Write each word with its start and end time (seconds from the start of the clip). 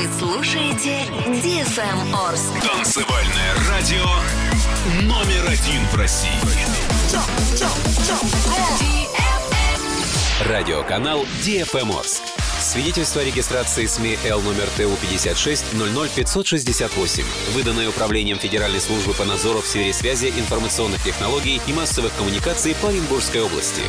Вы 0.00 0.08
слушаете 0.18 1.04
DFM 1.26 2.14
Орск. 2.14 2.54
Танцевальное 2.62 3.54
радио 3.68 4.06
номер 5.02 5.46
один 5.46 5.86
в 5.92 5.94
России. 5.94 6.30
Радиоканал 10.48 11.24
DFM 11.44 11.98
Орск. 11.98 12.22
Свидетельство 12.58 13.20
о 13.20 13.24
регистрации 13.24 13.84
СМИ 13.84 14.16
Л 14.24 14.40
номер 14.40 14.68
ТУ 14.78 14.96
56 15.02 15.64
568, 16.14 17.24
выданное 17.52 17.90
Управлением 17.90 18.38
Федеральной 18.38 18.80
службы 18.80 19.12
по 19.12 19.26
надзору 19.26 19.60
в 19.60 19.66
сфере 19.66 19.92
связи, 19.92 20.28
информационных 20.28 21.02
технологий 21.02 21.60
и 21.66 21.72
массовых 21.74 22.16
коммуникаций 22.16 22.74
по 22.80 22.88
Оренбургской 22.88 23.42
области. 23.42 23.82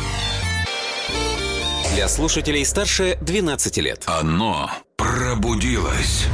Для 1.94 2.06
слушателей 2.06 2.66
старше 2.66 3.16
12 3.22 3.78
лет. 3.78 4.02
Оно 4.06 4.70
пробудилось. 5.02 6.26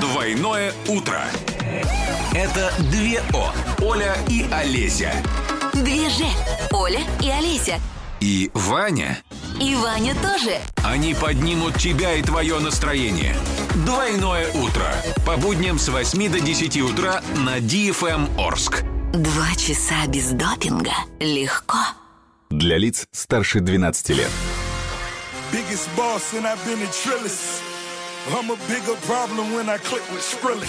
Двойное 0.00 0.72
утро. 0.88 1.22
Это 2.34 2.72
две 2.90 3.22
О. 3.32 3.52
Оля 3.80 4.16
и 4.28 4.44
Олеся. 4.50 5.12
Две 5.72 6.10
же. 6.10 6.26
Оля 6.72 7.02
и 7.22 7.30
Олеся. 7.30 7.78
И 8.18 8.50
Ваня. 8.52 9.18
И 9.60 9.76
Ваня 9.76 10.14
тоже. 10.16 10.58
Они 10.82 11.14
поднимут 11.14 11.76
тебя 11.76 12.14
и 12.14 12.22
твое 12.22 12.58
настроение. 12.58 13.36
Двойное 13.86 14.50
утро. 14.54 14.92
По 15.24 15.36
будням 15.36 15.78
с 15.78 15.88
8 15.88 16.28
до 16.28 16.40
10 16.40 16.78
утра 16.78 17.22
на 17.36 17.58
DFM 17.58 18.28
Орск. 18.44 18.82
Два 19.12 19.54
часа 19.54 20.04
без 20.08 20.30
допинга. 20.30 20.94
Легко. 21.20 21.78
Для 22.50 22.76
лиц 22.76 23.06
старше 23.12 23.60
12 23.60 24.08
лет. 24.10 24.30
Biggest 25.52 25.88
boss 25.96 26.34
and 26.34 26.44
I've 26.44 26.58
been 26.66 26.82
a 26.82 26.90
trillist. 26.90 27.65
I'm 28.28 28.50
a 28.50 28.56
bigger 28.66 28.96
problem 29.06 29.52
when 29.52 29.68
I 29.68 29.78
click 29.78 30.02
with 30.10 30.20
Skrillex. 30.20 30.66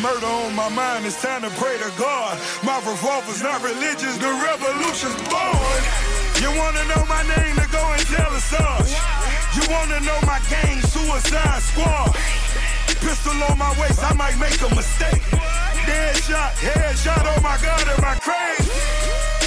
Murder 0.00 0.26
on 0.26 0.54
my 0.54 0.68
mind, 0.70 1.04
it's 1.04 1.20
time 1.20 1.42
to 1.42 1.50
pray 1.60 1.76
to 1.76 1.92
God. 1.98 2.40
My 2.64 2.78
revolver's 2.78 3.42
not 3.42 3.62
religious, 3.62 4.16
the 4.16 4.32
revolution's 4.32 5.14
born. 5.28 5.80
You 6.40 6.48
wanna 6.56 6.82
know 6.88 7.04
my 7.04 7.22
name, 7.36 7.56
to 7.56 7.68
go 7.68 7.84
and 7.92 8.02
tell 8.08 8.32
us 8.32 8.52
us. 8.54 8.96
You 9.54 9.62
wanna 9.70 10.00
know 10.00 10.18
my 10.24 10.40
gang, 10.48 10.80
Suicide 10.80 11.62
Squad. 11.62 12.16
Pistol 13.04 13.36
on 13.52 13.58
my 13.58 13.68
waist, 13.78 14.00
I 14.00 14.14
might 14.16 14.32
make 14.40 14.56
a 14.64 14.70
mistake. 14.74 15.20
Dead 15.84 16.16
shot, 16.24 16.56
head 16.56 16.96
shot, 16.96 17.20
oh 17.20 17.36
my 17.44 17.60
god, 17.60 17.84
am 17.84 18.00
I 18.00 18.16
crazy? 18.16 18.72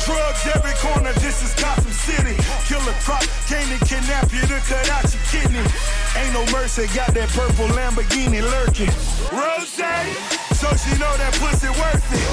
Drugs 0.05 0.45
every 0.53 0.77
corner, 0.77 1.11
this 1.25 1.41
is 1.41 1.57
Gotham 1.57 1.89
City. 1.89 2.37
Killer 2.69 2.93
crop, 3.01 3.25
came 3.49 3.65
to 3.73 3.79
kidnap 3.81 4.29
you 4.29 4.45
to 4.45 4.61
cut 4.69 4.85
out 4.93 5.09
your 5.09 5.25
kidney. 5.33 5.65
Ain't 6.21 6.33
no 6.37 6.45
mercy, 6.53 6.85
got 6.93 7.17
that 7.17 7.33
purple 7.33 7.65
Lamborghini 7.73 8.45
lurking. 8.45 8.93
Rose, 9.33 9.73
so 9.73 10.69
she 10.77 10.93
know 11.01 11.13
that 11.17 11.33
pussy 11.41 11.73
worth 11.81 12.07
it. 12.13 12.29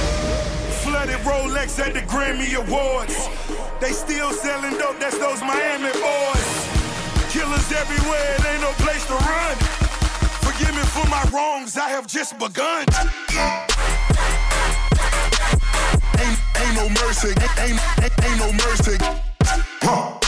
Flooded 0.85 1.25
Rolex 1.25 1.81
at 1.81 1.95
the 1.95 2.05
Grammy 2.05 2.53
Awards. 2.53 3.17
They 3.81 3.93
still 3.97 4.31
selling 4.31 4.77
dope, 4.77 5.01
that's 5.01 5.17
those 5.17 5.41
Miami 5.41 5.89
boys. 6.05 6.51
Killers 7.33 7.73
everywhere, 7.73 8.37
it 8.37 8.45
ain't 8.45 8.61
no 8.61 8.73
place 8.85 9.07
to 9.09 9.15
run. 9.15 9.84
Me 10.75 10.83
for 10.91 11.09
my 11.09 11.23
wrongs, 11.33 11.77
I 11.77 11.89
have 11.89 12.09
just 12.09 12.37
begun. 12.37 12.85
Ain't, 16.19 16.39
ain't 16.59 16.75
no 16.75 16.89
mercy, 16.89 17.29
ain't, 17.29 17.79
ain't, 18.03 18.25
ain't 18.25 18.39
no 18.41 18.51
mercy. 18.53 18.97
Huh. 19.87 20.19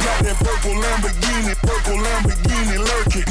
Got 0.00 0.24
that 0.24 0.36
purple 0.40 0.80
Lamborghini, 0.80 1.54
purple 1.60 1.98
Lamborghini 2.00 2.78
lurking. 2.88 3.28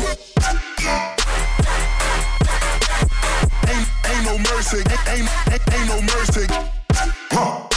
Ain't, 3.74 3.90
ain't 4.06 4.26
no 4.26 4.38
mercy, 4.38 4.78
ain't, 4.78 5.30
ain't, 5.50 5.74
ain't 5.74 5.88
no 5.88 6.02
mercy. 6.14 6.46
Huh. 7.32 7.77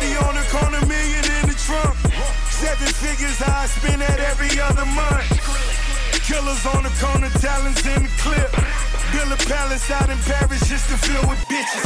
On 0.00 0.34
the 0.34 0.40
corner, 0.48 0.80
million 0.88 1.20
in 1.20 1.44
the 1.44 1.56
trunk. 1.60 1.92
Seven 2.48 2.88
figures, 2.88 3.36
I 3.44 3.66
spend 3.68 4.00
at 4.00 4.18
every 4.18 4.56
other 4.56 4.88
month. 4.96 5.28
Killers 6.24 6.64
on 6.72 6.88
the 6.88 6.94
corner, 6.96 7.28
talents 7.36 7.84
in 7.84 8.08
the 8.08 8.12
clip. 8.16 8.48
Build 9.12 9.28
a 9.28 9.40
palace 9.44 9.90
out 9.90 10.08
in 10.08 10.16
Paris 10.24 10.64
just 10.64 10.88
to 10.88 10.96
fill 10.96 11.20
with 11.28 11.38
bitches. 11.52 11.84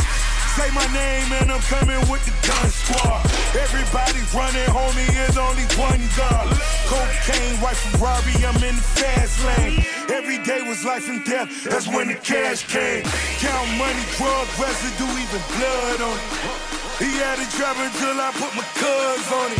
Say 0.54 0.70
my 0.70 0.86
name 0.94 1.26
and 1.42 1.50
I'm 1.50 1.60
coming 1.66 1.98
with 2.06 2.22
the 2.22 2.30
gun 2.46 2.70
squad. 2.70 3.26
Everybody 3.58 4.22
running, 4.30 4.70
homie, 4.70 5.10
is 5.26 5.34
only 5.34 5.66
one 5.74 5.98
God. 6.14 6.54
Cocaine, 6.86 7.58
white 7.58 7.74
Ferrari, 7.74 8.38
I'm 8.46 8.62
in 8.62 8.78
the 8.78 8.86
fast 8.94 9.42
lane. 9.42 9.82
Every 10.14 10.38
day 10.46 10.62
was 10.62 10.84
life 10.84 11.08
and 11.08 11.24
death, 11.24 11.50
that's 11.64 11.88
when 11.88 12.06
the 12.06 12.14
cash 12.14 12.62
came. 12.70 13.02
Count 13.42 13.68
money, 13.74 14.06
drug 14.14 14.46
residue, 14.54 15.10
even 15.18 15.42
blood 15.58 16.00
on 16.00 16.14
it. 16.14 16.83
He 16.98 17.10
had 17.18 17.40
it 17.42 17.50
driving 17.58 17.90
till 17.98 18.14
I 18.20 18.30
put 18.38 18.54
my 18.54 18.62
cuz 18.78 19.26
on 19.34 19.50
it. 19.50 19.58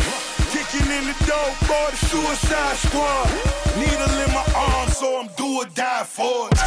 Kicking 0.55 0.87
in 0.87 1.03
the 1.03 1.15
door, 1.27 1.51
boy, 1.67 1.91
the 1.91 1.99
suicide 2.07 2.77
squad. 2.77 3.27
Needle 3.75 4.15
in 4.23 4.31
my 4.31 4.45
arm, 4.55 4.87
so 4.87 5.19
I'm 5.19 5.27
do 5.35 5.59
or 5.59 5.65
die 5.75 6.05
for 6.07 6.47
it. 6.47 6.57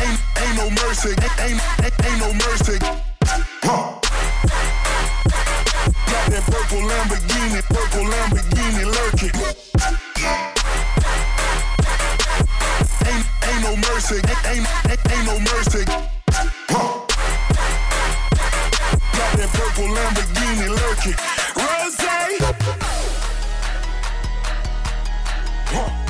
Ain't, 0.00 0.20
ain't 0.40 0.56
no 0.56 0.70
mercy, 0.80 1.10
ain't, 1.10 1.36
ain't, 1.44 1.60
ain't 2.08 2.18
no 2.24 2.32
mercy. 2.32 2.78
Huh. 3.60 4.00
Got 6.08 6.24
that 6.32 6.44
purple 6.48 6.80
Lamborghini, 6.88 7.60
purple 7.68 8.08
Lamborghini 8.08 8.84
lurking. 8.96 9.36
Ain't, 13.12 13.26
ain't 13.44 13.62
no 13.62 13.76
mercy, 13.92 14.16
ain't, 14.24 14.66
ain't, 14.88 15.12
ain't 15.12 15.26
no 15.26 15.38
mercy. 15.52 16.11
Lamborghini 19.92 20.68
lurking. 20.68 21.16
Rose! 21.54 21.96
Huh. 25.70 26.02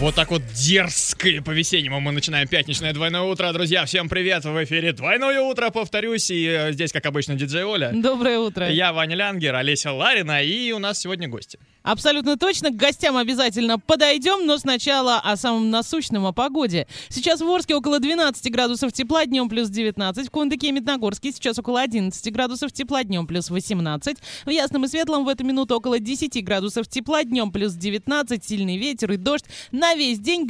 Вот 0.00 0.16
так 0.16 0.30
вот 0.32 0.42
дерзко 0.52 1.11
по-весеннему 1.22 2.00
мы 2.00 2.10
начинаем 2.10 2.48
пятничное 2.48 2.92
двойное 2.92 3.22
утро. 3.22 3.52
Друзья, 3.52 3.84
всем 3.84 4.08
привет! 4.08 4.44
В 4.44 4.64
эфире 4.64 4.92
двойное 4.92 5.40
утро, 5.40 5.70
повторюсь. 5.70 6.28
И 6.30 6.46
э, 6.46 6.72
здесь, 6.72 6.90
как 6.92 7.06
обычно, 7.06 7.36
диджей 7.36 7.62
Оля. 7.62 7.92
Доброе 7.94 8.40
утро. 8.40 8.68
Я 8.68 8.92
Ваня 8.92 9.14
Лянгер, 9.14 9.54
Олеся 9.54 9.92
Ларина, 9.92 10.42
и 10.42 10.72
у 10.72 10.80
нас 10.80 10.98
сегодня 10.98 11.28
гости. 11.28 11.60
Абсолютно 11.82 12.36
точно. 12.36 12.70
К 12.70 12.76
гостям 12.76 13.16
обязательно 13.16 13.78
подойдем, 13.78 14.46
но 14.46 14.58
сначала 14.58 15.18
о 15.18 15.36
самом 15.36 15.70
насущном, 15.70 16.26
о 16.26 16.32
погоде. 16.32 16.86
Сейчас 17.08 17.40
в 17.40 17.48
Орске 17.48 17.74
около 17.74 17.98
12 17.98 18.52
градусов 18.52 18.92
тепла, 18.92 19.24
днем 19.26 19.48
плюс 19.48 19.68
19. 19.68 20.26
В 20.26 20.30
Кундыке 20.30 20.68
и 20.68 20.72
Медногорске 20.72 21.32
сейчас 21.32 21.58
около 21.58 21.80
11 21.80 22.32
градусов 22.32 22.72
тепла, 22.72 23.02
днем 23.04 23.26
плюс 23.26 23.50
18. 23.50 24.16
В 24.44 24.50
Ясном 24.50 24.84
и 24.84 24.88
Светлом 24.88 25.24
в 25.24 25.28
эту 25.28 25.44
минуту 25.44 25.76
около 25.76 25.98
10 25.98 26.42
градусов 26.44 26.88
тепла, 26.88 27.24
днем 27.24 27.50
плюс 27.50 27.74
19. 27.74 28.44
Сильный 28.44 28.76
ветер 28.76 29.12
и 29.12 29.16
дождь 29.16 29.44
на 29.72 29.94
весь 29.94 30.18
день 30.18 30.46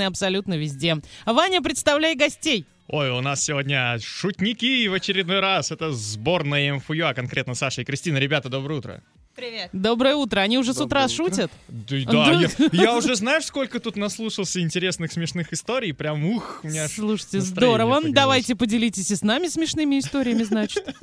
гарантированы 0.00 0.04
абсолютно 0.04 0.56
везде. 0.56 0.96
Ваня, 1.26 1.60
представляй 1.60 2.14
гостей. 2.16 2.64
Ой, 2.88 3.10
у 3.10 3.20
нас 3.20 3.44
сегодня 3.44 3.98
шутники 4.00 4.88
в 4.88 4.94
очередной 4.94 5.40
раз. 5.40 5.70
Это 5.70 5.92
сборная 5.92 6.74
МФУ, 6.74 6.94
а 7.04 7.14
конкретно 7.14 7.54
Саша 7.54 7.82
и 7.82 7.84
Кристина. 7.84 8.18
Ребята, 8.18 8.48
доброе 8.48 8.78
утро. 8.78 9.02
Привет. 9.36 9.70
Доброе 9.72 10.16
утро. 10.16 10.40
Они 10.40 10.58
уже 10.58 10.74
с 10.74 10.80
утра 10.80 11.08
шутят? 11.08 11.52
Да, 11.68 11.96
да, 12.04 12.32
я, 12.32 12.48
я 12.72 12.96
уже 12.96 13.14
знаешь, 13.14 13.44
сколько 13.44 13.78
тут 13.78 13.96
наслушался 13.96 14.60
интересных 14.60 15.12
смешных 15.12 15.52
историй. 15.52 15.94
Прям 15.94 16.24
ух, 16.24 16.60
у 16.64 16.66
меня 16.66 16.88
Слушайте, 16.88 17.40
здорово. 17.40 17.94
поднялось. 17.94 18.14
Давайте 18.14 18.56
поделитесь 18.56 19.10
и 19.12 19.16
с 19.16 19.22
нами 19.22 19.46
смешными 19.46 20.00
историями, 20.00 20.42
значит. 20.42 20.94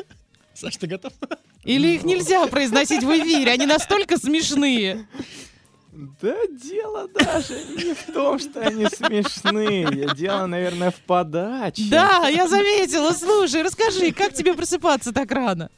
Саш, 0.54 0.76
ты 0.76 0.88
готов? 0.88 1.14
Или 1.64 1.96
их 1.96 2.04
нельзя 2.04 2.46
произносить 2.48 3.04
в 3.04 3.10
эфире? 3.10 3.52
Они 3.54 3.66
настолько 3.66 4.18
смешные. 4.18 5.08
Да 5.98 6.36
дело 6.48 7.08
даже 7.08 7.56
не 7.56 7.94
в 7.96 8.06
том, 8.14 8.38
что 8.38 8.62
они 8.62 8.86
смешные. 8.86 10.14
Дело, 10.16 10.46
наверное, 10.46 10.92
в 10.92 11.00
подаче. 11.02 11.84
Да, 11.90 12.28
я 12.28 12.48
заметила. 12.48 13.14
Слушай, 13.14 13.64
расскажи, 13.64 14.12
как 14.12 14.34
тебе 14.34 14.54
просыпаться 14.54 15.12
так 15.12 15.32
рано? 15.32 15.72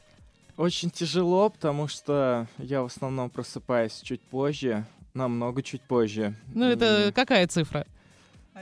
Очень 0.57 0.89
тяжело, 0.89 1.49
потому 1.49 1.87
что 1.87 2.47
я 2.57 2.81
в 2.81 2.87
основном 2.87 3.29
просыпаюсь 3.29 4.01
чуть 4.03 4.19
позже, 4.21 4.85
намного 5.13 5.63
чуть 5.63 5.81
позже. 5.81 6.35
Ну, 6.53 6.65
это 6.65 7.13
какая 7.15 7.47
цифра? 7.47 7.87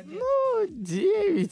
Ну, 0.06 0.68
9, 0.70 1.52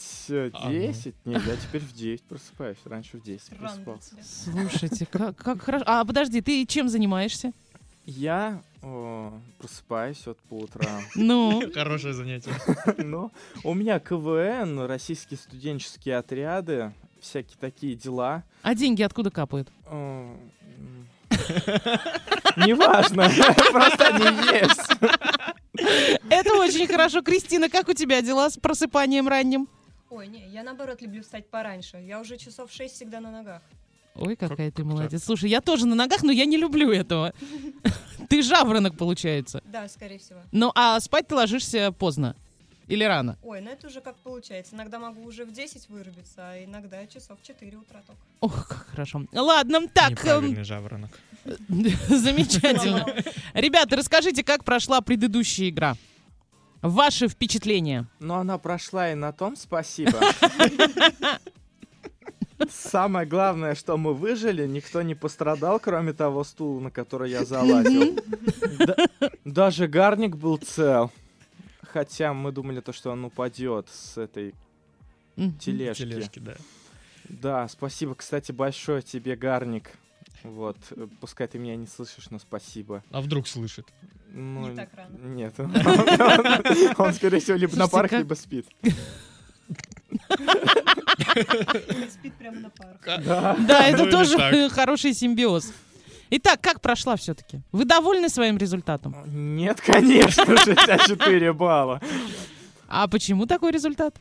А, 0.54 0.70
10. 0.70 1.16
Нет, 1.26 1.42
я 1.48 1.56
теперь 1.56 1.82
в 1.82 1.94
9 1.94 2.22
просыпаюсь. 2.24 2.78
Раньше 2.86 3.18
в 3.18 3.24
10 3.24 3.58
просыпался. 3.58 4.16
Слушайте, 4.24 5.08
как, 5.08 5.36
как 5.36 5.64
хорошо. 5.64 5.84
А, 5.88 6.06
подожди, 6.06 6.42
ты 6.42 6.64
чем 6.68 6.90
занимаешься? 6.90 7.54
Я 8.06 8.62
о, 8.86 9.34
просыпаюсь 9.58 10.26
вот 10.28 10.38
по 10.50 10.56
утрам. 10.60 11.02
Ну, 11.16 11.62
Хорошее 11.74 12.14
занятие. 12.14 12.54
Ну, 12.98 13.32
у 13.64 13.74
меня 13.74 14.00
КВН, 14.00 14.80
российские 14.82 15.38
студенческие 15.38 16.18
отряды, 16.18 16.94
всякие 17.20 17.58
такие 17.60 17.96
дела. 17.96 18.44
а 18.62 18.76
деньги 18.76 19.02
откуда 19.02 19.32
капают? 19.32 19.70
М, 19.90 20.38
Неважно, 22.58 23.30
просто 23.72 24.08
они 24.08 24.26
есть. 24.60 24.92
Это 26.30 26.54
очень 26.56 26.88
хорошо. 26.88 27.22
Кристина, 27.22 27.70
как 27.70 27.90
у 27.90 27.94
тебя 27.94 28.22
дела 28.22 28.50
с 28.50 28.58
просыпанием 28.58 29.28
ранним? 29.28 29.68
Ой, 30.10 30.28
не, 30.28 30.48
я 30.48 30.64
наоборот 30.64 31.02
люблю 31.02 31.22
встать 31.24 31.50
пораньше. 31.50 31.98
Я 31.98 32.22
уже 32.22 32.38
часов 32.38 32.72
шесть 32.72 32.96
всегда 32.96 33.20
на 33.20 33.32
ногах. 33.32 33.62
Ой, 34.16 34.36
какая 34.36 34.72
ты 34.72 34.84
как 34.84 34.86
молодец. 34.86 35.24
Слушай, 35.24 35.50
я 35.50 35.62
тоже 35.62 35.86
на 35.86 35.96
ногах, 35.96 36.24
но 36.24 36.32
я 36.32 36.46
не 36.46 36.58
люблю 36.58 36.92
этого. 36.92 37.34
Ты 38.30 38.42
жаворонок, 38.42 38.98
получается. 38.98 39.62
Да, 39.66 39.88
скорее 39.88 40.18
всего. 40.20 40.40
Ну, 40.52 40.72
а 40.74 41.00
спать 41.00 41.28
ты 41.28 41.36
ложишься 41.36 41.92
поздно? 41.92 42.36
Или 42.88 43.04
рано? 43.04 43.38
Ой, 43.44 43.62
ну 43.62 43.70
это 43.72 43.88
уже 43.88 44.00
как 44.00 44.16
получается. 44.18 44.76
Иногда 44.76 45.00
могу 45.00 45.24
уже 45.24 45.44
в 45.46 45.52
10 45.52 45.90
вырубиться, 45.90 46.52
а 46.52 46.64
иногда 46.64 47.06
часов 47.08 47.40
в 47.40 47.44
4 47.46 47.78
утра 47.78 48.02
только. 48.06 48.22
Ох, 48.42 48.68
как 48.68 48.88
хорошо. 48.88 49.26
Ладно, 49.32 49.88
так, 49.88 50.12
эм, 50.26 50.46
Неправильный 50.52 50.64
жаворонок. 50.64 51.12
замечательно. 52.08 53.06
Ребята, 53.54 53.96
расскажите, 53.96 54.44
как 54.44 54.64
прошла 54.64 55.02
предыдущая 55.02 55.70
игра? 55.70 55.96
Ваши 56.82 57.28
впечатления? 57.28 58.08
Но 58.20 58.36
она 58.38 58.58
прошла 58.60 59.12
и 59.12 59.16
на 59.16 59.32
том 59.34 59.56
спасибо. 59.56 60.20
Самое 62.70 63.26
главное, 63.28 63.76
что 63.76 63.98
мы 63.98 64.14
выжили, 64.14 64.66
никто 64.68 65.02
не 65.02 65.16
пострадал, 65.16 65.80
кроме 65.80 66.14
того 66.14 66.44
стула, 66.44 66.80
на 66.80 66.92
который 66.92 67.30
я 67.32 67.44
залазил. 67.46 68.18
Да- 68.80 68.96
Даже 69.44 69.88
гарник 69.88 70.36
был 70.38 70.58
цел. 70.58 71.12
Хотя 71.84 72.34
мы 72.34 72.52
думали, 72.52 72.80
то, 72.82 72.94
что 72.94 73.12
он 73.12 73.24
упадет 73.26 73.88
с 73.90 74.18
этой 74.18 74.54
тележки. 75.60 76.04
Тележки, 76.04 76.40
да. 76.40 76.56
Да, 77.30 77.68
спасибо, 77.68 78.16
кстати, 78.16 78.52
большое 78.52 79.02
тебе, 79.02 79.36
гарник. 79.36 79.92
Вот, 80.44 80.78
э, 80.92 81.08
пускай 81.20 81.48
ты 81.48 81.58
меня 81.58 81.76
не 81.76 81.88
слышишь, 81.88 82.30
но 82.30 82.38
спасибо. 82.40 83.04
А 83.12 83.20
вдруг 83.22 83.48
слышит? 83.48 83.88
Ну, 84.32 84.68
Не 84.70 84.76
так 84.76 84.90
рано. 84.94 85.18
Нет, 85.24 85.56
он, 87.00 87.14
скорее 87.14 87.40
всего, 87.40 87.58
либо 87.58 87.76
на 87.78 87.88
парах, 87.88 88.12
как- 88.12 88.20
либо 88.20 88.34
спит. 88.36 88.68
Спит 92.12 92.34
прямо 92.36 92.60
на 92.60 92.70
парах. 92.70 93.24
Да, 93.26 93.56
Ну 93.58 93.66
это 93.66 94.04
или 94.04 94.12
тоже 94.12 94.70
хороший 94.70 95.14
симбиоз. 95.14 95.72
Итак, 96.32 96.60
как 96.62 96.82
прошла 96.82 97.16
все-таки? 97.16 97.62
Вы 97.72 97.86
довольны 97.86 98.30
своим 98.30 98.58
результатом? 98.58 99.16
Нет, 99.28 99.80
конечно, 99.82 100.46
64 100.58 101.54
балла. 101.54 102.02
А 102.88 103.08
почему 103.08 103.46
такой 103.46 103.72
результат? 103.72 104.16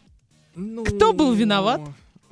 Ну, 0.54 0.84
Кто 0.84 1.12
был 1.12 1.32
виноват? 1.32 1.80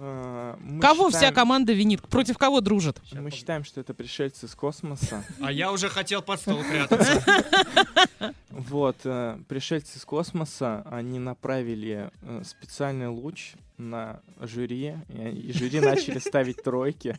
Э, 0.02 0.56
мы 0.60 0.80
Кого 0.80 1.08
вся 1.08 1.18
считаем- 1.18 1.34
команда 1.34 1.72
винит? 1.72 2.02
Против 2.02 2.36
кого 2.38 2.60
дружит? 2.60 3.00
Мы 3.12 3.30
считаем, 3.30 3.64
что 3.64 3.80
это 3.80 3.94
пришельцы 3.94 4.46
из 4.46 4.54
космоса. 4.54 5.24
А 5.40 5.50
я 5.52 5.70
уже 5.72 5.88
хотел 5.88 6.22
под 6.22 6.40
стол 6.40 6.58
прятаться. 6.62 7.22
Вот, 8.50 8.98
э, 9.04 9.38
пришельцы 9.48 9.98
из 9.98 10.04
космоса, 10.04 10.82
они 10.90 11.18
направили 11.18 12.10
э, 12.20 12.42
специальный 12.44 13.08
луч 13.08 13.54
на 13.78 14.20
жюри, 14.40 14.94
и, 15.08 15.28
и 15.48 15.52
жюри 15.52 15.80
начали 15.80 16.18
ставить 16.18 16.62
тройки. 16.62 17.18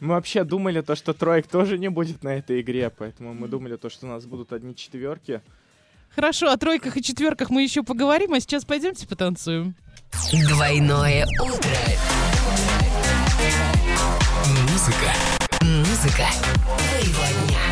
Мы 0.00 0.14
вообще 0.14 0.42
думали 0.42 0.80
то, 0.80 0.96
что 0.96 1.12
троек 1.12 1.46
тоже 1.46 1.78
не 1.78 1.88
будет 1.90 2.24
на 2.24 2.30
этой 2.34 2.62
игре, 2.62 2.90
поэтому 2.90 3.34
мы 3.34 3.46
думали 3.46 3.76
то, 3.76 3.90
что 3.90 4.06
у 4.06 4.08
нас 4.08 4.24
будут 4.24 4.52
одни 4.52 4.74
четверки. 4.74 5.42
Хорошо, 6.14 6.50
о 6.50 6.56
тройках 6.56 6.96
и 6.96 7.02
четверках 7.02 7.50
мы 7.50 7.62
еще 7.62 7.82
поговорим, 7.82 8.34
а 8.34 8.40
сейчас 8.40 8.64
пойдемте 8.64 9.06
потанцуем. 9.06 9.76
Двойное 10.48 11.26
утро. 11.40 11.70
Музыка. 14.68 15.12
Музыка 15.62 16.26
твоего. 17.04 17.70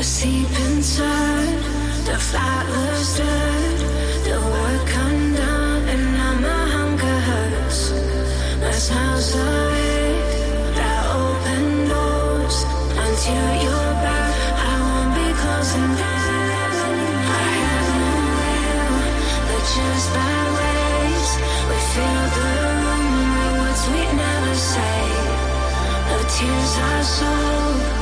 The 0.00 0.06
deep 0.22 0.50
inside, 0.60 1.62
the 2.06 2.18
flowers 2.18 3.18
died, 3.18 3.59
tears 26.40 26.78
are 26.78 27.02
sold, 27.02 27.99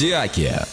Зодиаки. 0.00 0.69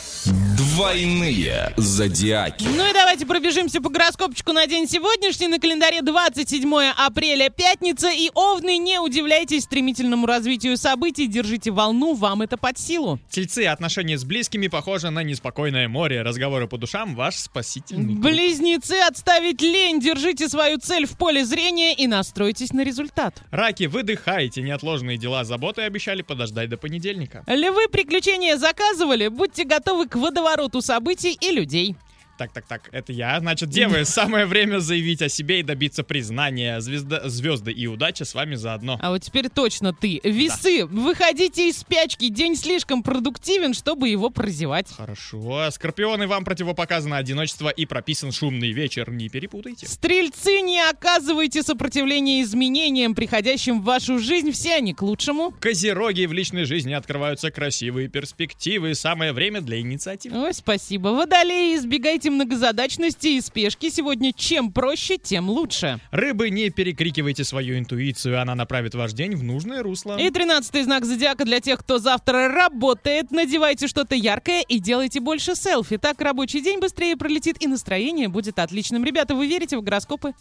Двойные 0.88 1.74
зодиаки. 1.76 2.64
Ну 2.64 2.90
и 2.90 2.94
давайте 2.94 3.26
пробежимся 3.26 3.82
по 3.82 3.90
гороскопчику 3.90 4.54
на 4.54 4.68
день 4.68 4.88
сегодняшний. 4.88 5.48
На 5.50 5.60
календаре 5.60 6.02
27 6.02 6.74
апреля, 6.96 7.50
пятница. 7.50 8.10
И 8.10 8.32
овны, 8.34 8.78
не 8.78 8.98
удивляйтесь 8.98 9.64
стремительному 9.64 10.26
развитию 10.26 10.78
событий. 10.78 11.28
Держите 11.28 11.72
волну, 11.72 12.14
вам 12.14 12.42
это 12.42 12.56
под 12.56 12.78
силу. 12.78 13.20
Тельцы, 13.30 13.66
отношения 13.66 14.18
с 14.18 14.24
близкими 14.24 14.68
похожи 14.68 15.10
на 15.10 15.24
неспокойное 15.24 15.90
море. 15.90 16.22
Разговоры 16.22 16.70
по 16.70 16.78
душам— 16.78 17.16
ваш 17.18 17.36
спасительный. 17.36 18.14
Близнецы, 18.14 18.96
отставить 19.06 19.62
лень. 19.62 20.00
Держите 20.00 20.48
свою 20.48 20.78
цель 20.78 21.06
в 21.06 21.18
поле 21.18 21.44
зрения 21.44 21.96
и 21.96 22.08
настройтесь 22.08 22.72
на 22.72 22.86
результат. 22.86 23.36
Раки, 23.52 23.88
выдыхайте. 23.88 24.62
Неотложные 24.62 25.18
дела, 25.18 25.44
заботы 25.44 25.82
обещали 25.82 26.22
подождать 26.22 26.70
до 26.70 26.78
понедельника. 26.78 27.44
Львы, 27.46 27.90
приключения 27.92 28.56
заказывали. 28.56 29.28
Будьте 29.28 29.66
готовы 29.66 30.08
к 30.08 30.16
водовороту 30.16 30.77
событий 30.82 31.38
и 31.40 31.52
людей. 31.52 31.96
Так, 32.38 32.52
так, 32.52 32.66
так, 32.66 32.90
это 32.92 33.12
я. 33.12 33.40
Значит, 33.40 33.70
девы, 33.70 34.06
самое 34.06 34.46
время 34.46 34.80
заявить 34.80 35.22
о 35.24 35.30
себе 35.30 35.60
и 35.60 35.64
добиться 35.64 36.04
признания. 36.04 36.80
Звезда, 36.82 37.28
звезды 37.28 37.72
и 37.72 37.88
удача 37.88 38.26
с 38.26 38.36
вами 38.36 38.56
заодно. 38.56 39.00
А 39.02 39.10
вот 39.10 39.24
теперь 39.24 39.50
точно 39.50 39.92
ты. 39.94 40.22
Весы, 40.24 40.86
выходите 40.86 41.70
из 41.70 41.80
спячки. 41.80 42.30
День 42.30 42.56
слишком 42.56 43.02
продуктивен, 43.02 43.74
чтобы 43.74 44.10
его 44.10 44.30
прозевать. 44.30 44.88
Хорошо. 44.96 45.70
Скорпионы, 45.72 46.28
вам 46.28 46.46
противопоказано 46.46 47.18
одиночество 47.18 47.70
и 47.70 47.86
прописан 47.88 48.32
шумный 48.32 48.72
вечер. 48.72 49.10
Не 49.10 49.30
перепутайте. 49.30 49.88
Стрельцы, 49.88 50.62
не 50.62 50.80
оказывайте 50.80 51.64
сопротивления 51.64 52.44
изменениям, 52.44 53.16
приходящим 53.16 53.82
в 53.82 53.84
вашу 53.84 54.20
жизнь. 54.20 54.52
Все 54.52 54.76
они 54.76 54.94
к 54.94 55.02
лучшему. 55.02 55.56
Козероги, 55.60 56.26
в 56.26 56.34
личной 56.34 56.66
жизни 56.66 56.94
открываются 56.94 57.50
красивые 57.50 58.10
перспективы. 58.10 58.94
Самое 58.94 59.34
время 59.34 59.62
для 59.62 59.80
инициативы. 59.80 60.38
Ой, 60.38 60.54
спасибо. 60.54 61.10
Водолеи, 61.10 61.76
избегайте 61.76 62.27
многозадачности 62.30 63.28
и 63.28 63.42
спешки. 63.42 63.90
Сегодня 63.90 64.34
чем 64.34 64.72
проще, 64.72 65.18
тем 65.18 65.50
лучше. 65.50 66.00
Рыбы, 66.12 66.50
не 66.50 66.70
перекрикивайте 66.70 67.44
свою 67.44 67.78
интуицию, 67.78 68.42
она 68.42 68.56
направит 68.56 68.96
ваш 68.96 69.14
день 69.14 69.36
в 69.36 69.44
нужное 69.44 69.84
русло. 69.84 70.18
И 70.18 70.30
тринадцатый 70.30 70.84
знак 70.84 71.06
зодиака 71.06 71.46
для 71.46 71.60
тех, 71.60 71.80
кто 71.80 72.00
завтра 72.00 72.48
работает. 72.48 73.32
Надевайте 73.32 73.88
что-то 73.88 74.16
яркое 74.16 74.62
и 74.62 74.80
делайте 74.80 75.20
больше 75.20 75.56
селфи. 75.56 75.98
Так 75.98 76.22
рабочий 76.22 76.62
день 76.62 76.80
быстрее 76.80 77.18
пролетит 77.18 77.58
и 77.62 77.68
настроение 77.68 78.28
будет 78.28 78.60
отличным. 78.60 79.04
Ребята, 79.04 79.36
вы 79.36 79.48
верите 79.48 79.78
в 79.78 79.82
гороскопы? 79.82 80.34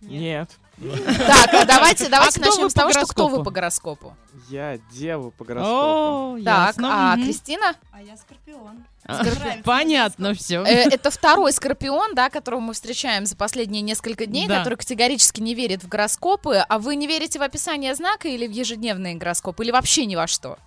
Нет. 0.00 0.50
Так, 0.80 1.52
а 1.54 1.64
давайте, 1.66 2.08
давайте 2.08 2.40
А 2.40 2.42
кто 2.42 2.50
начнем 2.50 2.70
с 2.70 2.72
по 2.72 2.80
того, 2.80 2.92
что 2.92 3.06
кто 3.06 3.28
вы 3.28 3.44
по 3.44 3.50
гороскопу. 3.50 4.16
Я 4.48 4.78
дева 4.92 5.30
по 5.30 5.44
гороскопу. 5.44 6.42
Так, 6.42 6.76
а. 6.82 7.16
Кристина? 7.16 7.74
А 7.92 8.00
я 8.02 8.16
скорпион. 8.16 8.84
А, 9.04 9.22
Понятно 9.64 10.34
все. 10.34 10.62
Э, 10.62 10.88
Это 10.90 11.10
второй 11.10 11.52
скорпион, 11.52 12.14
да, 12.14 12.30
которого 12.30 12.60
мы 12.60 12.72
встречаем 12.74 13.26
за 13.26 13.36
последние 13.36 13.82
несколько 13.82 14.24
дней, 14.26 14.46
Да. 14.48 14.58
который 14.58 14.76
категорически 14.76 15.40
не 15.40 15.54
верит 15.54 15.82
в 15.84 15.88
гороскопы. 15.88 16.64
А 16.68 16.78
вы 16.78 16.96
не 16.96 17.06
верите 17.06 17.38
в 17.38 17.42
описание 17.42 17.94
знака 17.94 18.28
или 18.28 18.46
в 18.46 18.50
ежедневные 18.52 19.16
гороскопы, 19.16 19.64
или 19.64 19.70
вообще 19.72 20.06
ни 20.06 20.16
во 20.16 20.26
что? 20.26 20.58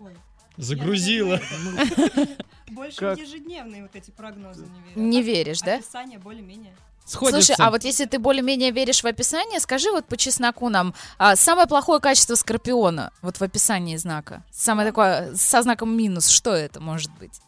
Ой, 0.00 0.12
Загрузила. 0.56 1.40
Больше 2.70 2.96
Как? 2.98 3.18
в 3.18 3.20
ежедневные 3.20 3.82
вот 3.82 3.94
эти 3.94 4.10
прогнозы 4.10 4.62
не 4.66 4.80
верю. 4.94 5.08
Не 5.08 5.18
А 5.18 5.22
веришь, 5.22 5.60
да? 5.60 5.74
Описание 5.76 6.18
более-менее. 6.18 6.74
Сходятся. 7.04 7.54
Слушай, 7.54 7.56
а 7.58 7.70
вот 7.70 7.84
если 7.84 8.06
ты 8.06 8.18
более-менее 8.18 8.70
веришь 8.70 9.02
в 9.02 9.06
описание, 9.06 9.60
скажи 9.60 9.90
вот 9.90 10.06
по 10.06 10.16
чесноку 10.16 10.70
нам, 10.70 10.94
а, 11.18 11.36
самое 11.36 11.66
плохое 11.66 12.00
качество 12.00 12.34
скорпиона, 12.34 13.12
вот 13.20 13.36
в 13.36 13.42
описании 13.42 13.96
знака, 13.96 14.42
самое 14.50 14.88
такое, 14.88 15.34
со 15.34 15.60
знаком 15.62 15.94
минус, 15.94 16.28
что 16.28 16.54
это 16.54 16.80
может 16.80 17.10
быть? 17.18 17.40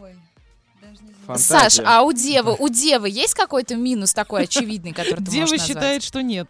Ой, 0.00 0.16
даже 0.80 0.94
не 0.94 1.12
знаю. 1.12 1.14
Фантазия. 1.26 1.70
Саш, 1.70 1.80
а 1.86 2.02
у 2.02 2.12
девы, 2.12 2.56
у 2.58 2.68
девы 2.68 3.08
есть 3.08 3.34
какой-то 3.34 3.76
минус 3.76 4.12
такой 4.12 4.44
очевидный, 4.44 4.92
который 4.92 5.24
ты 5.24 5.30
Дева 5.30 5.42
можешь 5.42 5.60
назвать? 5.60 5.68
считает, 5.68 6.02
что 6.02 6.20
нет. 6.20 6.48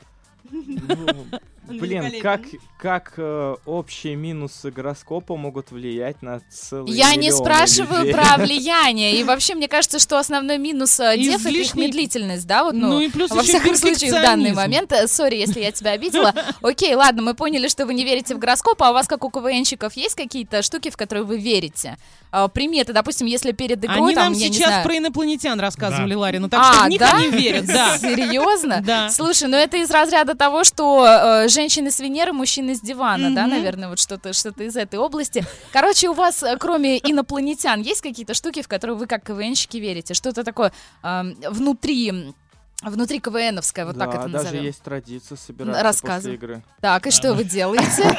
Ну, 1.69 1.79
блин, 1.79 2.21
как, 2.21 2.41
как 2.77 3.15
э, 3.17 3.55
общие 3.67 4.17
минусы 4.17 4.71
гороскопа 4.71 5.37
могут 5.37 5.71
влиять 5.71 6.21
на 6.21 6.41
целый 6.51 6.93
Я 6.93 7.15
не 7.15 7.31
спрашиваю 7.31 8.13
про 8.13 8.37
влияние. 8.39 9.17
И 9.17 9.25
вообще, 9.25 9.55
мне 9.55 9.69
кажется, 9.69 9.99
что 9.99 10.19
основной 10.19 10.59
минус 10.59 10.99
э, 10.99 11.17
дев— 11.17 11.41
это 11.47 11.51
их 11.51 11.75
медлительность, 11.75 12.47
да? 12.47 12.65
Вот, 12.65 12.75
Ну 12.75 12.89
ну, 12.89 13.01
и 13.01 13.09
плюс 13.09 13.31
во 13.31 13.43
всяком 13.43 13.77
случае, 13.77 14.11
в 14.11 14.15
данный 14.15 14.53
момент. 14.53 14.93
Э, 14.93 15.07
Сори, 15.07 15.37
если 15.37 15.61
я 15.61 15.71
тебя 15.73 15.93
обидела. 15.93 16.35
Окей, 16.63 16.95
ладно, 16.95 17.23
мы 17.23 17.35
поняли, 17.35 17.69
что 17.69 17.87
вы 17.87 17.95
не 17.95 18.05
верите 18.05 18.35
в 18.35 18.39
гороскоп, 18.39 18.83
а 18.83 18.91
у 18.91 18.95
вас, 18.95 19.07
как 19.07 19.25
у 19.25 19.31
КВНщиков, 19.31 19.95
есть 19.95 20.17
какие-то 20.17 20.63
штуки, 20.63 20.91
в 20.91 20.97
которые 20.97 21.25
вы 21.25 21.39
верите? 21.39 21.97
А, 22.33 22.49
Приметы, 22.49 22.93
допустим, 22.93 23.27
если 23.27 23.53
перед 23.53 23.85
игрой, 23.85 23.99
Они 23.99 24.15
там, 24.15 24.25
нам 24.25 24.33
я 24.33 24.49
не 24.49 24.55
сейчас 24.55 24.69
знаю... 24.69 24.85
про 24.85 24.97
инопланетян 24.97 25.61
рассказывали, 25.61 26.15
Да. 26.15 26.19
Ларина, 26.19 26.49
так 26.49 26.65
что 26.65 26.83
А, 26.83 26.87
в 26.87 26.89
них 26.89 26.99
да? 26.99 27.17
они 27.17 27.29
верят, 27.29 27.67
да. 27.67 27.99
Серьезно? 27.99 28.83
Да. 28.85 29.11
Слушай, 29.11 29.49
ну 29.49 29.57
это 29.57 29.77
из 29.77 29.91
разряда 29.91 30.35
того, 30.35 30.65
что 30.65 31.47
женщины 31.53 31.91
с 31.91 32.01
Венеры, 32.01 32.33
мужчины 32.33 32.75
с 32.75 32.81
дивана, 32.81 33.31
да, 33.35 33.43
Мгм. 33.43 33.51
наверное, 33.51 33.89
вот 33.89 33.99
что-то 34.01 34.33
что 34.33 34.51
из 34.51 34.77
этой 34.77 34.99
области. 34.99 35.45
Короче, 35.73 36.09
у 36.09 36.13
вас, 36.15 36.43
э, 36.43 36.57
кроме 36.59 36.99
инопланетян, 36.99 37.81
есть 37.81 38.01
какие-то 38.01 38.35
штуки, 38.35 38.63
в 38.63 38.69
которые 38.69 38.97
вы 38.97 39.07
как 39.07 39.25
КВНщики 39.25 39.77
верите? 39.77 40.15
Что-то 40.15 40.45
такое 40.45 40.73
эм, 41.03 41.37
внутри, 41.49 42.35
внутри 42.83 43.21
КВНовское, 43.21 43.87
вот 43.87 43.97
да, 43.97 44.07
так 44.07 44.15
это 44.15 44.29
даже 44.29 44.45
назовем. 44.45 44.65
есть 44.65 44.83
традиция 44.83 45.37
собираться 45.37 45.83
Рассказывай. 45.83 46.17
после 46.21 46.35
игры. 46.35 46.63
Так, 46.81 47.07
и 47.07 47.11
что 47.11 47.35
вы 47.35 47.45
делаете? 47.45 48.19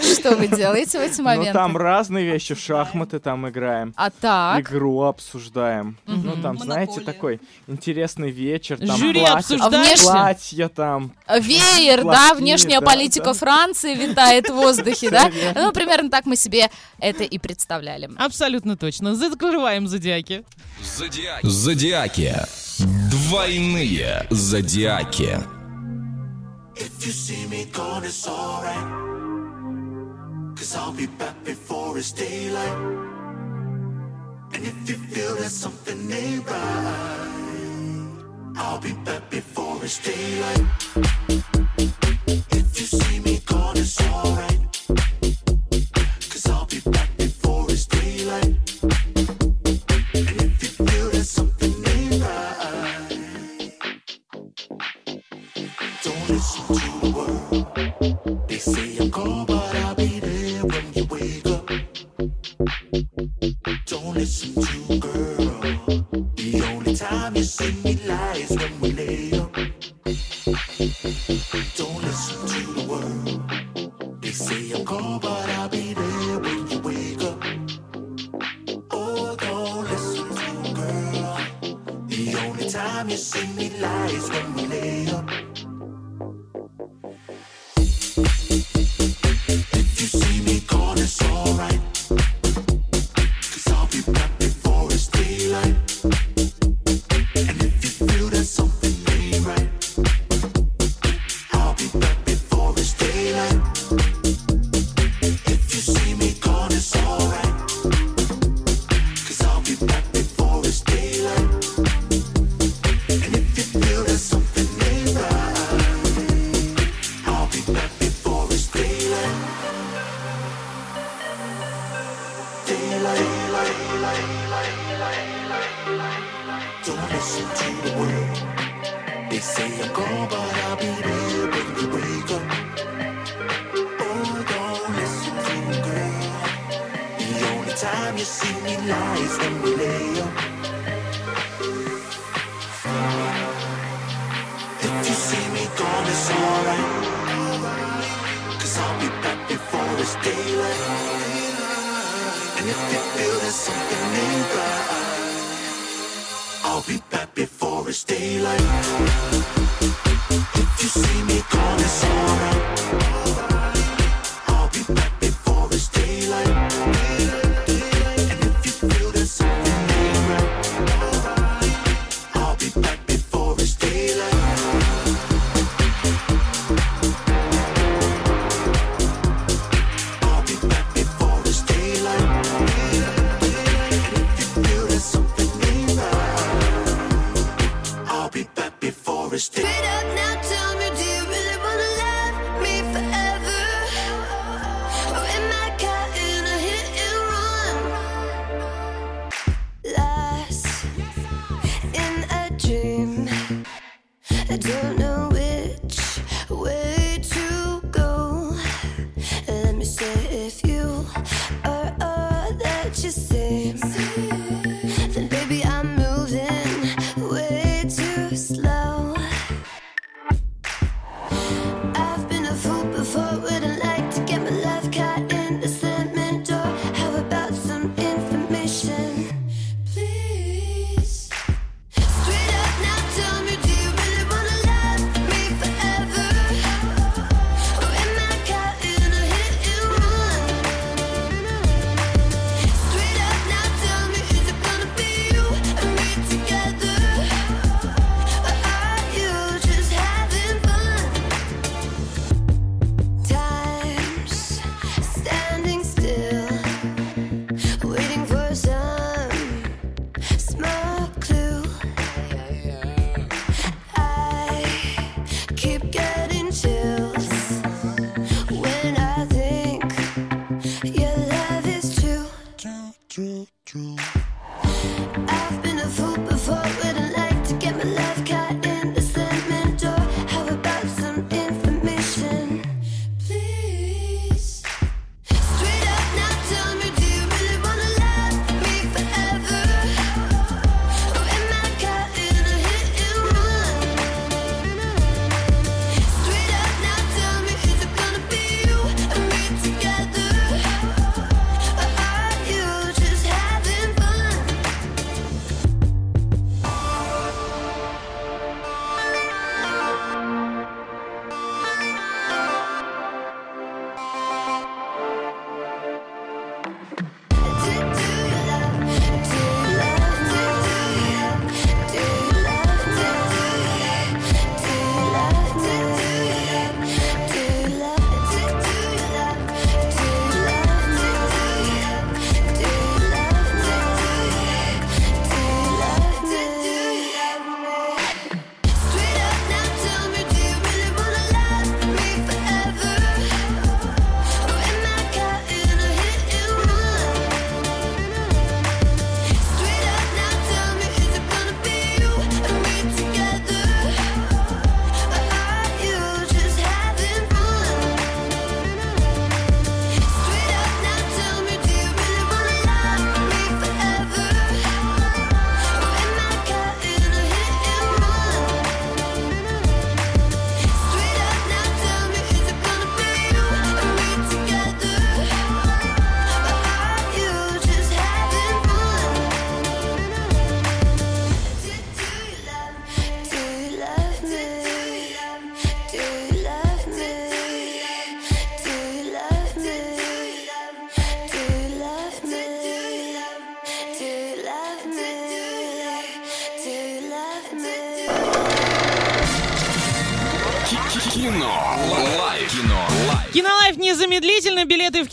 Что 0.00 0.34
вы 0.34 0.48
делаете 0.48 0.98
в 0.98 1.02
эти 1.02 1.18
Ну, 1.18 1.24
моменты? 1.24 1.52
там 1.52 1.76
разные 1.76 2.24
вещи, 2.24 2.54
в 2.54 2.58
шахматы 2.58 3.18
там 3.18 3.46
играем. 3.48 3.92
А 3.96 4.08
так? 4.08 4.60
Игру 4.60 5.02
обсуждаем. 5.02 5.98
Ну, 6.06 6.40
там, 6.40 6.58
знаете, 6.58 7.00
такой 7.00 7.38
интересный 7.66 8.30
вечер. 8.30 8.78
Там 8.78 8.96
Жюри 8.96 9.20
внешне- 9.20 10.02
Платья 10.02 10.68
там. 10.68 11.12
Веер, 11.28 12.02
да, 12.04 12.32
внешняя 12.34 12.80
политика. 12.80 13.34
Франции 13.34 13.94
витает 13.94 14.48
в 14.48 14.54
воздухе, 14.54 15.10
да? 15.10 15.30
Ну, 15.54 15.70
примерно 15.72 16.08
так 16.10 16.24
мы 16.24 16.34
себе 16.36 16.70
это 16.98 17.22
и 17.24 17.38
представляли. 17.38 18.08
Абсолютно 18.16 18.76
точно. 18.78 19.14
Закрываем 19.14 19.86
зодиаки. 19.86 20.44
Зодиаки. 20.82 21.46
Зодиаки. 21.46 22.34
Двойные 23.09 24.27
зодиаки. 24.29 25.39
If 26.75 27.05
you 27.05 27.11
see 27.11 27.47
me 27.47 27.65
gone, 27.71 28.03
it's 28.03 28.27
alright. 28.27 29.15
Cause 30.57 30.75
I'll 30.75 30.91
be 30.91 31.07
back 31.07 31.41
before 31.43 31.97
it's 31.97 32.11
daylight. 32.11 32.77
And 34.53 34.65
if 34.65 34.89
you 34.89 34.95
feel 34.95 35.35
that 35.35 35.51
something 35.51 36.11
ain't 36.11 36.45
right, 36.49 37.25
I'll 38.57 38.79
be 38.79 38.93
back 39.05 39.29
before 39.29 39.83
it's 39.83 39.99
daylight. 39.99 40.65
If 42.51 42.79
you 42.79 42.85
see 42.85 43.19
me 43.19 43.39
gone, 43.45 43.77
it's 43.77 44.01
alright. 44.01 44.68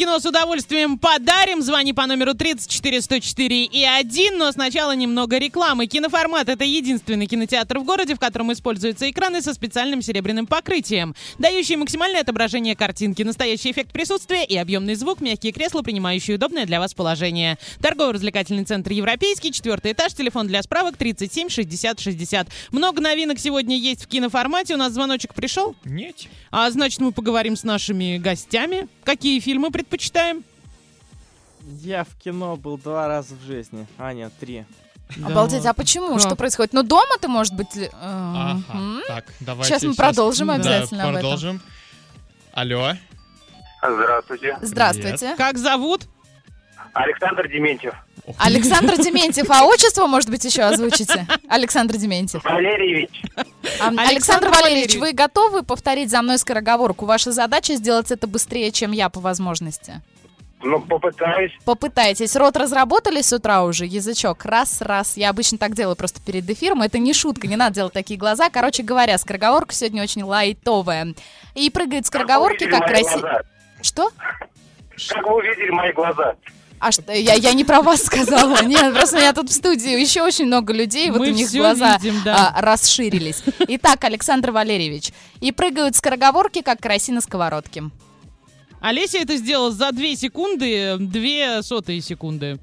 Кино 0.08 0.20
с 0.20 0.26
удовольствием 0.26 0.98
подарим. 0.98 1.62
Звони 1.62 1.92
по 1.92 2.06
номеру 2.06 2.34
34 2.34 3.02
104 3.02 3.66
и 3.66 3.84
1. 3.84 4.38
Но 4.38 4.50
сначала 4.54 4.96
немного 4.96 5.38
рекламы. 5.38 5.86
Киноформат— 5.88 6.48
это 6.50 6.64
единственный 6.64 7.26
кинотеатр 7.26 7.80
в 7.80 7.84
городе, 7.84 8.16
в 8.16 8.20
котором 8.20 8.54
используются 8.54 9.10
экраны 9.10 9.42
со 9.42 9.54
специальным 9.54 10.02
серебряным 10.02 10.48
покрытием, 10.48 11.14
дающие 11.40 11.78
максимальное 11.78 12.22
отображение 12.22 12.74
картинки, 12.78 13.22
настоящий 13.24 13.70
эффект 13.70 13.92
присутствия 13.92 14.46
и 14.46 14.56
объемный 14.56 14.96
звук, 14.96 15.20
мягкие 15.20 15.52
кресла, 15.52 15.82
принимающие 15.82 16.38
удобное 16.38 16.66
для 16.66 16.80
вас 16.80 16.94
положение. 16.94 17.58
Торгово-развлекательный 17.82 18.64
центр 18.64 18.94
«Европейский», 18.94 19.52
четвертый 19.52 19.92
этаж, 19.92 20.14
телефон 20.14 20.48
для 20.48 20.64
справок 20.64 20.96
37 20.96 21.50
60 21.50 22.00
60. 22.00 22.48
Много 22.72 23.02
новинок 23.02 23.40
сегодня 23.40 23.76
есть 23.76 24.06
в 24.06 24.08
киноформате. 24.08 24.76
У 24.76 24.78
нас 24.78 24.94
звоночек 24.94 25.34
пришел? 25.34 25.76
Нет. 25.84 26.28
А 26.50 26.72
значит, 26.72 27.02
мы 27.02 27.12
поговорим 27.12 27.58
с 27.58 27.64
нашими 27.64 28.18
гостями. 28.18 28.88
Какие 29.04 29.42
фильмы 29.42 29.70
предпочитаем? 29.98 30.44
Я 31.82 32.04
в 32.04 32.16
кино 32.24 32.56
был 32.56 32.78
два 32.78 33.08
раза 33.08 33.36
в 33.36 33.42
жизни. 33.42 33.88
А, 33.98 34.14
нет, 34.14 34.32
три. 34.40 34.64
Обалдеть, 35.24 35.66
а 35.66 35.74
почему? 35.74 36.14
Как? 36.14 36.22
Что 36.22 36.36
происходит? 36.36 36.74
Ну, 36.74 36.84
дома 36.84 37.18
ты, 37.20 37.28
может 37.28 37.54
быть... 37.54 37.76
э, 37.76 37.90
Ага. 37.94 38.62
мгм. 38.74 39.02
Так, 39.08 39.26
давайте 39.40 39.70
Сейчас 39.74 39.84
мы 39.84 39.96
продолжим 39.96 40.48
Да, 40.48 40.54
обязательно 40.56 41.04
об 41.04 41.10
этом. 41.10 41.22
продолжим. 41.22 41.62
Алло. 42.54 42.94
Здравствуйте. 43.82 44.58
Здравствуйте. 44.62 45.36
Как 45.38 45.58
зовут? 45.58 46.08
Александр 46.94 47.48
Дементьев. 47.48 47.94
Александр 48.38 48.98
Дементьев, 48.98 49.50
а 49.50 49.66
отчество, 49.66 50.08
может 50.08 50.30
быть, 50.30 50.44
еще 50.44 50.64
озвучите? 50.64 51.26
Александр 51.50 51.98
Дементьев. 51.98 52.44
Валерьевич. 52.44 53.22
А, 53.80 53.88
Александр 53.90 54.50
Валерьевич, 54.50 54.96
вы 54.96 55.14
готовы 55.14 55.64
повторить 55.64 56.10
за 56.10 56.22
мной 56.22 56.38
скороговорку? 56.38 57.06
Ваша 57.06 57.32
задача 57.32 57.76
сделать 57.76 58.12
это 58.12 58.28
быстрее, 58.28 58.72
чем 58.72 58.92
я 58.92 59.10
по 59.10 59.20
возможности. 59.20 60.02
Ну, 60.62 60.82
попытаюсь. 60.82 61.52
Попытайтесь. 61.66 62.36
Рот 62.36 62.58
разработали 62.58 63.22
с 63.22 63.32
утра 63.32 63.64
уже, 63.64 63.86
язычок. 63.86 64.44
Раз, 64.44 64.82
раз. 64.82 65.16
Я 65.16 65.30
обычно 65.30 65.58
так 65.58 65.76
делаю 65.76 65.96
просто 65.96 66.20
перед 66.20 66.50
эфиром. 66.50 66.82
Это 66.82 66.98
не 66.98 67.14
шутка, 67.14 67.48
не 67.48 67.56
надо 67.56 67.76
делать 67.76 67.94
такие 67.94 68.20
глаза. 68.20 68.50
Короче 68.50 68.82
говоря, 68.82 69.18
скороговорка 69.20 69.74
сегодня 69.74 70.02
очень 70.02 70.24
лайтовая. 70.24 71.14
И 71.54 71.70
прыгает 71.70 72.08
скороговорки, 72.08 72.66
как 72.66 72.82
мои 72.82 72.90
красиво. 72.90 73.44
Что? 73.82 74.10
Как 75.10 75.28
вы 75.28 75.36
увидели 75.36 75.70
мои 75.70 75.94
глаза? 75.94 76.36
А 76.80 76.92
что, 76.92 77.12
я, 77.12 77.34
я 77.34 77.54
не 77.54 77.64
про 77.64 77.82
вас 77.82 78.04
сказала. 78.06 78.64
Нет, 78.64 78.94
просто 78.94 79.18
у 79.18 79.20
меня 79.20 79.34
тут 79.34 79.50
в 79.50 79.54
студии 79.54 80.00
еще 80.00 80.22
очень 80.22 80.46
много 80.46 80.74
людей, 80.74 81.10
вот 81.10 81.20
Мы 81.20 81.30
у 81.30 81.34
них 81.34 81.52
глаза 81.52 81.98
видим, 81.98 82.22
да. 82.24 82.54
а, 82.56 82.62
расширились. 82.62 83.44
Итак, 83.68 84.04
Александр 84.04 84.52
Валерьевич. 84.52 85.12
И 85.42 85.52
прыгают 85.52 85.96
скороговорки, 85.96 86.62
как 86.62 86.80
караси 86.80 87.12
на 87.12 87.22
сковородке. 87.22 87.84
Олеся 88.80 89.18
это 89.18 89.38
сделала 89.38 89.72
за 89.72 89.92
2 89.92 90.16
секунды, 90.16 90.98
2 91.00 91.64
сотые 91.64 92.02
секунды. 92.02 92.60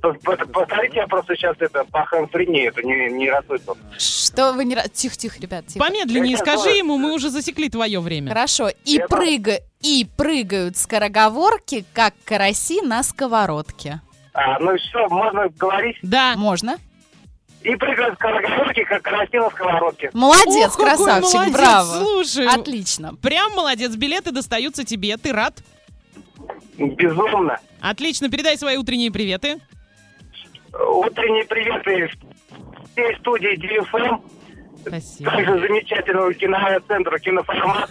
Повторите, 0.00 0.96
я 0.96 1.06
просто 1.06 1.36
сейчас 1.36 1.54
это 1.60 1.84
по 1.84 2.04
ханфрине, 2.04 2.66
это 2.66 2.82
не, 2.82 3.08
не 3.12 3.30
расслышал. 3.30 3.76
Что 3.96 4.52
вы 4.52 4.64
не... 4.64 4.76
Тихо, 4.92 5.16
тихо, 5.16 5.36
ребят, 5.40 5.68
тихо. 5.68 5.84
Помедленнее 5.84 6.32
Я 6.32 6.38
скажи 6.38 6.70
ему, 6.70 6.98
мы 6.98 7.12
уже 7.14 7.30
засекли 7.30 7.68
твое 7.68 8.00
время. 8.00 8.30
Хорошо. 8.30 8.70
И, 8.84 9.00
прыга... 9.08 9.60
и 9.82 10.06
прыгают 10.16 10.76
скороговорки, 10.76 11.84
как 11.92 12.14
караси 12.24 12.80
на 12.80 13.02
сковородке. 13.02 14.00
А, 14.34 14.58
ну 14.60 14.76
что, 14.78 15.08
можно 15.08 15.48
говорить? 15.48 15.96
Да. 16.02 16.34
Можно. 16.36 16.78
И 17.62 17.76
прыгают 17.76 18.14
скороговорки, 18.14 18.84
как 18.84 19.02
караси 19.02 19.38
на 19.38 19.50
сковородке. 19.50 20.10
Молодец, 20.14 20.70
Ох, 20.70 20.76
красавчик, 20.76 21.34
молодец, 21.34 21.52
браво. 21.54 21.94
Слушай, 21.98 22.46
Отлично. 22.48 23.14
прям 23.16 23.52
молодец, 23.52 23.94
билеты 23.94 24.32
достаются 24.32 24.84
тебе. 24.84 25.16
Ты 25.16 25.32
рад? 25.32 25.62
Безумно. 26.78 27.58
Отлично, 27.80 28.28
передай 28.30 28.56
свои 28.56 28.76
утренние 28.76 29.12
приветы. 29.12 29.58
Утренние 30.72 31.44
приветы 31.44 32.10
всей 32.92 33.16
студии 33.18 33.56
DFM, 33.58 34.22
Спасибо. 34.86 35.30
также 35.30 35.60
замечательного 35.60 36.32
киноцентра 36.34 37.18
«Киноформат», 37.18 37.90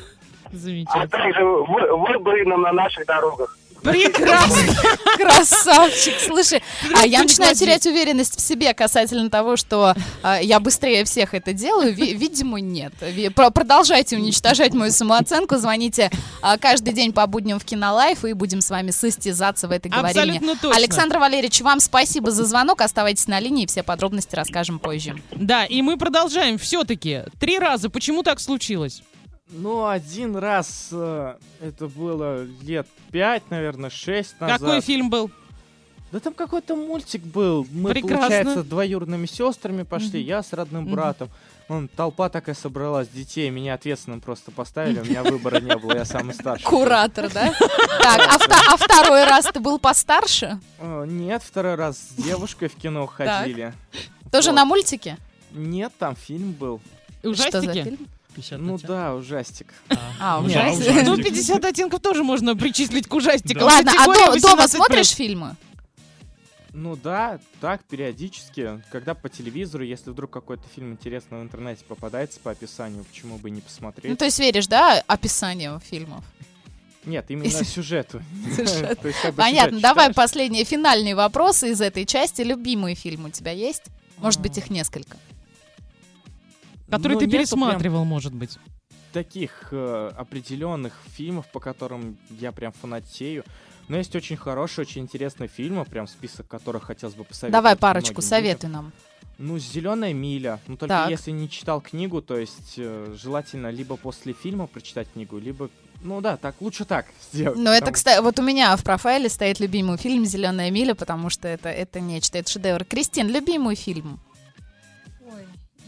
а 0.53 0.57
Замечательно. 0.57 1.07
также 1.07 1.43
вы- 1.43 1.97
выбоина 1.97 2.57
на 2.57 2.71
наших 2.71 3.05
дорогах. 3.05 3.57
Прекрасно. 3.83 4.75
Красавчик, 5.17 6.13
слушай, 6.19 6.61
а 6.95 7.05
я 7.05 7.23
начинаю 7.23 7.55
терять 7.55 7.83
уверенность 7.87 8.37
в 8.37 8.41
себе 8.41 8.75
касательно 8.75 9.29
того, 9.31 9.55
что 9.57 9.95
а, 10.21 10.39
я 10.39 10.59
быстрее 10.59 11.03
всех 11.03 11.33
это 11.33 11.51
делаю. 11.53 11.91
Ви- 11.93 12.13
видимо, 12.13 12.59
нет. 12.59 12.93
Ви- 13.01 13.29
про- 13.29 13.49
Продолжайте 13.49 14.17
уничтожать 14.17 14.75
мою 14.75 14.91
самооценку. 14.91 15.57
Звоните 15.57 16.11
а, 16.43 16.59
каждый 16.59 16.93
день 16.93 17.11
по 17.11 17.25
будням 17.25 17.57
в 17.59 17.65
Кинолайф 17.65 18.23
и 18.23 18.33
будем 18.33 18.61
с 18.61 18.69
вами 18.69 18.91
состязаться 18.91 19.67
в 19.67 19.71
этой 19.71 19.89
точно. 20.55 20.77
Александр 20.77 21.17
Валерьевич, 21.17 21.61
вам 21.61 21.79
спасибо 21.79 22.29
за 22.29 22.45
звонок. 22.45 22.81
Оставайтесь 22.81 23.27
на 23.27 23.39
линии, 23.39 23.65
все 23.65 23.81
подробности 23.81 24.35
расскажем 24.35 24.77
позже. 24.77 25.15
Да, 25.31 25.65
и 25.65 25.81
мы 25.81 25.97
продолжаем. 25.97 26.59
Все-таки 26.59 27.21
три 27.39 27.57
раза. 27.57 27.89
Почему 27.89 28.21
так 28.21 28.39
случилось? 28.39 29.01
Ну, 29.51 29.87
один 29.87 30.35
раз 30.37 30.89
э, 30.91 31.35
это 31.59 31.87
было 31.87 32.43
лет 32.61 32.87
пять, 33.11 33.49
наверное, 33.49 33.89
шесть 33.89 34.39
назад. 34.39 34.61
Какой 34.61 34.81
фильм 34.81 35.09
был? 35.09 35.29
Да 36.11 36.19
там 36.19 36.33
какой-то 36.33 36.75
мультик 36.75 37.21
был. 37.23 37.65
Мы, 37.71 37.91
Прекрасно. 37.91 38.17
получается, 38.17 38.63
двоюродными 38.63 39.25
сестрами 39.25 39.83
пошли, 39.83 40.21
mm-hmm. 40.21 40.27
я 40.27 40.43
с 40.43 40.51
родным 40.53 40.87
mm-hmm. 40.87 40.91
братом. 40.91 41.29
Вон, 41.69 41.87
толпа 41.87 42.27
такая 42.27 42.53
собралась, 42.53 43.07
детей, 43.07 43.49
меня 43.49 43.75
ответственным 43.75 44.19
просто 44.19 44.51
поставили, 44.51 44.99
у 44.99 45.05
меня 45.09 45.23
выбора 45.23 45.61
не 45.61 45.75
было, 45.75 45.95
я 45.95 46.05
самый 46.05 46.33
старший. 46.33 46.65
Куратор, 46.65 47.31
да? 47.31 47.53
Так, 48.01 48.19
а, 48.19 48.73
а 48.73 48.77
второй 48.77 49.25
раз 49.25 49.45
ты 49.53 49.59
был 49.59 49.79
постарше? 49.79 50.59
Э, 50.79 51.05
нет, 51.07 51.43
второй 51.43 51.75
раз 51.75 51.97
с 51.97 52.21
девушкой 52.21 52.67
в 52.67 52.75
кино 52.75 53.05
ходили. 53.05 53.73
Тоже 54.31 54.51
на 54.51 54.65
мультике? 54.65 55.17
Нет, 55.51 55.93
там 55.99 56.15
фильм 56.15 56.51
был. 56.53 56.81
Ужастики? 57.23 57.49
Что 57.49 57.61
за 57.61 57.73
фильм? 57.73 58.07
50 58.35 58.59
ну 58.59 58.77
да, 58.77 59.09
а, 59.09 59.15
ужастик. 59.15 59.73
А, 60.19 60.39
ужастик. 60.39 61.03
Ну, 61.03 61.17
50 61.17 61.63
оттенков 61.65 61.99
тоже 61.99 62.23
можно 62.23 62.55
причислить 62.55 63.07
к 63.07 63.13
ужастикам. 63.13 63.63
Ладно, 63.63 63.91
а 63.97 64.39
дома 64.39 64.67
смотришь 64.67 65.09
фильмы? 65.09 65.55
Ну 66.73 66.95
да, 66.95 67.39
так, 67.59 67.83
периодически. 67.83 68.81
Когда 68.91 69.13
по 69.13 69.27
телевизору, 69.27 69.83
если 69.83 70.09
вдруг 70.09 70.31
какой-то 70.31 70.63
фильм 70.73 70.93
интересный 70.93 71.39
в 71.39 71.43
интернете 71.43 71.83
попадается 71.85 72.39
по 72.39 72.51
описанию, 72.51 73.03
почему 73.03 73.37
бы 73.37 73.49
не 73.49 73.59
посмотреть? 73.59 74.09
Ну, 74.09 74.15
то 74.15 74.25
есть 74.25 74.39
веришь, 74.39 74.67
да, 74.67 75.03
описанию 75.07 75.81
фильмов? 75.81 76.23
Нет, 77.03 77.25
именно 77.29 77.49
сюжету. 77.65 78.21
Понятно, 79.35 79.79
давай 79.81 80.13
последний, 80.13 80.63
финальный 80.63 81.13
вопрос 81.13 81.63
из 81.63 81.81
этой 81.81 82.05
части. 82.05 82.41
Любимый 82.41 82.95
фильм 82.95 83.25
у 83.25 83.29
тебя 83.29 83.51
есть? 83.51 83.83
Может 84.17 84.39
быть, 84.39 84.57
их 84.57 84.69
несколько? 84.69 85.17
Который 86.91 87.13
Ну, 87.13 87.19
ты 87.19 87.25
прям 87.27 87.39
пересматривал, 87.39 88.05
может 88.05 88.33
быть. 88.33 88.57
таких 89.13 89.69
э, 89.71 90.11
определенных 90.15 90.93
фильмов, 91.15 91.45
по 91.51 91.59
которым 91.59 92.17
я 92.29 92.51
прям 92.51 92.71
фанатею. 92.71 93.43
Но 93.89 93.97
есть 93.97 94.15
очень 94.15 94.37
хорошие, 94.37 94.83
очень 94.85 95.01
интересные 95.01 95.49
фильмы, 95.49 95.83
прям 95.85 96.07
список 96.07 96.47
которых 96.47 96.83
хотелось 96.83 97.15
бы 97.15 97.23
посоветовать. 97.25 97.51
Давай 97.51 97.75
парочку, 97.75 98.21
советуй 98.21 98.69
людям. 98.69 98.71
нам. 98.83 98.91
Ну, 99.37 99.57
«Зеленая 99.57 100.13
миля». 100.13 100.59
Ну, 100.67 100.77
только 100.77 100.93
Так. 100.93 101.09
если 101.09 101.31
не 101.31 101.49
читал 101.49 101.81
книгу, 101.81 102.21
то 102.21 102.37
есть 102.37 102.75
э, 102.77 103.15
желательно 103.21 103.69
либо 103.71 103.97
после 103.97 104.33
фильма 104.33 104.67
прочитать 104.67 105.07
книгу, 105.11 105.39
либо... 105.39 105.69
Ну 106.03 106.21
да, 106.21 106.37
так, 106.37 106.55
лучше 106.61 106.85
так 106.85 107.07
сделать. 107.33 107.57
Ну, 107.57 107.69
это, 107.71 107.91
кстати, 107.91 108.21
вот 108.21 108.39
у 108.39 108.43
меня 108.43 108.75
в 108.77 108.83
профайле 108.83 109.29
стоит 109.29 109.59
любимый 109.59 109.97
фильм 109.97 110.25
«Зеленая 110.25 110.69
миля», 110.71 110.93
потому 110.95 111.29
что 111.29 111.47
это, 111.47 111.69
это 111.69 111.99
нечто, 111.99 112.37
это 112.37 112.49
шедевр. 112.51 112.85
Кристин, 112.85 113.27
любимый 113.29 113.75
фильм? 113.75 114.19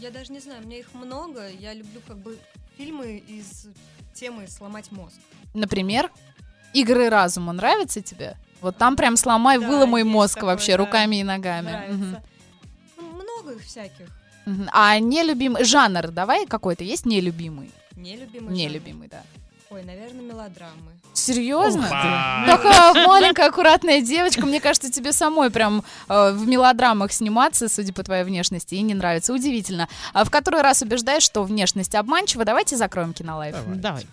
Я 0.04 0.10
даже 0.10 0.34
не 0.34 0.38
знаю, 0.38 0.60
мне 0.66 0.80
их 0.80 0.92
много. 0.92 1.48
Я 1.48 1.72
люблю 1.72 1.98
как 2.06 2.18
бы 2.18 2.38
фильмы 2.76 3.22
из 3.26 3.68
темы 4.12 4.46
«Сломать 4.48 4.92
мозг». 4.92 5.16
Например, 5.54 6.10
«Игры 6.74 7.08
разума» 7.08 7.54
нравится 7.54 8.02
тебе? 8.02 8.36
Вот 8.60 8.76
там 8.76 8.96
прям 8.96 9.16
сломай, 9.16 9.58
Да, 9.58 9.66
выломай 9.66 10.02
мозг 10.02 10.34
такое, 10.34 10.50
вообще 10.50 10.72
да. 10.72 10.84
руками 10.84 11.16
и 11.16 11.24
ногами. 11.24 11.70
Нравится. 11.70 12.22
Ну, 12.98 13.02
много 13.12 13.52
их 13.52 13.62
всяких. 13.62 14.06
Мгм. 14.44 14.68
А 14.74 14.98
нелюбимый 14.98 15.64
жанр 15.64 16.08
давай 16.10 16.44
какой-то 16.44 16.84
есть 16.84 17.06
нелюбимый? 17.06 17.70
Нелюбимый 17.96 18.54
Нелюбимый, 18.54 19.08
да. 19.08 19.22
Ой, 19.70 19.82
наверное, 19.82 20.22
мелодрамы. 20.22 20.92
Серьезно? 21.14 21.86
Опа. 21.86 22.44
Такая 22.46 23.06
маленькая 23.06 23.48
аккуратная 23.48 24.02
девочка. 24.02 24.44
Мне 24.44 24.60
кажется, 24.60 24.90
тебе 24.92 25.12
самой 25.12 25.50
прям 25.50 25.82
э, 26.08 26.32
в 26.32 26.46
мелодрамах 26.46 27.12
сниматься, 27.12 27.68
судя 27.68 27.92
по 27.92 28.02
твоей 28.02 28.24
внешности, 28.24 28.74
и 28.74 28.82
не 28.82 28.94
нравится. 28.94 29.32
Удивительно. 29.32 29.88
А 30.12 30.24
в 30.24 30.30
который 30.30 30.60
раз 30.60 30.82
убеждаешь, 30.82 31.22
что 31.22 31.42
внешность 31.44 31.94
обманчива? 31.94 32.44
Давайте 32.44 32.76
закроем 32.76 33.14
кинолайф. 33.14 33.56
Давайте. 33.66 34.08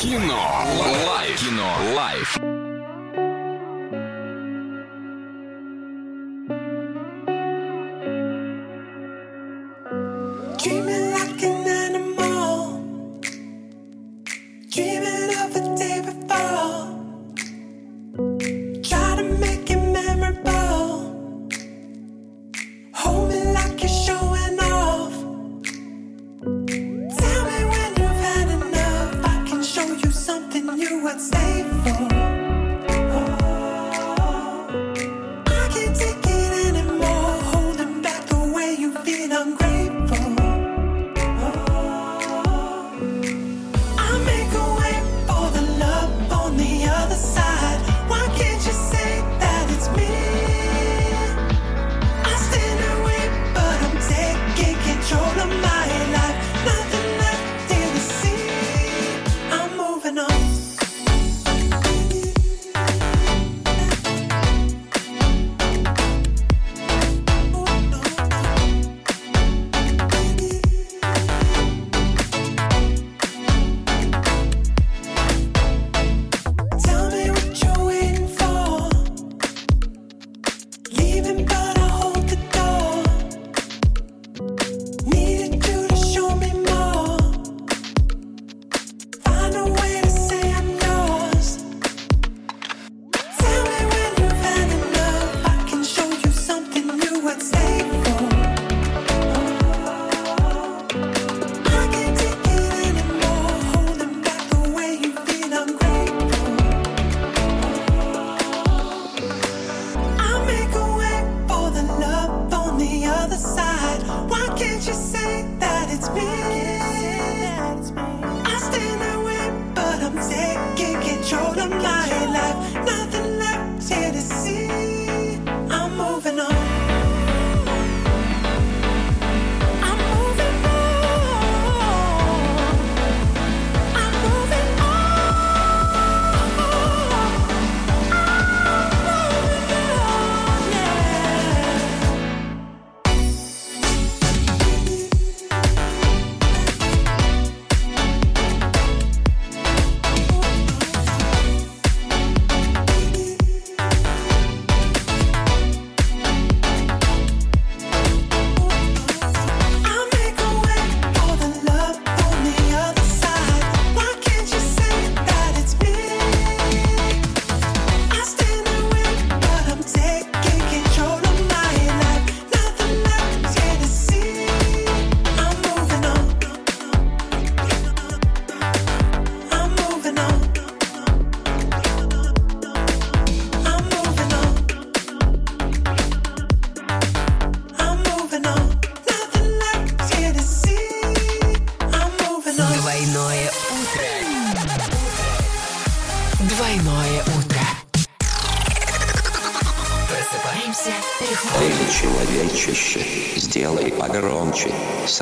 Кино. 0.00 0.64
Лайф. 1.06 1.40
Кино. 1.40 1.76
Лайф. 1.94 2.57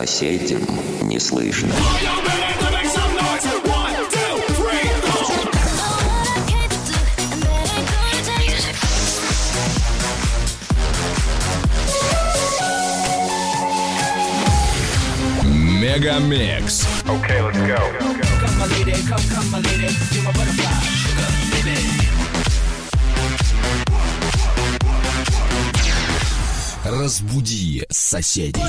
соседям 0.07 0.63
не 1.03 1.19
слышно. 1.19 1.75
Мегамикс. 15.81 16.87
Okay, 17.07 17.41
let's 17.43 17.59
go. 17.59 17.77
Come, 18.39 18.59
my 18.59 18.67
lady, 18.67 18.93
come, 19.09 19.25
come, 19.29 19.51
my 19.51 19.59
lady, 19.59 19.89
you're 20.13 20.23
my 20.23 20.33
butterfly, 20.33 20.71
sugar, 21.03 21.31
baby. 21.51 22.07
Разбуди 26.85 27.85
соседей. 27.91 28.63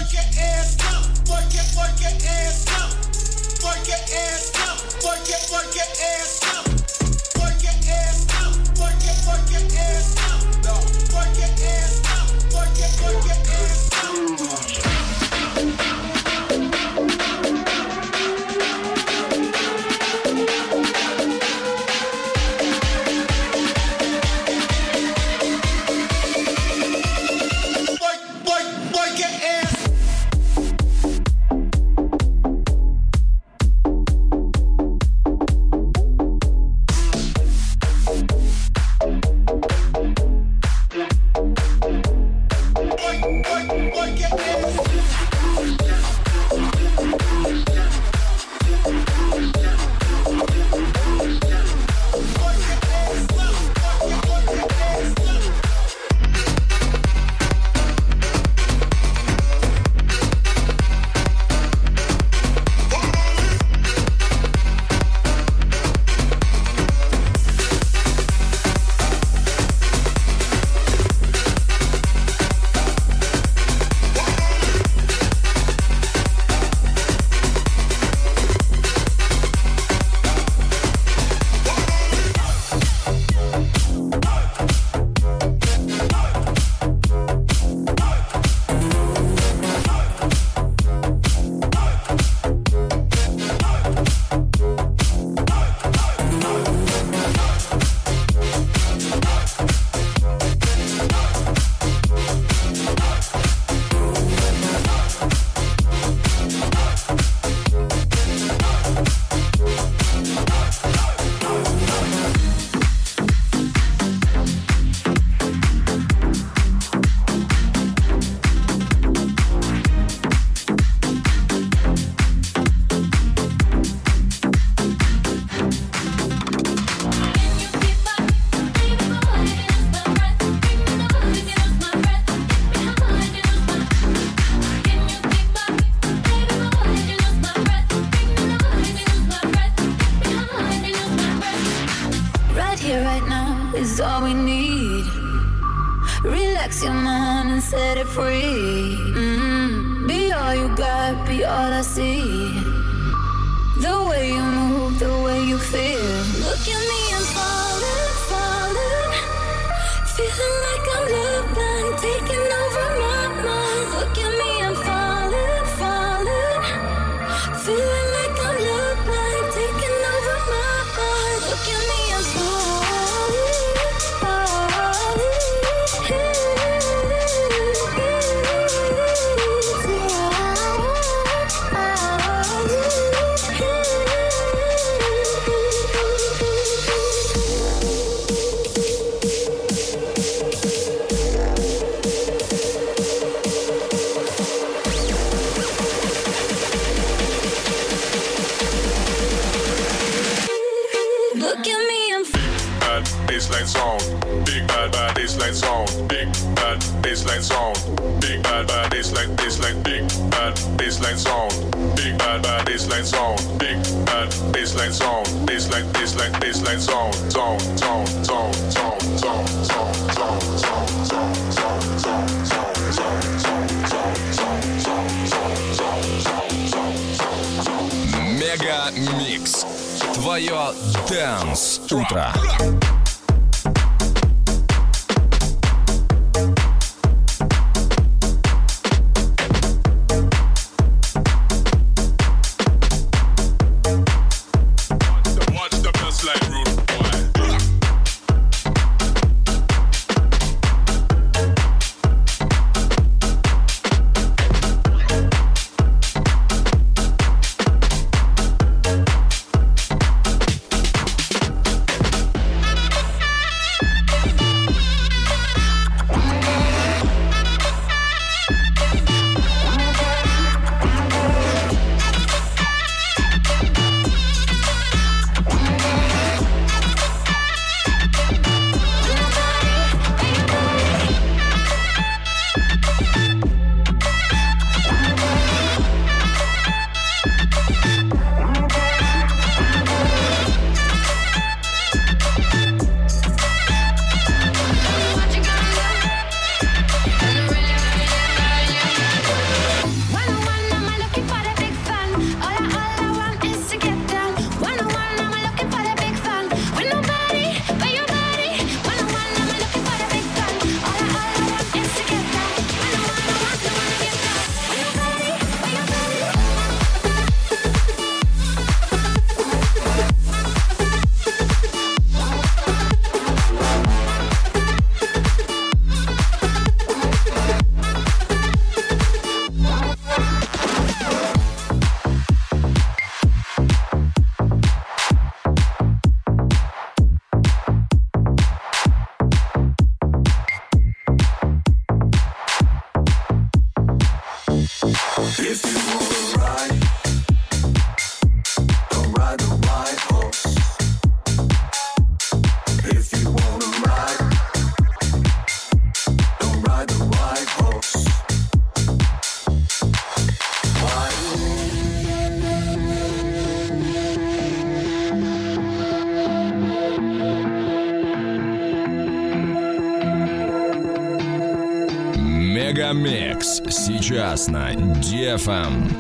Ясно. 374.38 374.69
Дефам. 375.01 375.97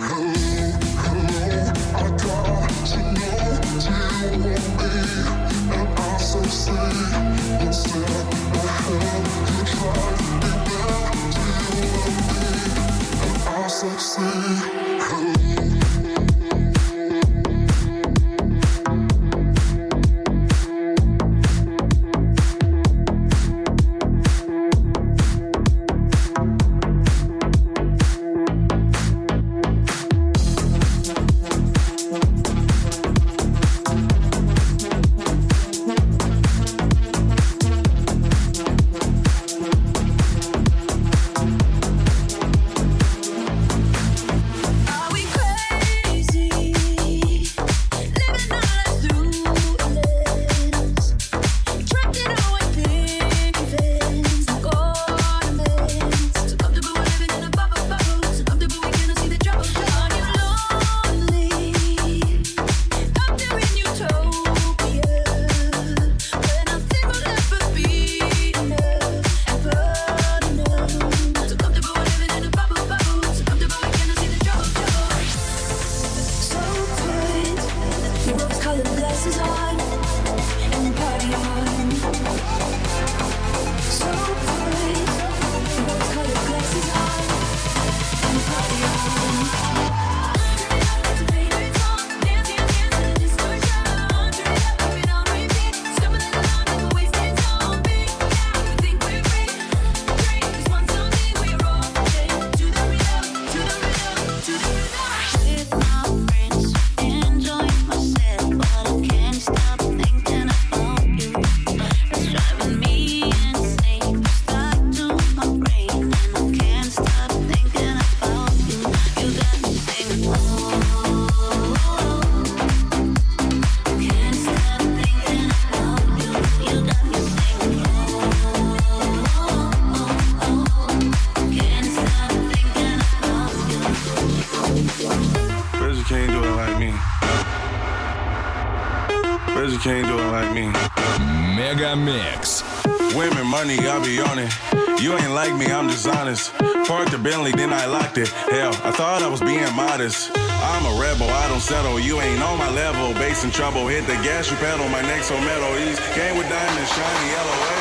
trouble. 153.57 153.87
Hit 153.87 154.05
the 154.05 154.13
gas, 154.21 154.51
you 154.51 154.57
pedal. 154.57 154.87
My 154.89 155.01
neck 155.01 155.23
so 155.23 155.33
metal. 155.41 155.75
East 155.79 155.99
came 156.13 156.37
with 156.37 156.47
diamonds, 156.47 156.91
shiny 156.93 157.31
yellow. 157.31 157.76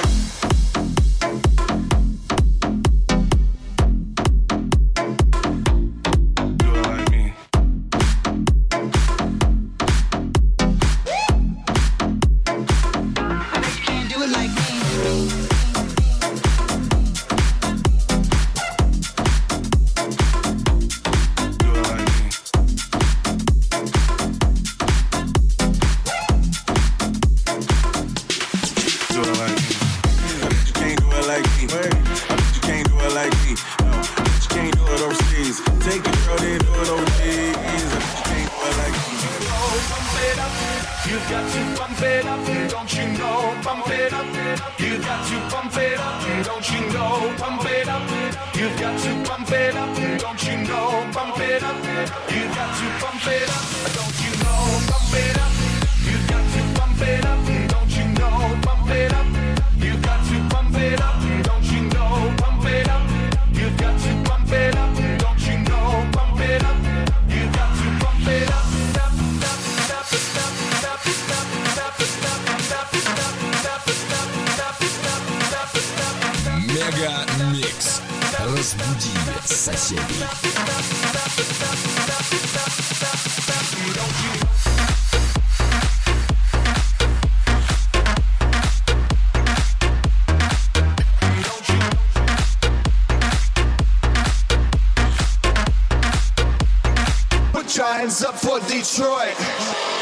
Giants 97.76 98.24
up 98.24 98.36
for 98.36 98.58
Detroit, 98.60 99.34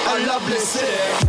a 0.06 0.26
lovely 0.26 0.58
city. 0.58 1.23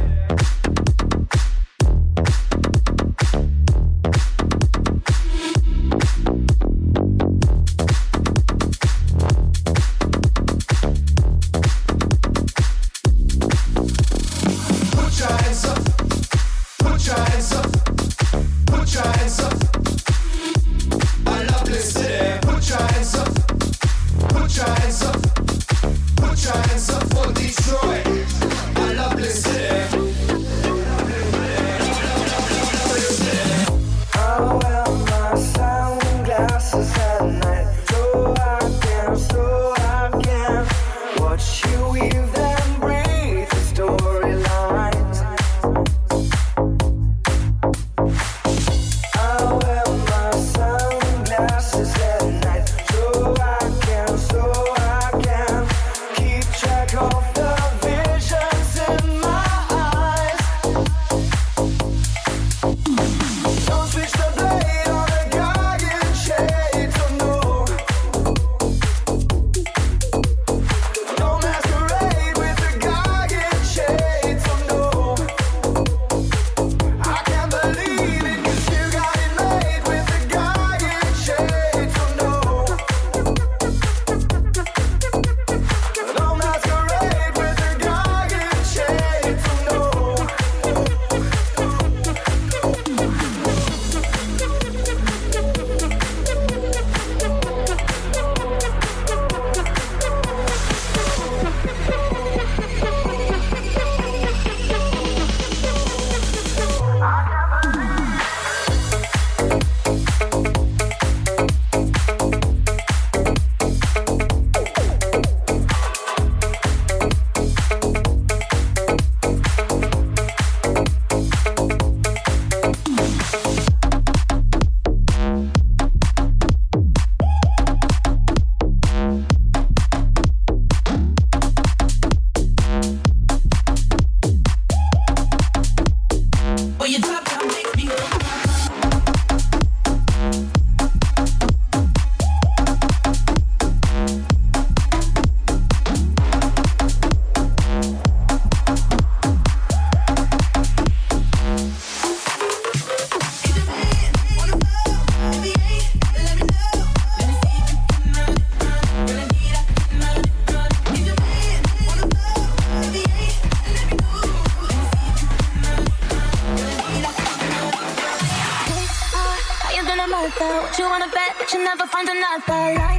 the 172.46 172.52
light. 172.54 172.95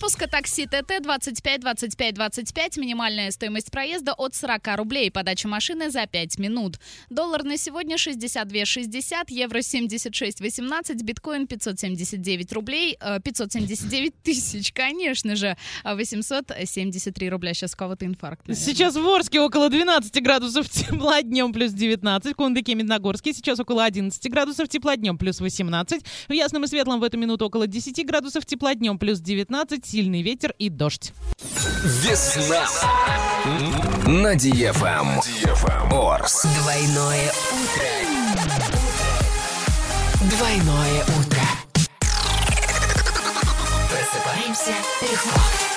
выпуска 0.00 0.26
такси 0.26 0.66
ТТ 0.66 1.02
25 1.02 1.60
25 1.60 2.14
25. 2.14 2.76
Минимальная 2.78 3.30
стоимость 3.30 3.70
проезда 3.70 4.14
от 4.14 4.34
40 4.34 4.76
рублей. 4.76 5.10
Подача 5.10 5.46
машины 5.46 5.90
за 5.90 6.06
5 6.06 6.38
минут. 6.38 6.78
Доллар 7.10 7.44
на 7.44 7.58
сегодня 7.58 7.98
62 7.98 8.64
60 8.64 9.30
евро 9.30 9.60
76 9.60 10.40
18 10.40 11.02
биткоин 11.02 11.46
579 11.46 12.52
рублей, 12.54 12.96
э, 12.98 13.20
579 13.22 14.14
тысяч, 14.22 14.72
конечно 14.72 15.36
же, 15.36 15.58
э, 15.84 15.94
873 15.94 17.28
рубля. 17.28 17.52
Сейчас 17.52 17.74
кого-то 17.74 18.06
инфаркт. 18.06 18.48
Наверное. 18.48 18.66
Сейчас 18.66 18.96
в 18.96 19.06
Орске 19.06 19.40
около 19.40 19.68
12 19.68 20.22
градусов 20.22 20.70
тепла 20.70 21.20
днем 21.20 21.52
плюс 21.52 21.72
19, 21.72 22.32
в 22.32 22.36
Кундыке, 22.36 22.74
Медногорске 22.74 23.34
сейчас 23.34 23.60
около 23.60 23.84
11 23.84 24.30
градусов 24.30 24.66
тепла 24.70 24.96
днем 24.96 25.18
плюс 25.18 25.40
18, 25.40 26.02
в 26.28 26.32
Ясном 26.32 26.64
и 26.64 26.68
Светлом 26.68 27.00
в 27.00 27.04
эту 27.04 27.18
минуту 27.18 27.44
около 27.44 27.66
10 27.66 28.06
градусов 28.06 28.46
тепла 28.46 28.74
днем 28.74 28.98
плюс 28.98 29.20
19, 29.20 29.89
сильный 29.90 30.22
ветер 30.22 30.54
и 30.58 30.68
дождь. 30.68 31.12
Весна 31.82 32.64
на 34.06 34.36
Диефэм. 34.36 35.20
Орс. 35.90 36.46
Двойное 36.60 37.32
утро. 37.50 37.88
Двойное 40.30 41.02
утро. 41.18 41.42
Просыпаемся 43.88 44.74
легко. 45.02 45.69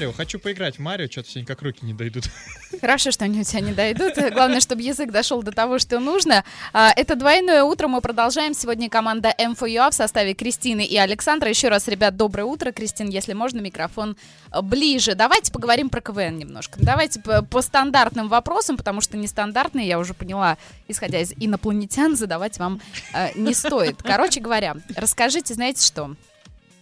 Марио, 0.00 0.12
хочу 0.12 0.38
поиграть 0.38 0.76
в 0.76 0.78
Марио, 0.78 1.10
что-то 1.10 1.28
сегодня 1.28 1.46
как 1.46 1.60
руки 1.60 1.84
не 1.84 1.92
дойдут. 1.92 2.24
Хорошо, 2.80 3.10
что 3.10 3.26
они 3.26 3.40
у 3.40 3.44
тебя 3.44 3.60
не 3.60 3.74
дойдут. 3.74 4.14
Главное, 4.32 4.60
чтобы 4.60 4.80
язык 4.80 5.10
дошел 5.10 5.42
до 5.42 5.52
того, 5.52 5.78
что 5.78 6.00
нужно. 6.00 6.42
А, 6.72 6.90
Это 6.96 7.16
двойное 7.16 7.62
утро. 7.64 7.86
Мы 7.86 8.00
продолжаем. 8.00 8.54
Сегодня 8.54 8.88
команда 8.88 9.34
M4UA 9.38 9.90
в 9.90 9.94
составе 9.94 10.32
Кристины 10.32 10.86
и 10.86 10.96
Александра. 10.96 11.50
Еще 11.50 11.68
раз, 11.68 11.86
ребят, 11.86 12.16
доброе 12.16 12.44
утро. 12.44 12.72
Кристин, 12.72 13.10
если 13.10 13.34
можно, 13.34 13.60
микрофон 13.60 14.16
э, 14.50 14.62
ближе. 14.62 15.14
Давайте 15.14 15.52
поговорим 15.52 15.90
про 15.90 16.00
КВН 16.00 16.38
немножко. 16.38 16.78
Давайте 16.80 17.20
по, 17.20 17.42
по 17.42 17.60
стандартным 17.60 18.28
вопросам, 18.28 18.78
потому 18.78 19.02
что 19.02 19.18
нестандартные, 19.18 19.86
я 19.86 19.98
уже 19.98 20.14
поняла, 20.14 20.56
исходя 20.88 21.20
из 21.20 21.34
инопланетян, 21.38 22.16
задавать 22.16 22.58
вам 22.58 22.80
э, 23.12 23.32
не 23.34 23.52
стоит. 23.52 24.02
Короче 24.02 24.40
говоря, 24.40 24.76
расскажите, 24.96 25.52
знаете 25.52 25.86
что? 25.86 26.16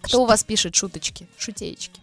Кто 0.02 0.22
у 0.22 0.26
вас 0.26 0.44
пишет 0.44 0.76
шуточки, 0.76 1.26
шутеечки? 1.36 2.00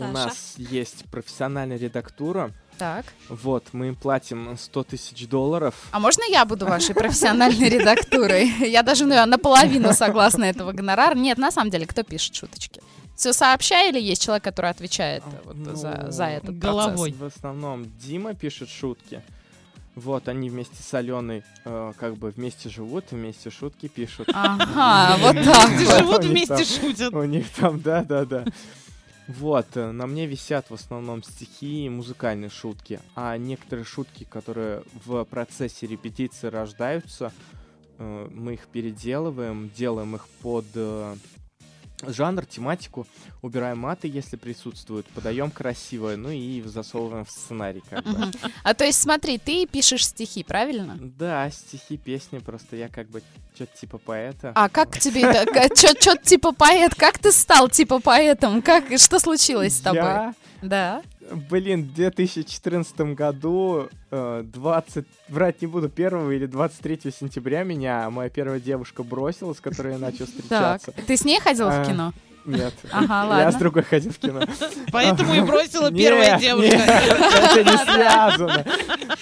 У 0.00 0.08
нас 0.08 0.54
есть 0.56 1.04
профессиональная 1.10 1.78
редактура. 1.78 2.52
Так. 2.78 3.06
Вот, 3.28 3.64
мы 3.72 3.88
им 3.88 3.96
платим 3.96 4.56
100 4.56 4.84
тысяч 4.84 5.26
долларов. 5.26 5.74
А 5.90 5.98
можно 5.98 6.22
я 6.30 6.44
буду 6.44 6.64
вашей 6.66 6.94
профессиональной 6.94 7.68
редактурой? 7.68 8.46
Я 8.70 8.82
даже 8.82 9.04
ну, 9.04 9.26
наполовину 9.26 9.92
согласна 9.92 10.44
этого 10.44 10.72
гонорара. 10.72 11.14
Нет, 11.16 11.38
на 11.38 11.50
самом 11.50 11.70
деле, 11.70 11.86
кто 11.86 12.04
пишет 12.04 12.36
шуточки? 12.36 12.80
Все 13.16 13.32
сообща 13.32 13.88
или 13.88 14.00
есть 14.00 14.22
человек, 14.22 14.44
который 14.44 14.70
отвечает 14.70 15.24
э, 15.26 15.40
вот 15.44 15.76
за, 15.76 16.06
за 16.08 16.26
этот 16.26 16.60
процесс? 16.60 17.16
В 17.16 17.24
основном 17.24 17.90
Дима 17.98 18.34
пишет 18.34 18.68
шутки. 18.68 19.22
Вот, 19.96 20.28
они 20.28 20.48
вместе 20.48 20.80
с 20.80 20.94
Аленой 20.94 21.42
э, 21.64 21.92
как 21.98 22.16
бы 22.16 22.30
вместе 22.30 22.68
живут, 22.68 23.06
вместе 23.10 23.50
шутки 23.50 23.88
пишут. 23.88 24.28
Ага, 24.32 25.16
вот 25.20 25.44
так 25.44 25.70
живут, 25.80 26.20
У 26.20 26.22
них 26.22 26.30
вместе 26.30 26.54
там- 26.54 26.64
шутят. 26.64 27.12
У 27.12 27.24
них 27.24 27.48
там, 27.50 27.80
да-да-да. 27.80 28.44
Вот, 29.28 29.76
э, 29.76 29.92
на 29.92 30.06
мне 30.06 30.26
висят 30.26 30.70
в 30.70 30.74
основном 30.74 31.22
стихи 31.22 31.84
и 31.84 31.90
музыкальные 31.90 32.48
шутки, 32.48 32.98
а 33.14 33.36
некоторые 33.36 33.84
шутки, 33.84 34.24
которые 34.24 34.82
в 35.04 35.22
процессе 35.24 35.86
репетиции 35.86 36.46
рождаются, 36.46 37.30
э, 37.98 38.28
мы 38.32 38.54
их 38.54 38.66
переделываем, 38.68 39.70
делаем 39.76 40.16
их 40.16 40.26
под 40.40 40.64
э, 40.74 41.14
жанр, 42.06 42.46
тематику, 42.46 43.06
убираем 43.42 43.78
маты, 43.78 44.08
если 44.08 44.36
присутствуют, 44.36 45.06
подаем 45.06 45.50
красиво, 45.50 46.14
ну 46.16 46.30
и 46.30 46.62
засовываем 46.62 47.24
в 47.24 47.30
сценарий 47.30 47.82
как 47.88 48.04
бы. 48.04 48.30
А 48.62 48.74
то 48.74 48.84
есть 48.84 49.00
смотри, 49.00 49.38
ты 49.38 49.66
пишешь 49.66 50.06
стихи, 50.06 50.44
правильно? 50.44 50.96
Да, 51.00 51.50
стихи, 51.50 51.96
песни, 51.96 52.38
просто 52.38 52.76
я 52.76 52.88
как 52.88 53.08
бы 53.08 53.22
что-то 53.54 53.76
типа 53.76 53.98
поэта. 53.98 54.52
А 54.54 54.68
как 54.68 54.98
тебе 54.98 55.22
это? 55.22 55.74
Что 55.74 56.16
типа 56.16 56.52
поэт? 56.52 56.94
Как 56.94 57.18
ты 57.18 57.32
стал 57.32 57.68
типа 57.68 58.00
поэтом? 58.00 58.62
Как 58.62 58.84
что 58.98 59.18
случилось 59.18 59.76
с 59.76 59.80
тобой? 59.80 60.00
Я? 60.00 60.34
Да. 60.62 61.02
Блин, 61.50 61.82
в 61.84 61.94
2014 61.94 63.14
году, 63.14 63.88
э, 64.10 64.42
20, 64.44 65.04
врать 65.28 65.60
не 65.60 65.66
буду, 65.66 65.88
1 65.88 66.30
или 66.32 66.46
23 66.46 67.10
сентября 67.12 67.64
меня 67.64 68.08
моя 68.10 68.30
первая 68.30 68.60
девушка 68.60 69.02
бросила, 69.02 69.52
с 69.52 69.60
которой 69.60 69.94
я 69.94 69.98
начал 69.98 70.26
Так. 70.26 70.28
встречаться. 70.28 70.92
Ты 71.06 71.16
с 71.16 71.24
ней 71.24 71.40
ходил 71.40 71.66
в 71.66 71.80
А, 71.80 71.84
кино? 71.84 72.12
Нет. 72.48 72.74
Ага, 72.90 73.14
Я 73.22 73.24
ладно. 73.24 73.52
с 73.52 73.54
другой 73.56 73.82
ходил 73.82 74.12
в 74.12 74.18
кино. 74.18 74.40
Поэтому 74.92 75.34
и 75.34 75.40
бросила 75.40 75.90
первая 75.92 76.38
девушка. 76.38 76.76
Это 76.76 77.64
не 77.64 77.76
связано. 77.92 78.64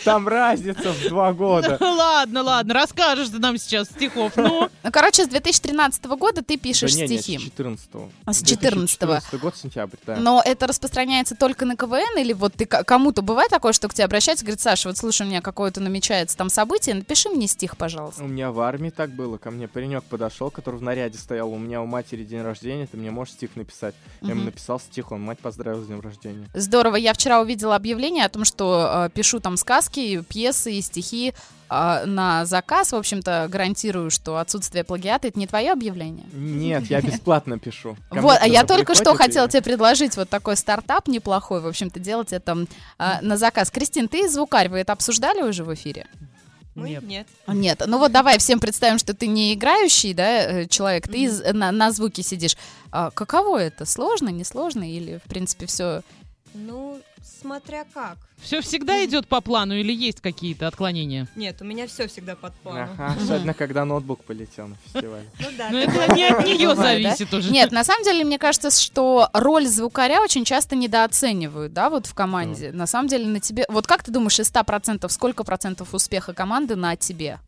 Там 0.04 0.28
разница 0.28 0.92
в 0.92 1.08
два 1.08 1.32
года. 1.32 1.76
Ладно, 1.80 2.42
ладно, 2.42 2.74
расскажешь 2.74 3.28
ты 3.28 3.38
нам 3.38 3.58
сейчас 3.58 3.88
стихов. 3.88 4.32
Ну, 4.36 4.68
Ну, 4.84 4.92
короче, 4.92 5.24
с 5.24 5.28
2013 5.28 6.04
года 6.06 6.42
ты 6.42 6.56
пишешь 6.56 6.92
стихи. 6.94 7.38
с 7.38 7.42
14 7.42 7.88
А, 8.24 8.32
с 8.32 8.42
14-го. 8.42 8.76
2014 9.06 9.40
год, 9.40 9.56
сентябрь, 9.56 9.96
да. 10.06 10.16
Но 10.16 10.42
это 10.44 10.66
распространяется 10.66 11.34
только 11.34 11.64
на 11.64 11.76
КВН, 11.76 12.18
или 12.18 12.32
вот 12.32 12.54
ты 12.54 12.66
кому-то 12.66 13.22
бывает 13.22 13.50
такое, 13.50 13.72
что 13.72 13.88
к 13.88 13.94
тебе 13.94 14.04
обращаются, 14.04 14.44
говорит, 14.44 14.60
Саша, 14.60 14.88
вот 14.88 14.96
слушай, 14.98 15.22
у 15.26 15.28
меня 15.30 15.40
какое-то 15.40 15.80
намечается 15.80 16.36
там 16.36 16.48
событие, 16.50 16.94
напиши 16.94 17.28
мне 17.30 17.48
стих, 17.48 17.76
пожалуйста. 17.76 18.22
У 18.22 18.28
меня 18.28 18.52
в 18.52 18.60
армии 18.60 18.90
так 18.90 19.10
было. 19.10 19.38
Ко 19.38 19.50
мне 19.50 19.66
паренек 19.68 20.04
подошел, 20.04 20.50
который 20.50 20.76
в 20.76 20.82
наряде 20.82 21.18
стоял. 21.18 21.50
У 21.50 21.58
меня 21.58 21.82
у 21.82 21.86
матери 21.86 22.22
день 22.24 22.42
рождения, 22.42 22.86
ты 22.86 22.96
мне 22.96 23.10
можешь 23.16 23.34
стих 23.34 23.56
написать? 23.56 23.94
Я 24.22 24.30
ему 24.30 24.44
написал 24.44 24.78
стих, 24.78 25.10
он 25.12 25.22
мать 25.22 25.38
поздравил 25.38 25.82
с 25.82 25.86
днем 25.86 26.00
рождения. 26.00 26.46
Здорово. 26.54 26.96
Я 26.96 27.12
вчера 27.12 27.40
увидела 27.40 27.74
объявление 27.74 28.24
о 28.24 28.28
том, 28.28 28.44
что 28.44 29.06
э, 29.06 29.10
пишу 29.14 29.40
там 29.40 29.56
сказки, 29.56 30.22
пьесы 30.28 30.72
и 30.74 30.82
стихи 30.82 31.32
э, 31.70 32.04
на 32.04 32.44
заказ. 32.44 32.92
В 32.92 32.96
общем-то, 32.96 33.48
гарантирую, 33.50 34.10
что 34.10 34.36
отсутствие 34.38 34.84
плагиата— 34.84 35.28
это 35.28 35.38
не 35.38 35.46
твое 35.46 35.72
объявление. 35.72 36.26
Нет, 36.32 36.84
я 36.90 37.00
бесплатно 37.00 37.58
пишу. 37.58 37.96
Ко 38.10 38.20
Вот, 38.20 38.38
а 38.40 38.46
я 38.46 38.64
только 38.64 38.94
что 38.94 39.14
и- 39.14 39.16
хотела 39.16 39.48
тебе 39.48 39.62
предложить 39.62 40.16
вот 40.16 40.28
такой 40.28 40.56
стартап 40.56 41.08
неплохой, 41.08 41.60
в 41.60 41.66
общем-то, 41.66 41.98
делать 41.98 42.32
это 42.32 42.66
э, 42.98 43.20
на 43.22 43.36
заказ. 43.36 43.70
Кристин, 43.70 44.08
ты 44.08 44.28
звукарь, 44.28 44.68
вы 44.68 44.78
это 44.78 44.92
обсуждали 44.92 45.42
уже 45.42 45.64
в 45.64 45.72
эфире? 45.74 46.06
Мы 46.76 46.90
нет. 46.90 47.26
Нет, 47.48 47.82
ну 47.86 47.98
вот 47.98 48.12
давай 48.12 48.38
всем 48.38 48.60
представим, 48.60 48.98
что 48.98 49.14
ты 49.14 49.26
не 49.26 49.54
играющий, 49.54 50.12
да, 50.14 50.42
э, 50.62 50.66
человек, 50.66 51.08
ты 51.08 51.24
из- 51.24 51.42
на, 51.52 51.72
на 51.72 51.90
звуке 51.90 52.22
сидишь. 52.22 52.56
А 52.92 53.10
каково 53.10 53.58
это? 53.58 53.84
Сложно, 53.86 54.28
несложно 54.28 54.88
или, 54.88 55.18
в 55.24 55.28
принципе, 55.28 55.66
все... 55.66 56.02
Ну, 56.58 57.00
смотря 57.22 57.84
как. 57.92 58.16
все 58.40 58.60
всегда 58.62 59.04
идет 59.04 59.28
по 59.28 59.40
плану 59.40 59.74
или 59.74 59.92
есть 59.92 60.20
какие-то 60.20 60.66
отклонения? 60.68 61.28
Нет, 61.36 61.60
у 61.60 61.64
меня 61.64 61.86
все 61.86 62.06
всегда 62.08 62.34
под 62.34 62.54
планом. 62.54 62.90
Ага, 62.94 63.14
особенно 63.20 63.52
когда 63.52 63.84
ноутбук 63.84 64.24
полетел 64.24 64.68
на 64.68 64.76
фестиваль. 64.76 65.24
Ну 65.38 65.46
да. 65.58 65.68
Ну, 65.70 65.78
это 65.78 66.14
не 66.14 66.28
от 66.28 66.44
нее 66.46 66.74
зависит 66.74 67.32
уже. 67.34 67.50
Нет, 67.50 67.72
на 67.72 67.84
самом 67.84 68.04
деле, 68.04 68.24
мне 68.24 68.38
кажется, 68.38 68.70
что 68.70 69.28
роль 69.32 69.66
звукаря 69.66 70.22
очень 70.22 70.44
часто 70.44 70.76
недооценивают, 70.76 71.72
да, 71.72 71.90
вот 71.90 72.06
в 72.06 72.14
команде. 72.14 72.72
На 72.72 72.86
самом 72.86 73.08
деле 73.08 73.26
на 73.26 73.40
тебе... 73.40 73.66
Вот 73.68 73.86
как 73.86 74.02
ты 74.02 74.10
думаешь, 74.10 74.40
из 74.40 74.50
100% 74.50 75.08
сколько 75.10 75.44
процентов 75.44 75.92
успеха 75.92 76.32
команды 76.32 76.74
на 76.74 76.96
тебе? 76.96 77.38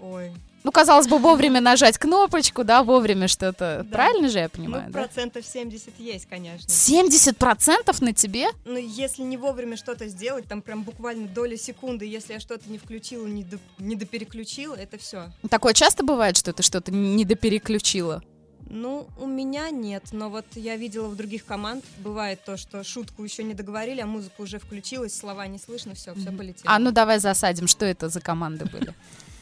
Ой. 0.00 0.32
Ну, 0.64 0.72
казалось 0.72 1.06
бы, 1.06 1.18
вовремя 1.18 1.60
нажать 1.60 1.98
кнопочку, 1.98 2.64
да, 2.64 2.82
вовремя 2.82 3.28
что-то. 3.28 3.82
Да. 3.84 3.96
Правильно 3.96 4.30
же 4.30 4.38
я 4.38 4.44
Ну, 4.44 4.48
понимаю, 4.50 4.90
да? 4.90 4.98
процентов 5.00 5.44
70 5.44 5.92
есть, 5.98 6.26
конечно. 6.26 6.66
70% 6.66 8.02
на 8.02 8.12
тебе? 8.14 8.46
Ну, 8.64 8.78
если 8.78 9.22
не 9.22 9.36
вовремя 9.36 9.76
что-то 9.76 10.08
сделать, 10.08 10.46
там 10.46 10.62
прям 10.62 10.82
буквально 10.82 11.28
доля 11.28 11.58
секунды, 11.58 12.06
если 12.06 12.32
я 12.32 12.40
что-то 12.40 12.70
не 12.70 12.78
включила, 12.78 13.26
не, 13.26 13.44
до, 13.44 13.58
не 13.78 13.94
допереключила, 13.94 14.74
это 14.74 14.96
все. 14.96 15.30
Такое 15.50 15.74
часто 15.74 16.02
бывает, 16.02 16.36
что 16.38 16.54
ты 16.54 16.62
что-то 16.62 16.90
недопереключила? 16.92 18.22
Ну, 18.70 19.06
у 19.20 19.26
меня 19.26 19.68
нет, 19.68 20.04
но 20.12 20.30
вот 20.30 20.46
я 20.54 20.76
видела 20.76 21.08
в 21.08 21.16
других 21.16 21.44
команд, 21.44 21.84
бывает 21.98 22.40
то, 22.42 22.56
что 22.56 22.82
шутку 22.82 23.22
еще 23.22 23.44
не 23.44 23.52
договорили, 23.52 24.00
а 24.00 24.06
музыка 24.06 24.40
уже 24.40 24.58
включилась, 24.58 25.14
слова 25.14 25.46
не 25.46 25.58
слышно, 25.58 25.94
все, 25.94 26.14
все 26.14 26.32
полетело. 26.32 26.64
А 26.64 26.78
ну 26.78 26.90
давай 26.90 27.18
засадим, 27.18 27.66
что 27.66 27.84
это 27.84 28.08
за 28.08 28.22
команды 28.22 28.64
были? 28.64 28.94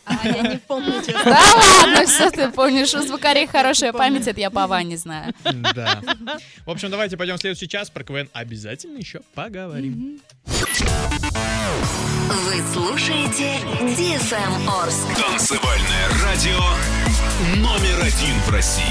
А, 0.05 0.26
я 0.26 0.42
не 0.42 0.59
помню, 0.59 1.00
честно. 1.05 1.24
Да 1.24 1.40
ладно, 1.57 2.07
все 2.07 2.30
ты 2.30 2.50
помнишь, 2.50 2.94
у 2.94 3.03
звукарей 3.03 3.46
хорошая 3.46 3.92
память, 3.92 4.26
это 4.26 4.40
я 4.40 4.50
по 4.50 4.66
Ване 4.66 4.96
знаю. 4.96 5.32
Да. 5.74 6.00
В 6.66 6.70
общем, 6.70 6.90
давайте 6.90 7.16
пойдем 7.16 7.36
в 7.36 7.40
следующий 7.40 7.68
час. 7.68 7.90
Про 7.90 8.05
КВН 8.05 8.28
обязательно 8.32 8.98
еще 8.98 9.20
поговорим. 9.34 10.20
Вы 12.28 12.62
слушаете 12.72 13.59
DFM 13.80 14.68
Орск. 14.82 15.07
Танцевальное 15.16 16.09
радио 16.24 16.61
номер 17.57 18.00
один 18.03 18.38
в 18.46 18.50
России. 18.50 18.84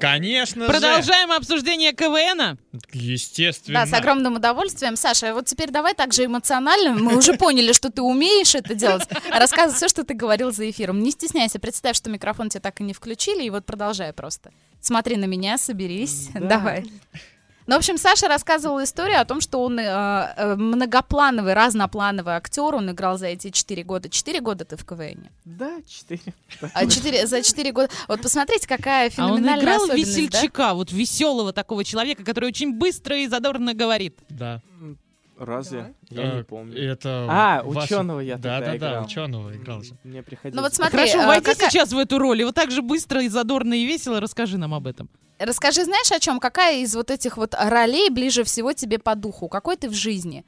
Конечно 0.00 0.66
же. 0.66 0.70
Продолжаем 0.70 1.32
обсуждение 1.32 1.92
КВНа. 1.92 2.58
Естественно. 2.92 3.80
Да, 3.80 3.86
с 3.86 3.92
огромным 3.92 4.36
удовольствием. 4.36 4.96
Саша, 4.96 5.34
вот 5.34 5.46
теперь 5.46 5.70
давай 5.70 5.94
также 5.94 6.24
эмоционально. 6.24 6.92
Мы 6.92 7.16
уже 7.16 7.34
поняли, 7.34 7.72
что 7.72 7.90
ты 7.90 8.02
умеешь 8.02 8.54
это 8.54 8.74
делать. 8.74 9.08
Рассказывай 9.30 9.76
все, 9.76 9.88
что 9.88 10.04
ты 10.04 10.14
говорил 10.14 10.52
за 10.52 10.68
эфиром. 10.70 11.00
Не 11.00 11.10
стесняйся, 11.10 11.58
представь, 11.58 11.96
что 11.96 12.10
микрофон 12.10 12.48
тебе 12.48 12.60
так 12.60 12.80
и 12.80 12.84
не 12.84 12.92
включили, 12.92 13.44
и 13.44 13.50
вот 13.50 13.66
продолжай 13.66 14.12
просто. 14.12 14.52
Смотри 14.80 15.16
на 15.16 15.24
меня, 15.24 15.58
соберись. 15.58 16.28
Давай. 16.34 16.84
Ну, 17.66 17.74
в 17.74 17.78
общем, 17.78 17.98
Саша 17.98 18.28
рассказывал 18.28 18.82
историю 18.82 19.20
о 19.20 19.24
том, 19.24 19.40
что 19.40 19.62
он 19.62 19.78
э, 19.78 19.82
э, 19.84 20.54
многоплановый, 20.54 21.54
разноплановый 21.54 22.34
актер. 22.34 22.74
Он 22.74 22.90
играл 22.90 23.18
за 23.18 23.26
эти 23.26 23.50
четыре 23.50 23.82
года. 23.82 24.08
Четыре 24.08 24.40
года 24.40 24.64
ты 24.64 24.76
в 24.76 24.84
КВН? 24.84 25.28
Да, 25.44 25.80
четыре. 25.86 26.22
А 26.72 26.86
четыре, 26.86 27.26
за 27.26 27.42
четыре 27.42 27.72
года. 27.72 27.90
Вот 28.06 28.22
посмотрите, 28.22 28.68
какая 28.68 29.10
А 29.16 29.26
он 29.26 29.38
феноменальная 29.38 29.62
играл 29.62 29.82
особенность, 29.84 30.14
да? 30.14 30.20
весельчака, 30.20 30.74
вот 30.74 30.92
веселого 30.92 31.52
такого 31.52 31.84
человека, 31.84 32.24
который 32.24 32.46
очень 32.46 32.72
быстро 32.72 33.18
и 33.18 33.26
задорно 33.26 33.74
говорит. 33.74 34.18
Да. 34.28 34.62
Разве? 35.38 35.94
Я 36.08 36.32
Э, 36.32 36.36
не 36.38 36.44
помню. 36.44 36.78
Это 36.92 37.26
А, 37.28 37.62
ваш- 37.62 37.84
ученого 37.84 38.20
я 38.20 38.36
Да, 38.38 38.58
тогда 38.60 38.60
да, 38.60 38.66
да, 38.66 38.76
играл. 38.76 39.04
ученого 39.04 39.56
играл 39.56 39.82
же. 39.82 39.92
Мне 40.02 40.22
приходилось. 40.22 40.56
Ну 40.56 40.62
вот 40.62 40.74
смотри, 40.74 40.96
Хорошо, 40.98 41.18
э, 41.22 41.26
войди 41.26 41.44
какая- 41.44 41.70
сейчас 41.70 41.92
в 41.92 41.98
эту 41.98 42.18
роль, 42.18 42.40
и 42.40 42.44
вот 42.44 42.54
так 42.54 42.70
же 42.70 42.80
быстро 42.82 43.22
и 43.22 43.28
задорно 43.28 43.74
и 43.74 43.84
весело 43.84 44.18
расскажи 44.20 44.56
нам 44.56 44.72
об 44.72 44.86
этом. 44.86 45.10
Расскажи, 45.38 45.84
знаешь, 45.84 46.10
о 46.12 46.18
чем? 46.18 46.40
Какая 46.40 46.78
из 46.80 46.94
вот 46.96 47.10
этих 47.10 47.36
вот 47.36 47.54
ролей 47.58 48.08
ближе 48.08 48.44
всего 48.44 48.72
тебе 48.72 48.98
по 48.98 49.14
духу? 49.14 49.48
Какой 49.48 49.76
ты 49.76 49.90
в 49.90 49.92
жизни? 49.94 50.44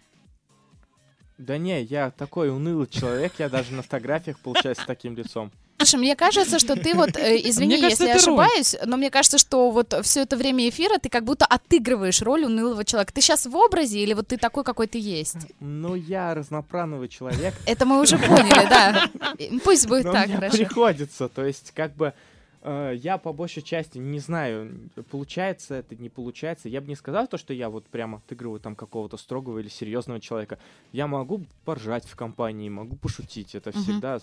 Да 1.37 1.59
не, 1.59 1.83
я 1.83 2.11
такой 2.11 2.51
унылый 2.51 2.87
человек, 2.87 3.35
я 3.39 3.49
даже 3.49 3.73
на 3.75 3.83
фотографиях 3.83 4.39
получаюсь 4.41 4.79
с 4.79 4.85
таким 4.87 5.17
лицом. 5.17 5.53
Слушай, 5.81 6.01
мне 6.01 6.17
кажется, 6.17 6.59
что 6.59 6.75
ты 6.75 6.93
вот, 6.95 7.17
э, 7.17 7.37
извини, 7.45 7.75
Мне 7.77 7.83
кажется, 7.83 8.05
если 8.05 8.07
я 8.07 8.17
это 8.17 8.27
роль. 8.27 8.41
ошибаюсь, 8.45 8.77
но 8.85 8.97
мне 8.97 9.11
кажется, 9.11 9.39
что 9.39 9.71
вот 9.71 9.95
все 10.03 10.23
это 10.23 10.37
время 10.37 10.69
эфира 10.69 10.99
ты 10.99 11.09
как 11.09 11.25
будто 11.25 11.45
отыгрываешь 11.47 12.21
роль 12.21 12.45
унылого 12.45 12.85
человека. 12.85 13.13
Ты 13.15 13.21
сейчас 13.21 13.47
в 13.47 13.55
образе 13.55 14.01
или 14.01 14.13
вот 14.13 14.27
ты 14.27 14.39
такой, 14.39 14.65
какой 14.65 14.89
ты 14.89 14.99
есть? 14.99 15.37
Ну, 15.61 15.95
я 15.95 16.35
разноплановый 16.35 17.07
человек. 17.09 17.55
Это 17.65 17.87
мы 17.87 18.01
уже 18.01 18.19
поняли, 18.19 18.69
да. 18.69 19.09
Пусть 19.65 19.87
будет 19.87 20.05
Но 20.07 20.13
так, 20.13 20.27
мне 20.27 20.37
хорошо. 20.37 20.57
приходится, 20.57 21.29
то 21.29 21.45
есть 21.47 21.71
как 21.77 21.95
бы 21.95 22.13
э, 22.63 22.95
я 22.97 23.17
по 23.17 23.33
большей 23.33 23.63
части 23.63 23.99
не 23.99 24.19
знаю, 24.19 24.91
получается 25.13 25.77
это, 25.77 25.95
не 25.95 26.09
получается. 26.09 26.69
Я 26.69 26.81
бы 26.81 26.89
не 26.89 26.97
сказал 26.97 27.29
то, 27.29 27.39
что 27.39 27.55
я 27.55 27.71
вот 27.71 27.87
прямо 27.87 28.19
отыгрываю 28.19 28.59
там 28.59 28.75
какого-то 28.75 29.17
строгого 29.17 29.61
или 29.61 29.69
серьезного 29.69 30.19
человека. 30.19 30.59
Я 30.91 31.07
могу 31.07 31.43
поржать 31.65 32.05
в 32.05 32.17
компании, 32.17 32.69
могу 32.69 32.97
пошутить. 32.97 33.55
Это 33.55 33.71
Мгм. 33.71 33.83
всегда 33.85 34.19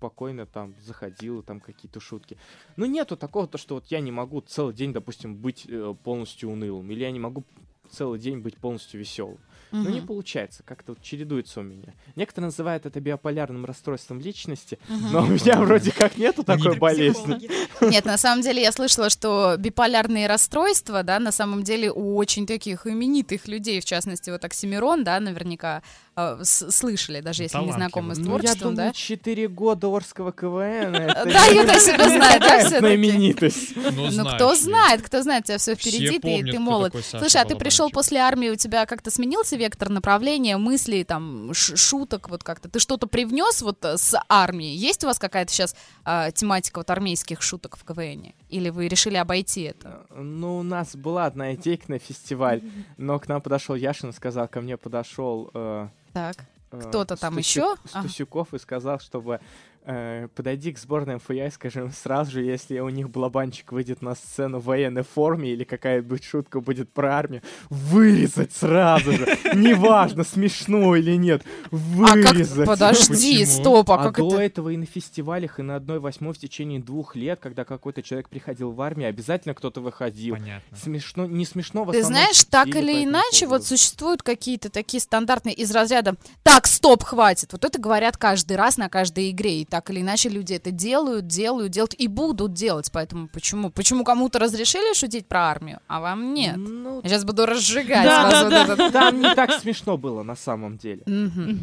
спокойно 0.00 0.46
там 0.46 0.74
заходило, 0.80 1.42
там 1.42 1.60
какие-то 1.60 2.00
шутки. 2.00 2.38
Но 2.76 2.86
нету 2.86 3.18
такого, 3.18 3.46
то, 3.46 3.58
что 3.58 3.74
вот 3.74 3.86
я 3.88 4.00
не 4.00 4.10
могу 4.10 4.40
целый 4.40 4.74
день, 4.74 4.94
допустим, 4.94 5.36
быть 5.36 5.66
э, 5.68 5.94
полностью 6.02 6.50
унылым, 6.50 6.90
или 6.90 7.00
я 7.00 7.10
не 7.10 7.20
могу 7.20 7.44
целый 7.90 8.18
день 8.18 8.38
быть 8.38 8.56
полностью 8.56 8.98
веселым. 8.98 9.38
Ну, 9.72 9.88
не 9.88 9.98
Мгм. 9.98 10.06
получается, 10.08 10.62
как-то 10.64 10.92
вот 10.92 11.02
чередуется 11.02 11.60
у 11.60 11.62
меня. 11.62 11.94
Некоторые 12.16 12.46
называют 12.46 12.86
это 12.86 12.98
биополярным 13.00 13.64
расстройством 13.64 14.20
личности, 14.20 14.78
Мгм. 14.88 15.12
но 15.12 15.22
у 15.22 15.26
меня 15.26 15.60
вроде 15.60 15.92
как 15.92 16.16
нету 16.16 16.42
такой 16.42 16.76
болезни. 16.78 17.40
Нет, 17.80 18.04
на 18.04 18.16
самом 18.16 18.42
деле 18.42 18.62
я 18.62 18.72
слышала, 18.72 19.10
что 19.10 19.56
биполярные 19.58 20.26
расстройства, 20.26 21.02
да, 21.02 21.18
на 21.18 21.30
самом 21.30 21.62
деле 21.62 21.92
у 21.92 22.16
очень 22.16 22.46
таких 22.46 22.86
именитых 22.86 23.46
людей, 23.48 23.80
в 23.80 23.84
частности, 23.84 24.30
вот 24.30 24.44
Оксимирон, 24.44 25.04
да, 25.04 25.20
наверняка 25.20 25.82
э, 26.16 26.38
слышали, 26.44 27.20
даже 27.20 27.44
если 27.44 27.58
не 27.58 27.72
знакомы 27.72 28.14
с 28.14 28.18
Ну, 28.18 28.24
я 28.24 28.28
творчеством, 28.30 28.74
думаю, 28.74 28.90
да. 28.90 28.92
4 28.92 29.48
года 29.48 29.86
Орского 29.88 30.32
КВН. 30.32 30.92
Да, 30.92 31.44
Юта 31.46 31.78
себя 31.80 32.08
знает, 32.08 32.40
да, 32.40 32.58
всё-таки? 32.60 32.78
знаменитость. 32.78 33.76
Ну, 33.76 34.24
кто 34.34 34.54
знает, 34.54 35.02
кто 35.02 35.22
знает, 35.22 35.44
у 35.44 35.46
тебя 35.48 35.58
все 35.58 35.74
впереди, 35.74 36.18
ты, 36.18 36.58
молод. 36.58 36.94
Слушай, 37.10 37.42
а 37.42 37.44
ты 37.44 37.56
пришел 37.56 37.90
после 37.90 38.18
армии, 38.18 38.50
у 38.50 38.56
тебя 38.56 38.86
как-то 38.86 39.10
сменился 39.10 39.56
вектор 39.56 39.88
направления, 39.88 40.56
мыслей, 40.56 41.04
там, 41.04 41.52
шуток, 41.54 42.28
вот 42.28 42.42
как-то? 42.44 42.68
Ты 42.68 42.78
что-то 42.78 43.06
привнес 43.06 43.62
вот 43.62 43.84
э, 43.84 43.96
с 43.96 44.18
армии? 44.28 44.74
Есть 44.74 45.04
у 45.04 45.06
вас 45.06 45.18
какая-то 45.18 45.52
сейчас 45.52 45.74
а, 46.04 46.30
тематика 46.30 46.78
вот 46.80 46.90
армейских 46.90 47.42
шуток 47.42 47.76
в 47.76 47.84
КВН? 47.84 48.32
Или 48.50 48.68
вы 48.70 48.88
решили 48.88 49.16
обойти 49.16 49.62
это? 49.62 50.06
Ну, 50.10 50.58
у 50.58 50.62
нас 50.62 50.96
была 50.96 51.26
одна 51.26 51.54
идейка 51.54 51.84
на 51.90 51.98
фестиваль, 51.98 52.62
но 52.96 53.18
к 53.18 53.28
нам 53.28 53.40
подошел 53.40 53.74
Яшин 53.74 54.10
и 54.10 54.12
сказал, 54.12 54.48
ко 54.48 54.60
мне 54.60 54.76
подошел... 54.76 55.50
э, 55.54 55.88
Так. 56.12 56.36
э, 56.72 56.80
Кто-то 56.80 57.16
там 57.16 57.34
Стасю- 57.34 57.38
еще? 57.38 57.62
Ага. 57.92 58.08
Стасюков 58.08 58.52
и 58.54 58.58
сказал, 58.58 58.98
чтобы 59.00 59.40
э, 59.84 60.28
подойди 60.34 60.72
к 60.72 60.78
сборной 60.78 61.16
МФЯ 61.16 61.46
и 61.46 61.50
скажи 61.50 61.80
им 61.80 61.92
сразу 61.92 62.32
же, 62.32 62.42
если 62.42 62.78
у 62.80 62.88
них 62.88 63.10
балабанчик 63.10 63.72
выйдет 63.72 64.02
на 64.02 64.14
сцену 64.14 64.58
в 64.58 64.64
военной 64.64 65.02
форме 65.02 65.50
или 65.50 65.64
какая-нибудь 65.64 66.24
шутка 66.24 66.60
будет 66.60 66.92
про 66.92 67.16
армию, 67.16 67.42
вырезать 67.68 68.52
сразу 68.52 69.12
же. 69.12 69.38
Неважно, 69.54 70.24
смешно 70.24 70.96
или 70.96 71.16
нет. 71.16 71.42
Вырезать. 71.70 72.66
Подожди, 72.66 73.44
стоп, 73.44 73.90
а 73.90 73.94
А 73.94 74.04
как 74.04 74.16
до 74.16 74.34
это? 74.34 74.42
этого 74.42 74.68
и 74.70 74.76
на 74.76 74.86
фестивалях, 74.86 75.58
и 75.58 75.62
на 75.62 75.76
одной 75.76 75.98
восьмой 76.00 76.34
в 76.34 76.38
течение 76.38 76.80
двух 76.80 77.16
лет, 77.16 77.40
когда 77.40 77.64
какой-то 77.64 78.02
человек 78.02 78.28
приходил 78.28 78.72
в 78.72 78.80
армию, 78.80 79.08
обязательно 79.08 79.54
кто-то 79.54 79.80
выходил. 79.80 80.34
Понятно. 80.34 80.76
Смешно, 80.76 81.26
не 81.26 81.44
смешно, 81.44 81.84
в 81.84 81.92
Ты 81.92 82.02
знаешь, 82.02 82.44
так 82.44 82.68
или 82.68 83.04
иначе, 83.04 83.46
вот 83.46 83.64
существуют 83.64 84.22
какие-то 84.22 84.70
такие 84.70 85.00
стандартные 85.00 85.54
из 85.54 85.70
разряда 85.70 86.16
«Так, 86.42 86.66
стоп, 86.66 87.04
хватит!» 87.04 87.52
Вот 87.52 87.64
это 87.64 87.80
говорят 87.80 88.16
каждый 88.16 88.56
раз 88.56 88.76
на 88.76 88.88
каждой 88.88 89.30
игре, 89.30 89.62
и 89.62 89.64
так 89.70 89.88
или 89.90 90.00
иначе 90.00 90.28
люди 90.28 90.52
это 90.54 90.70
делают, 90.70 91.26
делают, 91.26 91.70
делают 91.72 91.94
и 91.94 92.08
будут 92.08 92.52
делать, 92.52 92.90
поэтому 92.92 93.28
почему? 93.28 93.70
Почему 93.70 94.04
кому-то 94.04 94.38
разрешили 94.38 94.94
шутить 94.94 95.26
про 95.26 95.48
армию, 95.48 95.78
а 95.86 96.00
вам 96.00 96.34
нет? 96.34 96.56
Я 97.02 97.08
сейчас 97.08 97.24
буду 97.24 97.46
разжигать 97.46 98.04
вас 98.06 98.44
вот 98.44 98.52
этот- 98.52 98.92
Там 98.92 99.20
не 99.20 99.34
так 99.34 99.52
смешно 99.52 99.96
было 99.96 100.22
на 100.22 100.36
самом 100.36 100.76
деле. 100.76 101.02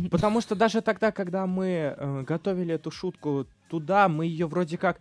Потому 0.10 0.42
что 0.42 0.56
даже 0.56 0.82
тогда, 0.82 1.12
когда 1.12 1.46
мы 1.46 1.66
э, 1.98 2.24
готовили 2.28 2.74
эту 2.74 2.90
шутку 2.92 3.46
туда, 3.70 4.08
мы 4.08 4.26
ее 4.26 4.48
вроде 4.48 4.78
как 4.78 5.00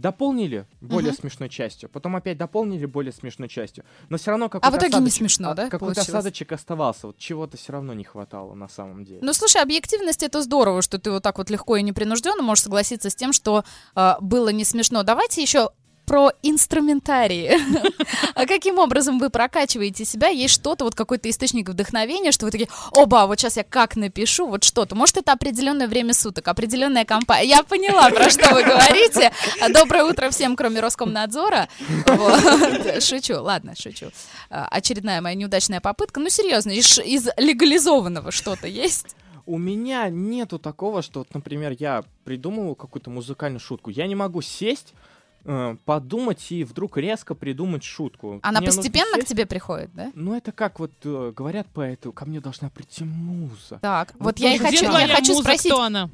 дополнили 0.00 0.66
более 0.80 1.12
Мгм. 1.12 1.20
смешной 1.20 1.48
частью, 1.48 1.88
потом 1.88 2.16
опять 2.16 2.38
дополнили 2.38 2.86
более 2.86 3.12
смешной 3.12 3.48
частью, 3.48 3.84
но 4.08 4.16
все 4.18 4.30
равно 4.30 4.46
А 4.46 4.48
какой-то 4.48 4.70
в 4.76 4.78
итоге 4.78 4.98
не 5.04 5.08
осадочек- 5.08 5.10
смешно, 5.18 5.50
а, 5.50 5.54
да, 5.54 5.68
Какой-то 5.70 6.00
осадочек 6.00 6.52
оставался, 6.52 7.06
вот 7.08 7.18
чего-то 7.18 7.56
все 7.56 7.72
равно 7.72 7.92
не 7.94 8.04
хватало 8.04 8.54
на 8.54 8.68
самом 8.68 9.04
деле. 9.04 9.20
Ну, 9.22 9.32
слушай, 9.32 9.60
объективность 9.62 10.22
это 10.22 10.42
здорово, 10.42 10.82
что 10.82 10.98
ты 10.98 11.10
вот 11.10 11.22
так 11.22 11.38
вот 11.38 11.50
легко 11.50 11.76
и 11.76 11.82
непринужденно 11.82 12.42
можешь 12.42 12.64
согласиться 12.64 13.10
с 13.10 13.14
тем, 13.14 13.32
что 13.32 13.64
э, 13.94 14.14
было 14.20 14.48
не 14.50 14.64
смешно. 14.64 15.02
Давайте 15.02 15.42
еще 15.42 15.70
про 16.10 16.32
инструментарии. 16.42 17.52
А 18.34 18.46
каким 18.46 18.78
образом 18.78 19.18
вы 19.18 19.30
прокачиваете 19.30 20.04
себя? 20.04 20.28
Есть 20.28 20.54
что-то, 20.54 20.84
вот 20.84 20.94
какой-то 20.94 21.28
источник 21.28 21.68
вдохновения, 21.68 22.32
что 22.32 22.46
вы 22.46 22.50
такие, 22.50 22.68
оба, 22.90 23.26
вот 23.26 23.38
сейчас 23.38 23.56
я 23.56 23.64
как 23.64 23.96
напишу, 23.96 24.46
вот 24.48 24.64
что-то. 24.64 24.96
Может, 24.96 25.18
это 25.18 25.32
определенное 25.32 25.86
время 25.86 26.14
суток, 26.14 26.48
определенная 26.48 27.04
компания. 27.04 27.48
Я 27.48 27.62
поняла, 27.62 28.10
про 28.10 28.30
что 28.30 28.54
вы 28.54 28.64
говорите. 28.64 29.30
А, 29.60 29.68
Доброе 29.68 30.04
утро 30.04 30.30
всем, 30.30 30.56
кроме 30.56 30.80
Роскомнадзора. 30.80 31.68
Шучу, 33.00 33.40
ладно, 33.40 33.74
шучу. 33.76 34.06
А, 34.48 34.66
Очередная 34.70 35.20
моя 35.20 35.36
неудачная 35.36 35.80
попытка. 35.80 36.18
Ну, 36.18 36.28
серьезно, 36.28 36.70
из 36.70 37.28
легализованного 37.36 38.32
что-то 38.32 38.66
есть? 38.66 39.14
У 39.46 39.58
меня 39.58 40.08
нету 40.08 40.58
такого, 40.58 41.02
что, 41.02 41.20
вот, 41.20 41.34
например, 41.34 41.76
я 41.78 42.02
придумываю 42.24 42.74
какую-то 42.74 43.10
музыкальную 43.10 43.60
шутку. 43.60 43.90
Я 43.90 44.06
не 44.06 44.14
могу 44.14 44.42
сесть, 44.42 44.94
э, 45.44 45.76
подумать 45.84 46.50
и 46.50 46.64
вдруг 46.64 46.96
резко 46.96 47.34
придумать 47.34 47.82
шутку. 47.82 48.40
Она 48.42 48.60
Мне 48.60 48.66
нужно 48.66 48.82
постепенно 48.82 49.18
к 49.18 49.24
тебе 49.24 49.46
приходит, 49.46 49.90
да? 49.94 50.12
Ну, 50.14 50.34
это 50.36 50.52
как 50.52 50.78
вот 50.78 50.92
э, 51.04 51.32
говорят 51.34 51.66
поэты, 51.68 52.12
ко 52.12 52.26
мне 52.26 52.40
должна 52.40 52.70
прийти 52.70 53.04
муза. 53.04 53.78
Так, 53.80 54.14
вот 54.18 54.38
я 54.38 54.54
и 54.54 54.58
хочу, 54.58 54.84
я 54.84 55.08
хочу 55.08 55.32
муза, 55.32 55.42
спросить. 55.42 55.72
кто 55.72 55.82
она? 55.82 56.10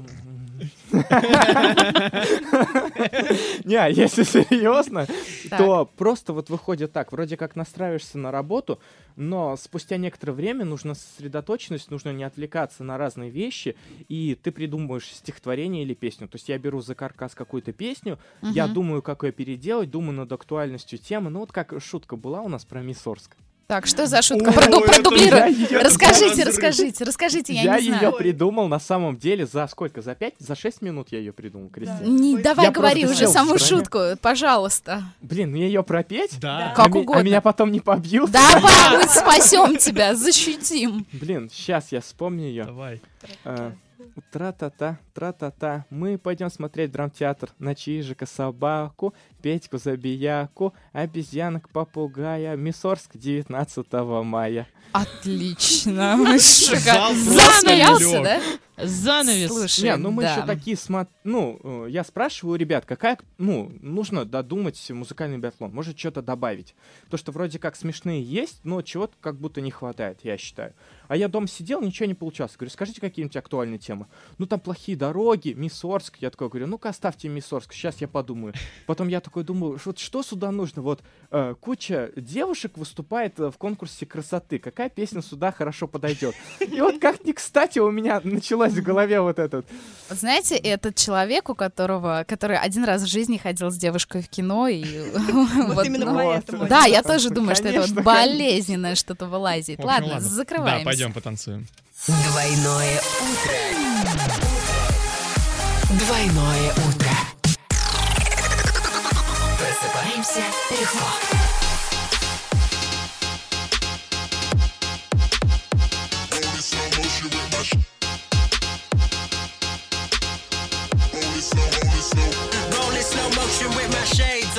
Не, 3.64 3.92
если 3.92 4.22
серьезно, 4.22 5.06
то 5.50 5.90
просто 5.96 6.32
вот 6.32 6.50
выходит 6.50 6.92
так, 6.92 7.12
вроде 7.12 7.36
как 7.36 7.56
настраиваешься 7.56 8.18
на 8.18 8.30
работу, 8.30 8.80
но 9.16 9.56
спустя 9.56 9.96
некоторое 9.96 10.32
время 10.32 10.64
нужна 10.64 10.94
сосредоточенность, 10.94 11.90
нужно 11.90 12.12
не 12.12 12.24
отвлекаться 12.24 12.84
на 12.84 12.98
разные 12.98 13.30
вещи, 13.30 13.76
и 14.08 14.38
ты 14.40 14.52
придумываешь 14.52 15.06
стихотворение 15.06 15.82
или 15.82 15.94
песню. 15.94 16.28
То 16.28 16.36
есть 16.36 16.48
я 16.48 16.58
беру 16.58 16.80
за 16.80 16.94
каркас 16.94 17.34
какую-то 17.34 17.72
песню, 17.72 18.18
я 18.42 18.66
думаю, 18.66 19.02
как 19.02 19.24
ее 19.24 19.32
переделать, 19.32 19.90
думаю 19.90 20.16
над 20.16 20.32
актуальностью 20.32 20.98
темы. 20.98 21.30
Ну 21.30 21.40
вот 21.40 21.52
как 21.52 21.74
шутка 21.80 22.16
была 22.16 22.42
у 22.42 22.48
нас 22.48 22.64
про 22.64 22.82
Мисс 22.82 23.06
Орск. 23.06 23.36
Так, 23.66 23.86
что 23.86 24.06
за 24.06 24.20
шутка? 24.20 24.50
Проду- 24.52 24.82
Продублируй. 24.84 25.52
я 25.70 25.82
Расскажите, 25.82 26.26
разрыв. 26.44 26.46
расскажите, 26.48 27.04
расскажите, 27.04 27.52
я, 27.54 27.62
Я 27.62 27.80
не 27.80 27.86
ее 27.86 27.98
знаю. 27.98 28.12
придумал 28.12 28.68
на 28.68 28.78
самом 28.78 29.16
деле 29.16 29.46
за 29.46 29.66
сколько? 29.68 30.02
За 30.02 30.14
пять? 30.14 30.34
За 30.38 30.54
шесть 30.54 30.82
минут 30.82 31.08
я 31.12 31.18
ее 31.18 31.32
придумал, 31.32 31.70
Кристина. 31.70 32.04
Не, 32.06 32.36
давай 32.36 32.66
Я 32.66 32.70
говори 32.70 33.06
уже 33.06 33.26
саму 33.26 33.58
шутку, 33.58 33.98
пожалуйста. 34.20 35.02
Блин, 35.22 35.50
мне 35.50 35.66
ее 35.66 35.82
пропеть? 35.82 36.38
Да. 36.40 36.74
Как 36.76 36.88
а, 36.94 36.98
угодно. 36.98 37.20
А 37.20 37.22
меня 37.22 37.40
потом 37.40 37.72
не 37.72 37.80
побьют? 37.80 38.30
Давай, 38.30 38.98
мы 38.98 39.08
спасем 39.08 39.76
тебя, 39.78 40.14
защитим. 40.14 41.06
Блин, 41.12 41.48
сейчас 41.50 41.90
я 41.90 42.02
вспомню 42.02 42.44
ее. 42.44 42.64
Давай. 42.64 43.00
Тра-та-та, 44.30 44.98
тра-та-та. 45.12 45.84
Мы 45.90 46.18
пойдем 46.18 46.50
смотреть 46.50 46.92
драмтеатр 46.92 47.50
на 47.58 47.74
Чижика 47.74 48.26
собаку, 48.26 49.14
Петьку 49.42 49.78
забияку, 49.78 50.74
обезьянок 50.92 51.68
попугая, 51.68 52.56
Миссорск 52.56 53.16
19 53.16 53.86
мая. 54.24 54.66
Отлично. 54.92 56.16
Зал 56.38 57.08
просто 57.08 57.30
Засмеялся, 57.32 58.22
да? 58.22 58.40
Занавес. 58.76 59.48
Слушай, 59.48 59.84
Не, 59.84 59.96
ну 59.96 60.10
мы 60.10 60.22
да. 60.22 60.32
еще 60.32 60.46
такие 60.46 60.76
смо... 60.76 61.06
Ну, 61.22 61.60
э, 61.62 61.86
я 61.90 62.02
спрашиваю 62.02 62.58
ребят, 62.58 62.84
какая... 62.84 63.18
Ну, 63.38 63.72
нужно 63.80 64.24
додумать 64.24 64.90
музыкальный 64.90 65.38
биатлон. 65.38 65.72
Может, 65.72 65.98
что-то 65.98 66.22
добавить. 66.22 66.74
То, 67.08 67.16
что 67.16 67.30
вроде 67.30 67.58
как 67.58 67.76
смешные 67.76 68.22
есть, 68.22 68.60
но 68.64 68.82
чего-то 68.82 69.14
как 69.20 69.36
будто 69.36 69.60
не 69.60 69.70
хватает, 69.70 70.18
я 70.22 70.36
считаю. 70.36 70.74
А 71.06 71.16
я 71.16 71.28
дома 71.28 71.46
сидел, 71.46 71.80
ничего 71.82 72.06
не 72.06 72.14
получалось. 72.14 72.56
Говорю, 72.56 72.70
скажите 72.72 73.00
какие-нибудь 73.00 73.36
актуальные 73.36 73.78
темы. 73.78 74.06
Ну, 74.38 74.46
там 74.46 74.58
плохие 74.58 74.96
дороги, 74.96 75.50
Мисс 75.50 75.84
Орск. 75.84 76.16
Я 76.20 76.30
такой 76.30 76.48
говорю, 76.48 76.66
ну-ка 76.66 76.88
оставьте 76.88 77.28
Мисс 77.28 77.52
Орск, 77.52 77.72
сейчас 77.72 78.00
я 78.00 78.08
подумаю. 78.08 78.54
Потом 78.86 79.08
я 79.08 79.20
такой 79.20 79.44
думаю, 79.44 79.78
вот 79.84 79.98
что 79.98 80.22
сюда 80.22 80.50
нужно? 80.50 80.82
Вот 80.82 81.02
э, 81.30 81.54
куча 81.60 82.10
девушек 82.16 82.76
выступает 82.76 83.38
э, 83.38 83.50
в 83.50 83.58
конкурсе 83.58 84.06
красоты. 84.06 84.58
Какая 84.58 84.88
песня 84.88 85.22
сюда 85.22 85.52
хорошо 85.52 85.86
подойдет? 85.86 86.34
И 86.60 86.80
вот 86.80 86.98
как 87.00 87.24
ни 87.24 87.32
кстати 87.32 87.78
у 87.78 87.90
меня 87.90 88.20
началась 88.64 88.72
в 88.82 88.82
голове 88.86 89.20
вот 89.20 89.38
этот. 89.38 89.66
Вот 90.08 90.18
Знаете, 90.18 90.56
этот 90.56 90.96
человек, 90.96 91.48
у 91.48 91.54
которого, 91.54 92.24
который 92.26 92.56
один 92.58 92.84
раз 92.84 93.02
в 93.02 93.06
жизни 93.06 93.38
ходил 93.38 93.70
с 93.70 93.76
девушкой 93.76 94.22
в 94.22 94.28
кино, 94.28 94.68
и 94.68 94.84
вот, 95.14 95.86
именно 95.86 96.06
ну, 96.06 96.14
поэтому. 96.14 96.66
Да, 96.66 96.84
я 96.84 97.02
тоже 97.02 97.30
думаю, 97.30 97.56
что 97.56 97.68
это 97.68 97.80
вот 97.82 98.04
болезненное 98.04 98.94
что-то 98.94 99.26
вылазит. 99.26 99.82
Ладно, 99.82 100.14
Да, 100.14 100.20
закрываемся. 100.20 100.84
пойдем 100.84 101.12
потанцуем. 101.12 101.66
Двойное 102.06 103.00
утро. 103.20 103.54
Двойное 105.90 106.70
утро. 106.72 107.10
Просыпаемся 109.58 110.42
легко. 110.70 111.43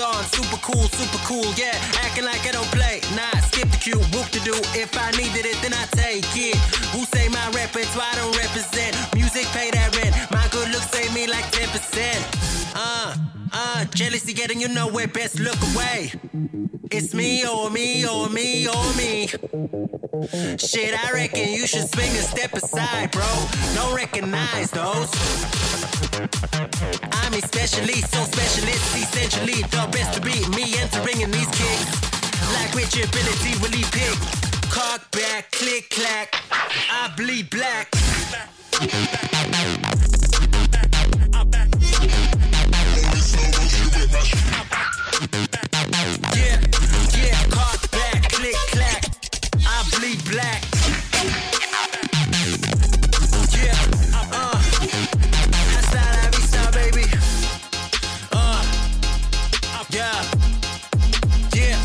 On. 0.06 0.24
Super 0.26 0.60
cool, 0.62 0.86
super 0.94 1.22
cool, 1.26 1.46
yeah. 1.58 1.74
Acting 2.06 2.26
like 2.26 2.46
I 2.46 2.52
don't 2.52 2.70
play. 2.72 3.02
Nah, 3.18 3.34
skip 3.50 3.70
the 3.70 3.78
cue, 3.78 4.02
whoop 4.14 4.30
to 4.32 4.40
do. 4.46 4.56
If 4.78 4.94
I 4.98 5.10
needed 5.18 5.46
it, 5.46 5.58
then 5.62 5.74
I 5.74 5.86
take 5.98 6.30
it. 6.38 6.58
Who 6.94 7.06
say 7.06 7.28
my 7.30 7.46
repertoire 7.52 8.14
don't 8.16 8.36
represent? 8.38 8.94
Music 9.16 9.46
pay 9.58 9.72
that 9.72 9.96
rent. 9.98 10.14
My 10.32 10.46
good 10.52 10.70
looks 10.70 10.90
save 10.92 11.14
me 11.14 11.28
like 11.28 11.46
10%. 11.52 11.74
Uh, 12.76 13.35
uh, 13.56 13.86
jealousy 13.86 14.34
getting 14.34 14.60
you 14.60 14.68
nowhere. 14.68 15.08
Best 15.08 15.40
look 15.40 15.58
away. 15.74 16.12
It's 16.92 17.14
me 17.14 17.48
or 17.48 17.70
me 17.70 18.06
or 18.06 18.30
me 18.30 18.68
or 18.68 18.94
me. 18.96 19.28
Shit, 20.58 20.94
I 20.94 21.12
reckon 21.14 21.50
you 21.50 21.66
should 21.66 21.88
swing 21.90 22.12
a 22.12 22.24
step 22.34 22.54
aside, 22.54 23.12
bro. 23.12 23.26
Don't 23.74 23.96
recognize 23.96 24.72
those. 24.72 25.10
I'm 27.24 27.34
especially 27.34 28.02
so 28.02 28.24
specialist, 28.24 28.96
essentially 28.96 29.62
the 29.64 29.88
best 29.92 30.14
to 30.16 30.22
beat 30.22 30.48
me 30.50 30.78
entering 30.78 31.22
in 31.22 31.32
these 31.32 31.48
kicks. 31.48 31.92
Like 32.54 32.74
which 32.76 32.96
ability 32.96 33.58
will 33.62 33.72
he 33.72 33.84
pick? 33.92 34.18
Cock 34.70 35.10
back, 35.12 35.52
click 35.52 35.90
clack, 35.90 36.36
I 36.52 37.14
bleed 37.16 37.50
black. 37.50 37.90
Yeah, 45.34 46.60
yeah, 47.18 47.44
cock 47.50 47.90
back, 47.92 48.30
click 48.30 48.56
clack, 48.72 49.06
I 49.66 49.84
bleed 49.98 50.24
black. 50.30 50.64
Yeah, 53.52 53.74
uh, 54.14 54.58
hasta 55.74 56.02
la 56.14 56.30
vista, 56.30 56.72
baby. 56.74 57.06
Uh, 58.32 58.64
yeah, 59.90 60.14
yeah, 61.54 61.80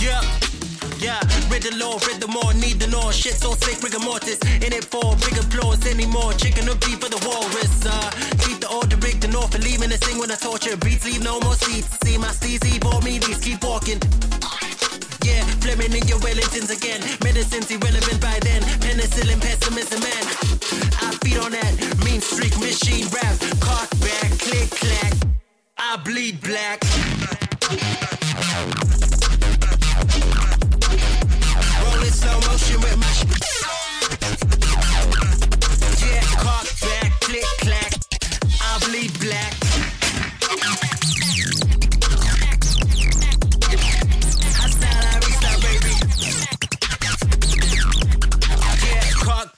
yeah, 0.00 0.22
yeah. 1.00 1.20
Riddle 1.50 1.78
law, 1.78 1.98
riddle 2.06 2.28
more, 2.30 2.54
need 2.54 2.78
the 2.78 2.88
law. 2.96 3.10
Shit 3.10 3.34
so 3.34 3.54
sick, 3.54 3.82
rigor 3.82 3.98
mortis. 4.00 4.38
In 4.62 4.72
it 4.72 4.84
for 4.84 5.16
big 5.16 5.36
applause 5.38 5.84
anymore. 5.86 6.32
Chicken 6.34 6.68
or 6.68 6.76
beef 6.76 7.00
for 7.00 7.08
the 7.08 7.18
walrus. 7.26 7.86
Uh, 7.86 8.10
the 8.33 8.33
order, 8.74 8.96
rig 8.96 9.20
the 9.20 9.28
north, 9.28 9.54
and 9.54 9.64
leaving 9.64 9.90
a 9.92 9.98
sing 9.98 10.18
when 10.18 10.30
I 10.30 10.36
torture. 10.36 10.76
Beats 10.76 11.04
leave 11.04 11.22
no 11.22 11.38
more 11.40 11.54
seats. 11.54 11.88
See 12.02 12.18
my 12.18 12.28
steezy, 12.28 12.80
bore 12.80 13.00
me, 13.02 13.18
these 13.18 13.38
keep 13.38 13.62
walking. 13.62 14.00
Yeah, 15.22 15.42
Fleming 15.62 15.92
in 15.92 16.06
your 16.08 16.18
Wellingtons 16.18 16.70
again. 16.70 17.00
Medicine's 17.22 17.70
irrelevant 17.70 18.20
by 18.20 18.38
then. 18.42 18.62
Penicillin, 18.82 19.40
pessimism, 19.40 20.00
man. 20.02 20.24
I 21.00 21.16
feed 21.22 21.38
on 21.38 21.52
that 21.52 21.72
mean 22.04 22.20
streak 22.20 22.58
machine 22.58 23.06
rap. 23.14 23.36
Cock 23.60 23.88
back, 24.00 24.30
click 24.38 24.70
clack. 24.70 25.12
I 25.78 25.96
bleed 26.04 26.40
black. 26.42 26.82
Rolling 31.82 32.14
slow 32.20 32.38
motion 32.48 32.80
with 32.80 32.96
my 32.98 33.12
sh- 33.16 34.93
I 38.74 38.78
bleed 38.80 39.20
black. 39.20 39.54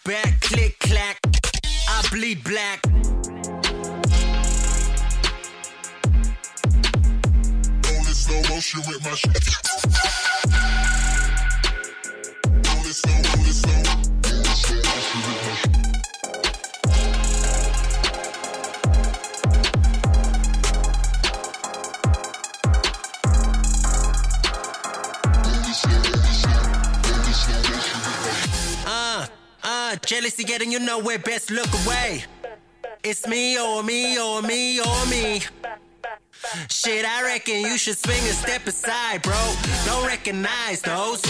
Back, 0.05 0.41
click 0.41 0.79
clack. 0.79 1.19
I 1.89 2.09
bleed 2.13 2.45
black. 2.45 2.83
Slow 8.13 8.43
motion 8.49 8.83
with 8.87 9.03
my 9.03 9.15
sh- 9.15 9.27
Rolling 12.69 12.93
slow, 12.93 13.23
slow. 13.53 13.86
Jealousy 30.05 30.45
getting 30.45 30.71
you 30.73 30.79
nowhere, 30.81 31.19
best 31.19 31.51
look 31.51 31.69
away. 31.85 32.25
It's 33.03 33.27
me 33.27 33.59
or 33.59 33.83
me 33.83 34.19
or 34.19 34.43
me 34.43 34.81
or 34.81 35.07
me. 35.07 35.43
Shit, 36.69 37.05
I 37.05 37.23
reckon 37.23 37.61
you 37.61 37.79
should 37.79 37.99
swing 37.99 38.23
a 38.25 38.33
step 38.33 38.67
aside, 38.67 39.23
bro. 39.23 39.35
Don't 39.85 40.07
recognize 40.07 40.83
those. 40.83 41.23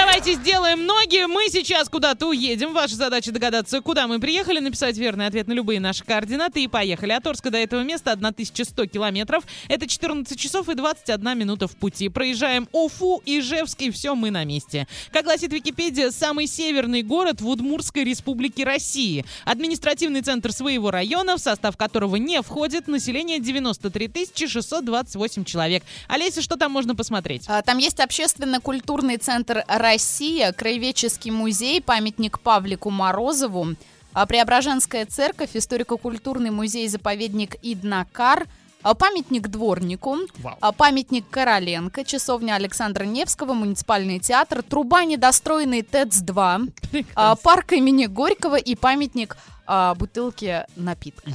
давайте 0.06 0.34
сделаем 0.34 0.86
ноги. 0.86 1.26
Мы 1.28 1.48
сейчас 1.50 1.88
куда-то 1.88 2.28
уедем. 2.28 2.74
Ваша 2.74 2.96
задача 2.96 3.32
догадаться, 3.32 3.80
куда 3.80 4.06
мы 4.06 4.20
приехали, 4.20 4.60
написать 4.60 4.98
верный 4.98 5.28
ответ 5.28 5.48
на 5.48 5.54
любые 5.54 5.80
наши 5.80 6.04
координаты 6.04 6.62
и 6.62 6.68
поехали. 6.68 7.14
От 7.14 7.26
Орска 7.26 7.50
до 7.50 7.58
этого 7.58 7.84
места 7.84 8.12
1100 8.12 8.86
километров. 8.88 9.46
Это 9.70 9.88
14 9.88 10.38
часов 10.38 10.68
и 10.68 10.76
21 10.76 11.38
минута 11.38 11.70
в 11.70 11.78
пути. 11.78 12.10
Проезжаем 12.10 12.68
Уфу, 12.74 13.22
Ижевск 13.26 13.82
и 13.82 13.92
все, 13.92 14.14
мы 14.14 14.30
на 14.30 14.44
месте. 14.44 14.88
Как 15.14 15.24
гласит 15.24 15.54
Википедия, 15.54 16.12
самый 16.12 16.48
северный 16.48 17.02
город 17.02 17.40
в 17.40 17.48
Удмуртской 17.48 18.04
республике 18.04 18.66
России. 18.66 19.24
Административный 19.46 20.22
центр 20.22 20.52
своего 20.52 20.92
района, 20.92 21.38
в 21.38 21.40
состав 21.40 21.78
которого 21.78 22.18
не 22.18 22.42
входит 22.42 22.90
население 22.90 23.40
93 23.40 24.28
628 24.48 25.46
человек. 25.46 25.84
Олеся, 26.10 26.42
что 26.42 26.58
там 26.58 26.74
можно 26.74 26.94
посмотреть? 26.94 27.46
А, 27.48 27.62
Там 27.62 27.78
есть 27.78 28.02
общественно-культурный 28.02 29.16
центр 29.16 29.64
«Россия», 29.94 30.52
краеведческий 30.54 31.30
музей, 31.30 31.80
памятник 31.80 32.40
Павлику 32.40 32.90
Морозову, 32.90 33.76
а, 34.12 34.26
Преображенская 34.26 35.06
церковь, 35.06 35.52
историко-культурный 35.54 36.50
музей-заповедник 36.50 37.58
Иднакар, 37.62 38.48
а, 38.82 38.96
памятник 38.96 39.50
дворнику, 39.50 40.18
Вау. 40.40 40.58
а, 40.60 40.72
памятник 40.72 41.30
Короленко, 41.30 42.04
часовня 42.06 42.56
Александра 42.56 43.04
Невского, 43.04 43.54
муниципальный 43.54 44.18
театр, 44.18 44.64
труба 44.64 45.04
недостроенный 45.04 45.84
ТЭЦ-2, 45.84 46.72
а, 47.16 47.36
парк 47.36 47.74
имени 47.74 48.08
Горького 48.08 48.56
и 48.56 48.76
памятник 48.76 49.38
а, 49.66 49.96
бутылки 49.96 50.66
напитка. 50.76 51.32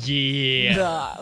Да. 0.77 1.19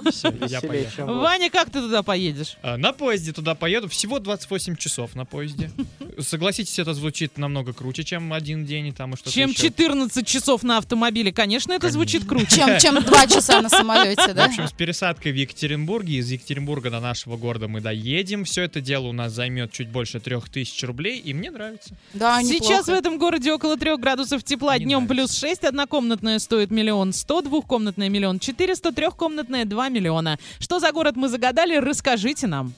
Я 0.48 0.60
вы. 0.60 0.86
Ваня, 1.20 1.50
как 1.50 1.66
ты 1.70 1.80
туда 1.80 2.02
поедешь? 2.02 2.56
А, 2.62 2.76
На 2.76 2.92
поезде 2.92 3.32
туда 3.32 3.54
поеду. 3.54 3.88
Всего 3.88 4.18
28 4.18 4.76
часов 4.76 5.14
на 5.14 5.24
поезде. 5.24 5.70
Согласитесь, 6.18 6.78
это 6.78 6.94
звучит 6.94 7.38
намного 7.38 7.72
круче, 7.72 8.02
чем 8.04 8.32
один 8.32 8.64
день 8.64 8.88
и 8.88 8.92
там 8.92 9.14
и 9.14 9.16
что-то 9.16 9.30
Чем 9.32 9.50
еще. 9.50 9.62
14 9.68 10.26
часов 10.26 10.62
на 10.62 10.78
автомобиле, 10.78 11.32
конечно, 11.32 11.72
это 11.72 11.90
звучит 11.90 12.24
круче. 12.26 12.46
Чем, 12.56 12.78
чем 12.78 13.02
два 13.04 13.26
часа 13.26 13.60
на 13.60 13.68
самолете, 13.68 14.32
В 14.32 14.34
да? 14.34 14.46
общем, 14.46 14.66
с 14.66 14.72
пересадкой 14.72 15.32
в 15.32 15.36
Екатеринбурге, 15.36 16.14
из 16.16 16.30
Екатеринбурга 16.30 16.90
до 16.90 17.00
нашего 17.00 17.36
города 17.36 17.68
мы 17.68 17.80
доедем. 17.80 18.44
Все 18.44 18.62
это 18.62 18.80
дело 18.80 19.06
у 19.06 19.12
нас 19.12 19.32
займет 19.32 19.72
чуть 19.72 19.88
больше 19.88 20.18
трех 20.20 20.48
тысяч 20.48 20.82
рублей, 20.82 21.18
и 21.18 21.34
мне 21.34 21.50
нравится. 21.50 21.94
Да, 22.14 22.42
Сейчас 22.42 22.84
в 22.84 22.88
неплохо. 22.88 22.92
этом 22.98 23.18
городе 23.18 23.52
около 23.52 23.76
трех 23.76 24.00
градусов 24.00 24.42
тепла, 24.42 24.74
Мне 24.76 24.86
днем 24.86 25.04
нравится. 25.04 25.14
плюс 25.14 25.38
6, 25.38 25.64
однокомнатная 25.64 26.38
стоит 26.38 26.70
миллион 26.70 26.95
сто, 27.12 27.40
двухкомнатная 27.42 28.08
миллион 28.08 28.38
четыреста, 28.38 28.92
трехкомнатная 28.92 29.64
2 29.64 29.88
миллиона. 29.88 30.38
Что 30.58 30.78
за 30.78 30.92
город 30.92 31.16
мы 31.16 31.28
загадали, 31.28 31.76
расскажите 31.76 32.46
нам. 32.46 32.72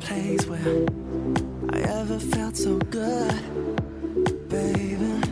Place 0.00 0.46
where 0.46 0.86
I 1.70 1.78
ever 1.80 2.18
felt 2.20 2.56
so 2.56 2.78
good, 2.90 3.34
baby. 4.48 5.25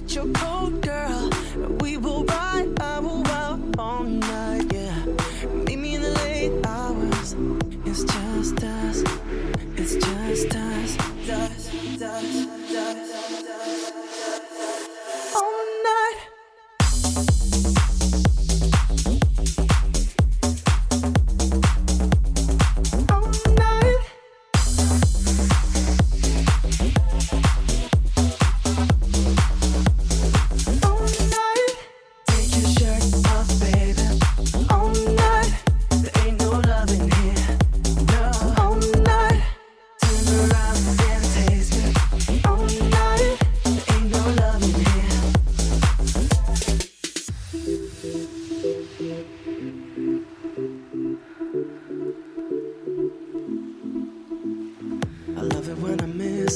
Get 0.00 0.12
your 0.16 0.26
coat, 0.32 0.80
girl. 0.80 1.30
We 1.80 1.96
will 1.98 2.24
ride, 2.24 2.80
I 2.80 2.98
will 2.98 3.24
out 3.28 3.60
all 3.78 4.02
night, 4.02 4.66
yeah. 4.72 5.04
Meet 5.66 5.78
me 5.78 5.94
in 5.94 6.02
the 6.02 6.10
late 6.24 6.66
hours, 6.66 7.36
it's 7.86 8.02
just 8.02 8.64
us, 8.64 9.04
it's 9.76 9.94
just 9.94 10.56
us. 10.56 10.98
Us, 11.30 11.74
us, 12.02 12.32
us, 12.72 13.04
us. 13.46 13.76
All 15.36 15.64
night. 15.66 15.73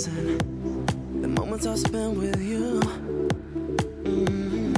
missing 0.08 1.22
the 1.22 1.28
moments 1.28 1.66
I 1.66 1.74
spent 1.74 2.16
with 2.16 2.40
you. 2.40 2.80
Mm-hmm. 4.04 4.74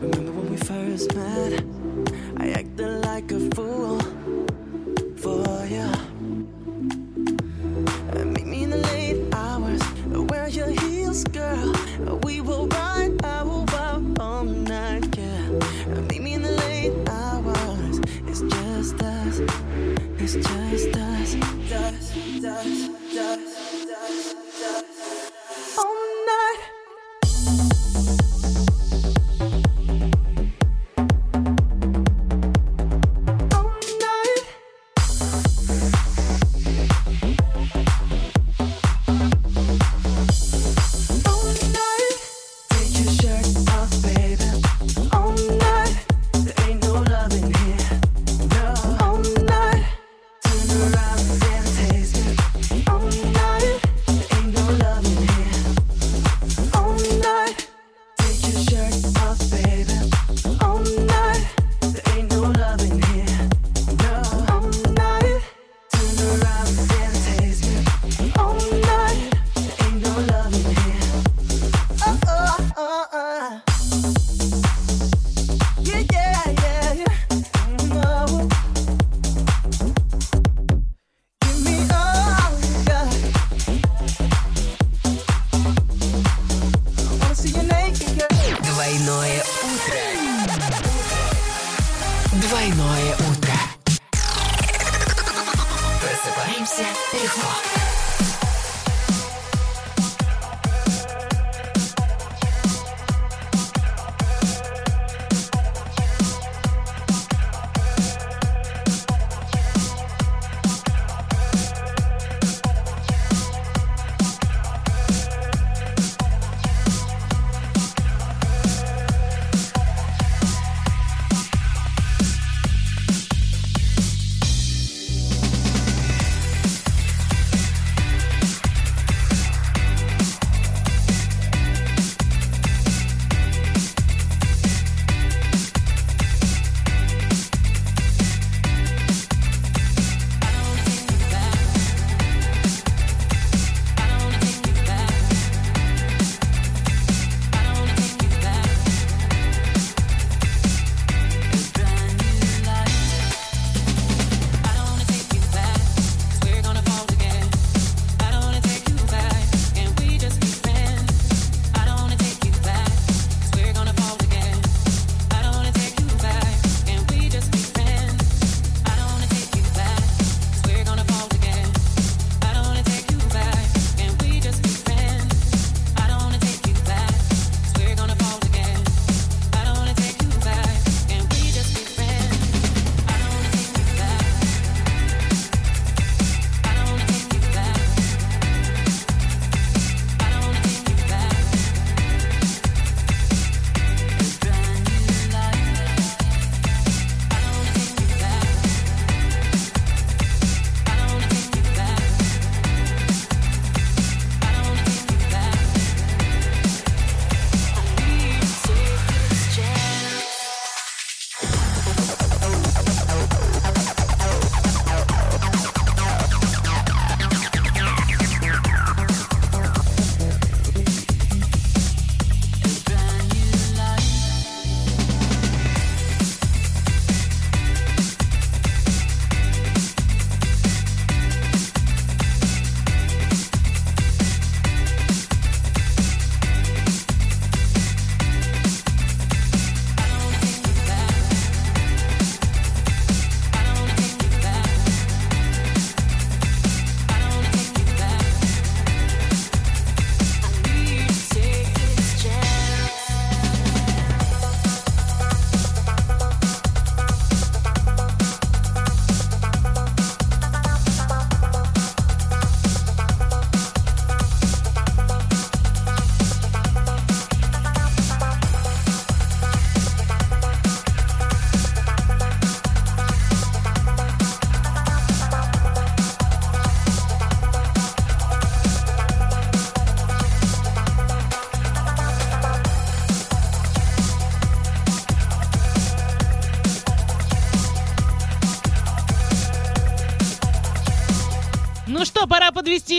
Remember 0.00 0.32
when 0.32 0.50
we 0.50 0.56
first 0.56 1.14
met? 1.14 1.64
I 2.38 2.50
acted 2.50 3.04
like 3.04 3.30
a 3.32 3.50
fool. 3.54 4.01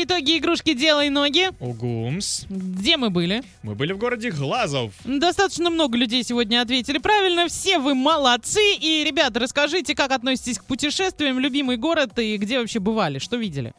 Итоги 0.03 0.37
игрушки 0.37 0.73
«Делай 0.73 1.09
ноги». 1.09 1.49
Угумс. 1.59 2.45
Где 2.49 2.97
мы 2.97 3.09
были? 3.09 3.43
Мы 3.63 3.75
были 3.75 3.93
в 3.93 3.97
городе 3.97 4.31
Глазов. 4.31 4.91
Достаточно 5.05 5.69
много 5.69 5.97
людей 5.97 6.23
сегодня 6.23 6.61
ответили 6.61 6.97
правильно. 6.97 7.47
Все 7.47 7.79
вы 7.79 7.95
молодцы. 7.95 8.75
И, 8.79 9.03
ребята, 9.05 9.39
расскажите, 9.39 9.95
как 9.95 10.11
относитесь 10.11 10.59
к 10.59 10.65
путешествиям, 10.65 11.39
любимый 11.39 11.77
город 11.77 12.19
и 12.19 12.37
где 12.37 12.59
вообще 12.59 12.79
бывали, 12.79 13.19
что 13.19 13.37
видели? 13.37 13.73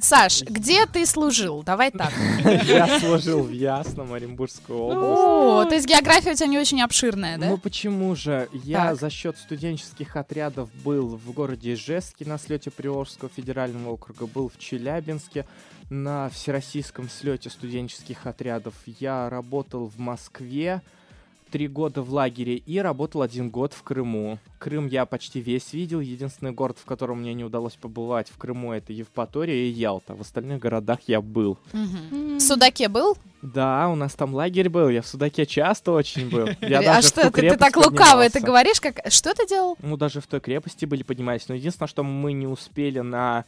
Саш, 0.00 0.42
где 0.42 0.86
ты 0.86 1.06
служил? 1.06 1.62
Давай 1.62 1.90
так. 1.90 2.12
Я 2.64 2.98
служил 2.98 3.42
в 3.42 3.50
Ясном, 3.52 4.12
Оренбургской 4.12 4.74
области. 4.74 5.24
О, 5.24 5.64
то 5.64 5.74
есть 5.74 5.86
география 5.86 6.32
у 6.32 6.34
тебя 6.34 6.48
не 6.48 6.58
очень 6.58 6.82
обширная, 6.82 7.38
да? 7.38 7.46
Ну 7.46 7.58
почему 7.58 8.14
же? 8.16 8.48
Я 8.52 8.94
за 8.94 9.10
счет 9.10 9.38
студенческих 9.38 10.16
отрядов 10.16 10.70
был 10.84 11.16
в 11.16 11.32
городе 11.32 11.74
Ижевске 11.74 12.24
на 12.24 12.38
слете 12.38 12.70
Приволжского 12.70 13.30
федерального 13.34 13.90
округа, 13.92 14.26
был 14.26 14.48
в 14.48 14.58
Челябинске 14.58 15.46
на 15.90 16.28
всероссийском 16.30 17.08
слете 17.08 17.50
студенческих 17.50 18.26
отрядов. 18.26 18.74
Я 18.86 19.28
работал 19.28 19.86
в 19.86 19.98
Москве 19.98 20.82
три 21.54 21.68
года 21.68 22.02
в 22.02 22.12
лагере 22.12 22.56
и 22.56 22.78
работал 22.80 23.22
один 23.22 23.48
год 23.48 23.74
в 23.74 23.84
Крыму. 23.84 24.40
Крым 24.58 24.88
я 24.88 25.06
почти 25.06 25.40
весь 25.40 25.72
видел. 25.72 26.00
Единственный 26.00 26.50
город, 26.50 26.78
в 26.82 26.84
котором 26.84 27.20
мне 27.20 27.32
не 27.32 27.44
удалось 27.44 27.74
побывать 27.74 28.28
в 28.28 28.36
Крыму, 28.36 28.72
это 28.72 28.92
Евпатория 28.92 29.54
и 29.54 29.68
Ялта. 29.68 30.16
В 30.16 30.22
остальных 30.22 30.58
городах 30.58 30.98
я 31.06 31.20
был. 31.20 31.56
В 31.72 32.40
Судаке 32.40 32.88
был? 32.88 33.16
Да, 33.40 33.88
у 33.88 33.94
нас 33.94 34.14
там 34.14 34.34
лагерь 34.34 34.68
был. 34.68 34.88
Я 34.88 35.00
в 35.00 35.06
Судаке 35.06 35.46
часто 35.46 35.92
очень 35.92 36.28
был. 36.28 36.48
Я 36.60 36.80
а 36.80 36.82
даже 36.82 37.06
в 37.06 37.10
что 37.10 37.22
ту 37.22 37.30
ты, 37.30 37.50
ты 37.50 37.56
так 37.56 37.76
лукаво 37.76 38.22
это 38.22 38.40
говоришь? 38.40 38.80
Как... 38.80 39.02
Что 39.08 39.32
ты 39.32 39.46
делал? 39.46 39.76
Ну, 39.80 39.96
даже 39.96 40.20
в 40.20 40.26
той 40.26 40.40
крепости 40.40 40.86
были 40.86 41.04
поднимались. 41.04 41.46
Но 41.46 41.54
единственное, 41.54 41.86
что 41.86 42.02
мы 42.02 42.32
не 42.32 42.48
успели 42.48 42.98
на 42.98 43.44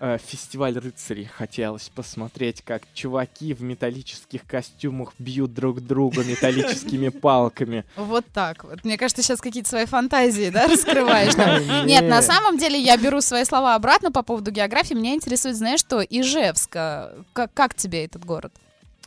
э, 0.00 0.18
фестиваль 0.18 0.76
рыцарей. 0.78 1.26
Хотелось 1.26 1.88
посмотреть, 1.90 2.62
как 2.62 2.82
чуваки 2.94 3.54
в 3.54 3.62
металлических 3.62 4.44
костюмах 4.46 5.12
бьют 5.18 5.54
друг 5.54 5.80
друга 5.80 6.24
металлическими 6.24 7.08
палками. 7.20 7.84
Вот 7.96 8.24
так 8.32 8.64
вот. 8.64 8.84
Мне 8.84 8.96
кажется, 8.98 9.22
сейчас 9.22 9.40
какие-то 9.40 9.68
свои 9.68 9.84
фантазии, 9.86 10.50
да, 10.50 10.66
раскрываешь. 10.66 11.34
Нет, 11.86 12.08
на 12.08 12.22
самом 12.22 12.58
деле 12.58 12.78
я 12.80 12.96
беру 12.96 13.20
свои 13.20 13.44
слова 13.44 13.74
обратно 13.74 14.10
по 14.10 14.22
поводу 14.22 14.50
географии. 14.50 14.94
Меня 14.94 15.14
интересует, 15.14 15.56
знаешь, 15.56 15.80
что 15.80 16.00
Ижевск. 16.00 16.74
а, 16.74 17.22
Как, 17.32 17.74
тебе 17.74 18.04
этот 18.04 18.24
город? 18.24 18.52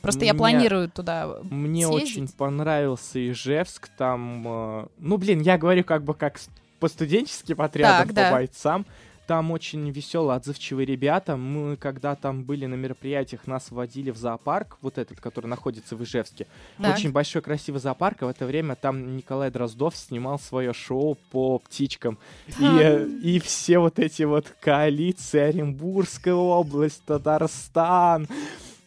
Просто 0.01 0.25
я 0.25 0.33
планирую 0.33 0.89
туда 0.89 1.37
Мне 1.43 1.87
съездить. 1.87 2.09
очень 2.09 2.27
понравился 2.27 3.31
Ижевск. 3.31 3.89
Там, 3.97 4.43
э, 4.45 4.87
ну, 4.97 5.17
блин, 5.17 5.39
я 5.41 5.57
говорю 5.57 5.83
как 5.85 6.03
бы 6.03 6.13
как 6.13 6.39
по 6.81 6.89
студенческим 6.89 7.61
отрядам, 7.61 7.99
Так, 7.99 8.07
по 8.09 8.13
да. 8.13 8.31
бойцам. 8.31 8.85
Там 9.27 9.51
очень 9.51 9.89
веселые, 9.89 10.35
отзывчивые 10.35 10.85
ребята. 10.85 11.37
Мы, 11.37 11.77
когда 11.77 12.15
там 12.15 12.43
были 12.43 12.65
на 12.65 12.75
мероприятиях, 12.75 13.47
нас 13.47 13.71
водили 13.71 14.11
в 14.11 14.17
зоопарк, 14.17 14.77
вот 14.81 14.97
этот, 14.97 15.21
который 15.21 15.47
находится 15.47 15.95
в 15.95 16.03
Ижевске. 16.03 16.47
Так. 16.77 16.97
Очень 16.97 17.11
большой, 17.11 17.41
красивый 17.41 17.79
зоопарк, 17.79 18.23
а 18.23 18.25
в 18.25 18.29
это 18.29 18.45
время 18.45 18.75
там 18.75 19.15
Николай 19.15 19.49
Дроздов 19.49 19.95
снимал 19.95 20.39
свое 20.39 20.73
шоу 20.73 21.17
по 21.31 21.59
птичкам. 21.59 22.17
И, 22.59 23.07
и 23.23 23.39
все 23.39 23.79
вот 23.79 23.99
эти 23.99 24.23
вот 24.23 24.53
коалиции, 24.59 25.39
Оренбургская 25.39 26.33
область, 26.33 27.03
Татарстан, 27.05 28.27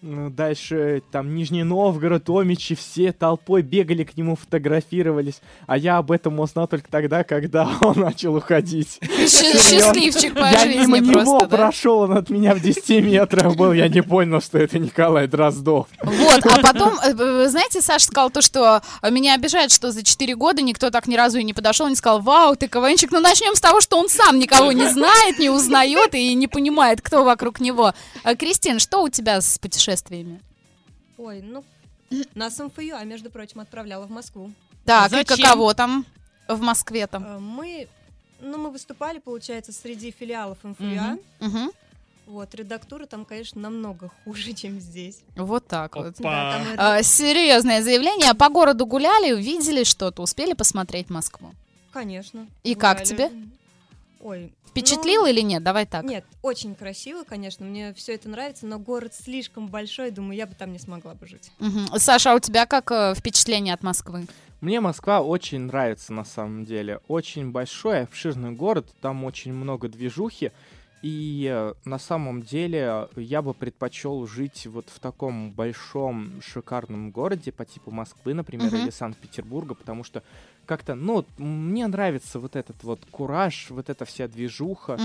Дальше 0.02 1.02
там 1.10 1.34
Нижний 1.34 1.62
Новгород, 1.62 2.28
Омичи, 2.28 2.74
все 2.74 3.12
толпой 3.12 3.62
бегали 3.62 4.04
к 4.04 4.16
нему, 4.16 4.36
фотографировались. 4.36 5.40
А 5.66 5.78
я 5.78 5.96
об 5.96 6.12
этом 6.12 6.38
узнал 6.38 6.68
только 6.68 6.90
тогда, 6.90 7.24
когда 7.24 7.68
он 7.80 8.00
начал 8.00 8.36
уходить. 8.36 9.00
Счастливчик 9.02 10.34
по 10.34 10.44
Я 10.44 10.60
жизни 10.60 10.80
мимо 10.80 10.98
него 10.98 11.12
просто, 11.12 11.46
да? 11.48 11.56
прошел, 11.56 12.00
он 12.00 12.12
от 12.12 12.28
меня 12.28 12.54
в 12.54 12.60
10 12.60 13.04
метрах 13.04 13.56
был. 13.56 13.72
Я 13.72 13.88
не 13.88 14.02
понял, 14.02 14.40
что 14.42 14.58
это 14.58 14.78
Николай 14.78 15.26
Дроздов. 15.26 15.88
Вот, 16.02 16.46
а 16.46 16.58
потом, 16.60 16.92
э, 17.02 17.14
э, 17.18 17.48
знаете, 17.48 17.80
Саша 17.80 18.06
сказал 18.06 18.30
то, 18.30 18.42
что 18.42 18.82
э, 19.00 19.10
меня 19.10 19.34
обижает, 19.34 19.72
что 19.72 19.90
за 19.92 20.04
4 20.04 20.36
года 20.36 20.60
никто 20.60 20.90
так 20.90 21.06
ни 21.06 21.16
разу 21.16 21.38
и 21.38 21.44
не 21.44 21.54
подошел, 21.54 21.88
не 21.88 21.96
сказал, 21.96 22.20
вау, 22.20 22.54
ты 22.54 22.68
КВНчик. 22.68 23.10
Ну, 23.12 23.20
начнем 23.20 23.54
с 23.54 23.60
того, 23.60 23.80
что 23.80 23.98
он 23.98 24.10
сам 24.10 24.38
никого 24.38 24.72
не 24.72 24.88
знает, 24.88 25.38
не 25.38 25.48
узнает 25.48 26.14
и 26.14 26.34
не 26.34 26.48
понимает, 26.48 27.00
кто 27.00 27.24
вокруг 27.24 27.60
него. 27.60 27.94
Кристин, 28.38 28.78
что 28.78 29.02
у 29.02 29.08
тебя 29.08 29.40
с 29.40 29.58
путешествиями? 29.86 30.40
Ой, 31.18 31.40
ну, 31.42 31.64
нас 32.34 32.58
МФЮ, 32.58 32.96
а 32.96 33.04
между 33.04 33.30
прочим, 33.30 33.60
отправляла 33.60 34.06
в 34.06 34.10
Москву. 34.10 34.50
Так, 34.84 35.08
и 35.12 35.16
Зачем? 35.16 35.36
каково 35.36 35.74
там 35.74 36.04
в 36.48 36.60
Москве 36.60 37.06
там? 37.06 37.24
Э, 37.24 37.38
Мы, 37.38 37.88
ну, 38.40 38.58
мы 38.58 38.70
выступали, 38.70 39.18
получается, 39.18 39.72
среди 39.72 40.10
филиалов 40.10 40.58
МФЮА. 40.62 40.84
Мгм, 41.12 41.20
мгм. 41.40 41.70
Вот, 42.26 42.54
редактура 42.56 43.06
там, 43.06 43.24
конечно, 43.24 43.60
намного 43.60 44.10
хуже, 44.24 44.52
чем 44.52 44.80
здесь. 44.80 45.20
Вот 45.36 45.66
так 45.68 45.94
вот. 45.94 46.14
Да, 46.18 46.52
там 46.58 46.74
и 46.74 46.76
А, 46.76 47.02
серьезное 47.02 47.82
заявление. 47.82 48.34
По 48.34 48.48
городу 48.48 48.84
гуляли, 48.84 49.32
увидели 49.32 49.84
что-то, 49.84 50.22
успели 50.22 50.52
посмотреть 50.52 51.08
Москву? 51.08 51.52
Конечно. 51.92 52.46
И 52.64 52.74
как 52.74 52.98
гуляли. 52.98 53.08
тебе? 53.08 53.30
Ой. 54.20 54.52
Впечатлил 54.66 55.22
ну, 55.22 55.26
или 55.28 55.40
нет? 55.40 55.62
Давай 55.62 55.86
так. 55.86 56.04
Нет, 56.04 56.24
очень 56.42 56.74
красиво, 56.74 57.24
конечно, 57.24 57.64
мне 57.64 57.94
все 57.94 58.14
это 58.14 58.28
нравится, 58.28 58.66
но 58.66 58.78
город 58.78 59.14
слишком 59.14 59.68
большой, 59.68 60.10
думаю, 60.10 60.36
я 60.36 60.46
бы 60.46 60.54
там 60.54 60.72
не 60.72 60.78
смогла 60.78 61.14
бы 61.14 61.26
жить. 61.26 61.50
Мгм. 61.58 61.86
Саша, 61.98 62.32
а 62.32 62.34
у 62.34 62.38
тебя 62.38 62.66
как 62.66 62.90
э, 62.90 63.14
впечатление 63.14 63.74
от 63.74 63.82
Москвы? 63.82 64.26
Мне 64.60 64.80
Москва 64.80 65.20
очень 65.20 65.60
нравится 65.60 66.12
на 66.12 66.24
самом 66.24 66.64
деле. 66.64 67.00
Очень 67.08 67.52
большой, 67.52 68.02
обширный 68.02 68.52
город, 68.52 68.86
там 69.00 69.24
очень 69.24 69.52
много 69.52 69.88
движухи. 69.88 70.50
И 71.02 71.46
э, 71.48 71.74
на 71.84 71.98
самом 71.98 72.42
деле 72.42 73.08
я 73.16 73.42
бы 73.42 73.54
предпочел 73.54 74.26
жить 74.26 74.66
вот 74.66 74.88
в 74.88 74.98
таком 74.98 75.52
большом, 75.52 76.40
шикарном 76.42 77.10
городе 77.12 77.52
по 77.52 77.64
типу 77.64 77.90
Москвы, 77.90 78.34
например, 78.34 78.72
Мгм. 78.72 78.82
или 78.82 78.90
Санкт-Петербурга, 78.90 79.74
потому 79.74 80.02
что 80.04 80.22
как-то, 80.66 80.94
ну, 80.94 81.24
мне 81.38 81.86
нравится 81.86 82.38
вот 82.38 82.56
этот 82.56 82.82
вот 82.82 83.00
кураж, 83.10 83.68
вот 83.70 83.88
эта 83.88 84.04
вся 84.04 84.28
движуха. 84.28 84.98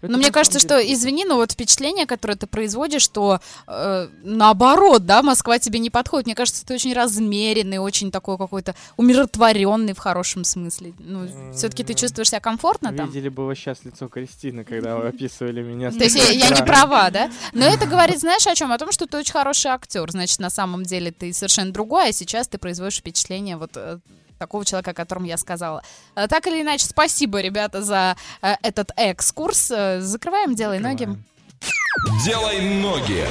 Это 0.00 0.12
Но 0.12 0.18
мне 0.18 0.28
на 0.28 0.32
кажется, 0.32 0.60
что, 0.60 0.78
извини, 0.78 1.24
но 1.24 1.36
вот 1.36 1.52
впечатление, 1.52 2.06
которое 2.06 2.36
ты 2.36 2.46
производишь, 2.46 3.02
что 3.02 3.40
э, 3.66 4.08
наоборот, 4.22 5.06
да, 5.06 5.24
Москва 5.24 5.58
тебе 5.58 5.80
не 5.80 5.90
подходит. 5.90 6.26
Мне 6.26 6.36
кажется, 6.36 6.64
ты 6.64 6.74
очень 6.74 6.92
размеренный, 6.92 7.78
очень 7.78 8.12
такой 8.12 8.38
какой-то 8.38 8.76
умиротворенный 8.96 9.94
в 9.94 9.98
хорошем 9.98 10.44
смысле. 10.44 10.92
Ну, 11.00 11.28
все-таки 11.52 11.82
ты 11.82 11.94
чувствуешь 11.94 12.28
себя 12.28 12.38
комфортно 12.38 12.92
там? 12.92 13.08
Видели 13.08 13.28
бы 13.28 13.44
вы 13.44 13.56
сейчас 13.56 13.84
лицо 13.84 14.06
Кристины, 14.06 14.62
когда 14.62 14.96
вы 14.96 15.08
описывали 15.08 15.62
меня. 15.64 15.90
То 15.90 16.04
есть 16.04 16.14
я, 16.14 16.48
не 16.48 16.64
права, 16.64 17.10
да? 17.10 17.28
Но 17.52 17.64
это 17.64 17.86
говорит, 17.86 18.20
знаешь, 18.20 18.46
о 18.46 18.54
чем? 18.54 18.70
О 18.70 18.78
том, 18.78 18.92
что 18.92 19.06
ты 19.06 19.18
очень 19.18 19.32
хороший 19.32 19.72
актер. 19.72 20.08
Значит, 20.08 20.38
на 20.38 20.50
самом 20.50 20.84
деле 20.84 21.10
ты 21.10 21.32
совершенно 21.32 21.72
другой, 21.72 22.10
а 22.10 22.12
сейчас 22.12 22.46
ты 22.46 22.58
производишь 22.58 22.98
впечатление 22.98 23.56
вот 23.56 23.72
э, 23.74 23.98
такого 24.38 24.64
человека, 24.64 24.92
о 24.92 24.94
котором 24.94 25.24
я 25.24 25.36
сказала. 25.36 25.82
Э, 26.14 26.26
Так 26.28 26.46
или 26.46 26.62
иначе, 26.62 26.86
спасибо, 26.86 27.40
ребята, 27.40 27.82
за 27.82 28.16
э, 28.42 28.54
этот 28.62 28.92
экскурс. 28.96 29.70
Э, 29.70 30.00
Закрываем, 30.00 30.54
делай 30.54 30.78
ноги. 30.78 31.08
Делай 32.24 32.60
ноги. 32.80 33.24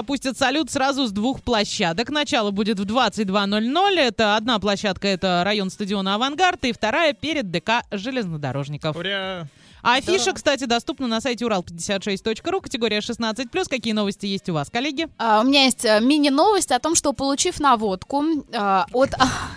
Запустят 0.00 0.38
салют 0.38 0.70
сразу 0.70 1.06
с 1.06 1.12
двух 1.12 1.42
площадок. 1.42 2.08
Начало 2.08 2.52
будет 2.52 2.80
в 2.80 2.84
22.00. 2.84 3.98
Это 3.98 4.34
одна 4.36 4.58
площадка, 4.58 5.08
это 5.08 5.42
район 5.44 5.68
стадиона 5.68 6.14
«Авангард», 6.14 6.64
и 6.64 6.72
вторая 6.72 7.12
перед 7.12 7.50
ДК 7.50 7.82
железнодорожников. 7.90 8.96
Ура! 8.96 9.46
А 9.82 9.96
афиша, 9.96 10.32
кстати, 10.32 10.64
доступна 10.64 11.06
на 11.06 11.20
сайте 11.20 11.44
урал56.ру, 11.44 12.62
категория 12.62 13.00
16+. 13.00 13.68
Какие 13.68 13.92
новости 13.92 14.24
есть 14.24 14.48
у 14.48 14.54
вас, 14.54 14.70
коллеги? 14.70 15.06
А, 15.18 15.40
у 15.40 15.44
меня 15.44 15.64
есть 15.64 15.84
э, 15.84 16.00
мини-новость 16.00 16.72
о 16.72 16.78
том, 16.78 16.94
что 16.94 17.12
получив 17.12 17.60
наводку 17.60 18.24
э, 18.50 18.84
от... 18.92 19.10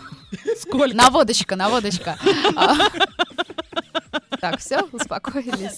Сколько? 0.59 0.93
Наводочка, 0.93 1.55
наводочка. 1.55 2.17
А, 2.57 2.75
Так, 4.41 4.59
все, 4.59 4.81
успокоились. 4.91 5.77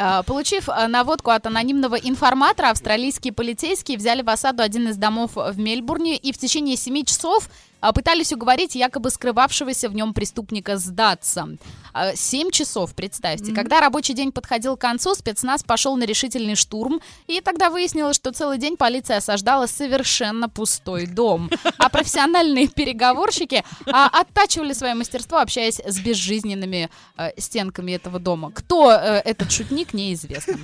А, 0.00 0.22
Получив 0.22 0.70
а, 0.70 0.86
наводку 0.86 1.30
от 1.32 1.44
анонимного 1.46 1.96
информатора, 1.96 2.70
австралийские 2.70 3.32
полицейские 3.32 3.98
взяли 3.98 4.22
в 4.22 4.30
осаду 4.30 4.62
один 4.62 4.86
из 4.88 4.96
домов 4.96 5.32
в 5.34 5.58
Мельбурне 5.58 6.16
и 6.16 6.32
в 6.32 6.38
течение 6.38 6.76
7 6.76 7.04
часов 7.04 7.48
пытались 7.80 8.32
уговорить 8.32 8.74
якобы 8.74 9.10
скрывавшегося 9.10 9.88
в 9.88 9.94
нем 9.94 10.14
преступника 10.14 10.76
сдаться. 10.78 11.48
А, 11.92 12.14
Семь 12.14 12.50
часов, 12.50 12.94
представьте. 12.94 13.52
Когда 13.52 13.80
рабочий 13.80 14.14
день 14.14 14.32
подходил 14.32 14.76
к 14.76 14.80
концу, 14.80 15.14
спецназ 15.14 15.62
пошел 15.62 15.96
на 15.96 16.04
решительный 16.04 16.54
штурм, 16.54 17.00
и 17.26 17.40
тогда 17.40 17.70
выяснилось, 17.70 18.16
что 18.16 18.32
целый 18.32 18.58
день 18.58 18.76
полиция 18.76 19.18
осаждала 19.18 19.66
совершенно 19.66 20.48
пустой 20.48 21.06
дом. 21.06 21.50
А 21.78 21.88
профессиональные 21.88 22.68
переговорщики 22.68 23.64
а, 23.86 24.06
оттачивали 24.08 24.72
свое 24.72 24.94
мастерство, 24.94 25.38
общаясь 25.38 25.80
с 25.80 25.98
безжизненными 26.00 26.90
э, 27.16 27.30
стенками 27.38 27.92
этого 27.92 28.18
дома. 28.18 28.50
Кто 28.52 28.90
э, 28.92 29.22
этот 29.24 29.50
шутник, 29.52 29.94
неизвестно. 29.94 30.56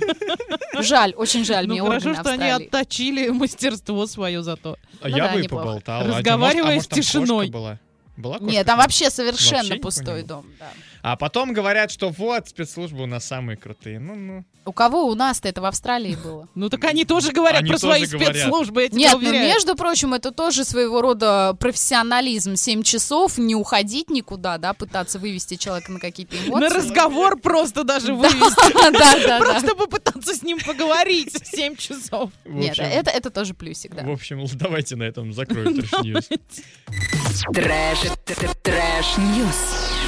Жаль, 0.79 1.13
очень 1.15 1.45
жаль 1.45 1.67
мне 1.67 1.81
Ну, 1.81 1.87
хорошо, 1.87 2.13
что 2.13 2.31
они 2.31 2.43
Австралии. 2.49 2.67
отточили 2.67 3.29
мастерство 3.29 4.05
свое 4.07 4.43
зато. 4.43 4.77
А 5.01 5.09
Ну 5.09 5.17
я 5.17 5.27
да, 5.27 5.33
бы 5.33 5.43
поболтал. 5.43 6.01
А, 6.01 6.03
Разговаривая 6.05 6.75
может, 6.75 6.91
а 6.91 6.95
может, 6.95 7.04
с 7.04 7.04
тишиной. 7.05 7.49
была? 7.49 7.79
Была 8.17 8.39
кошка? 8.39 8.51
Нет, 8.51 8.65
там 8.65 8.77
вообще 8.79 9.09
совершенно 9.09 9.63
Вообще 9.63 9.75
пустой 9.79 10.23
дом. 10.23 10.45
да. 10.59 10.71
А 11.07 11.17
потом 11.17 11.53
говорят, 11.53 11.91
что 11.91 12.09
вот, 12.09 12.49
спецслужбы 12.49 13.03
у 13.03 13.05
нас 13.05 13.23
самые 13.25 13.57
крутые. 13.57 13.99
Ну-ну. 13.99 14.43
У 14.65 14.71
кого 14.71 15.05
у 15.05 15.13
нас-то 15.13 15.47
это 15.47 15.61
в 15.61 15.65
Австралии 15.65 16.15
было? 16.15 16.47
Ну 16.55 16.67
так 16.67 16.83
они 16.85 17.05
тоже 17.05 17.31
говорят 17.31 17.67
про 17.67 17.77
свои 17.77 18.07
спецслужбы, 18.07 18.89
Нет, 18.91 19.13
ну 19.21 19.31
между 19.31 19.75
прочим, 19.75 20.15
это 20.15 20.31
тоже 20.31 20.65
своего 20.65 21.01
рода 21.01 21.55
профессионализм. 21.59 22.55
Семь 22.55 22.81
часов, 22.81 23.37
не 23.37 23.53
уходить 23.53 24.09
никуда, 24.09 24.57
да, 24.57 24.73
пытаться 24.73 25.19
вывести 25.19 25.57
человека 25.57 25.91
на 25.91 25.99
какие-то 25.99 26.37
эмоции. 26.37 26.69
На 26.69 26.73
разговор 26.73 27.39
просто 27.43 27.83
даже 27.83 28.07
Да, 28.07 28.13
вывести. 28.13 28.73
да, 28.73 28.91
да, 28.91 29.27
да. 29.27 29.39
Просто 29.45 29.75
попытаться 29.75 30.33
с 30.33 30.41
ним 30.41 30.57
поговорить 30.57 31.37
7 31.45 31.75
часов. 31.75 32.31
Нет, 32.45 32.79
это, 32.79 33.11
это 33.11 33.29
тоже 33.29 33.53
плюсик, 33.53 33.93
да. 33.93 34.01
В 34.01 34.09
общем, 34.09 34.43
давайте 34.53 34.95
на 34.95 35.03
этом 35.03 35.33
закроем 35.33 35.75
trash 35.75 35.91
news. 36.03 36.29
Trash, 37.53 37.99
т- 38.25 38.33
т- 38.33 38.49
trash 38.63 39.34
news. 39.34 40.04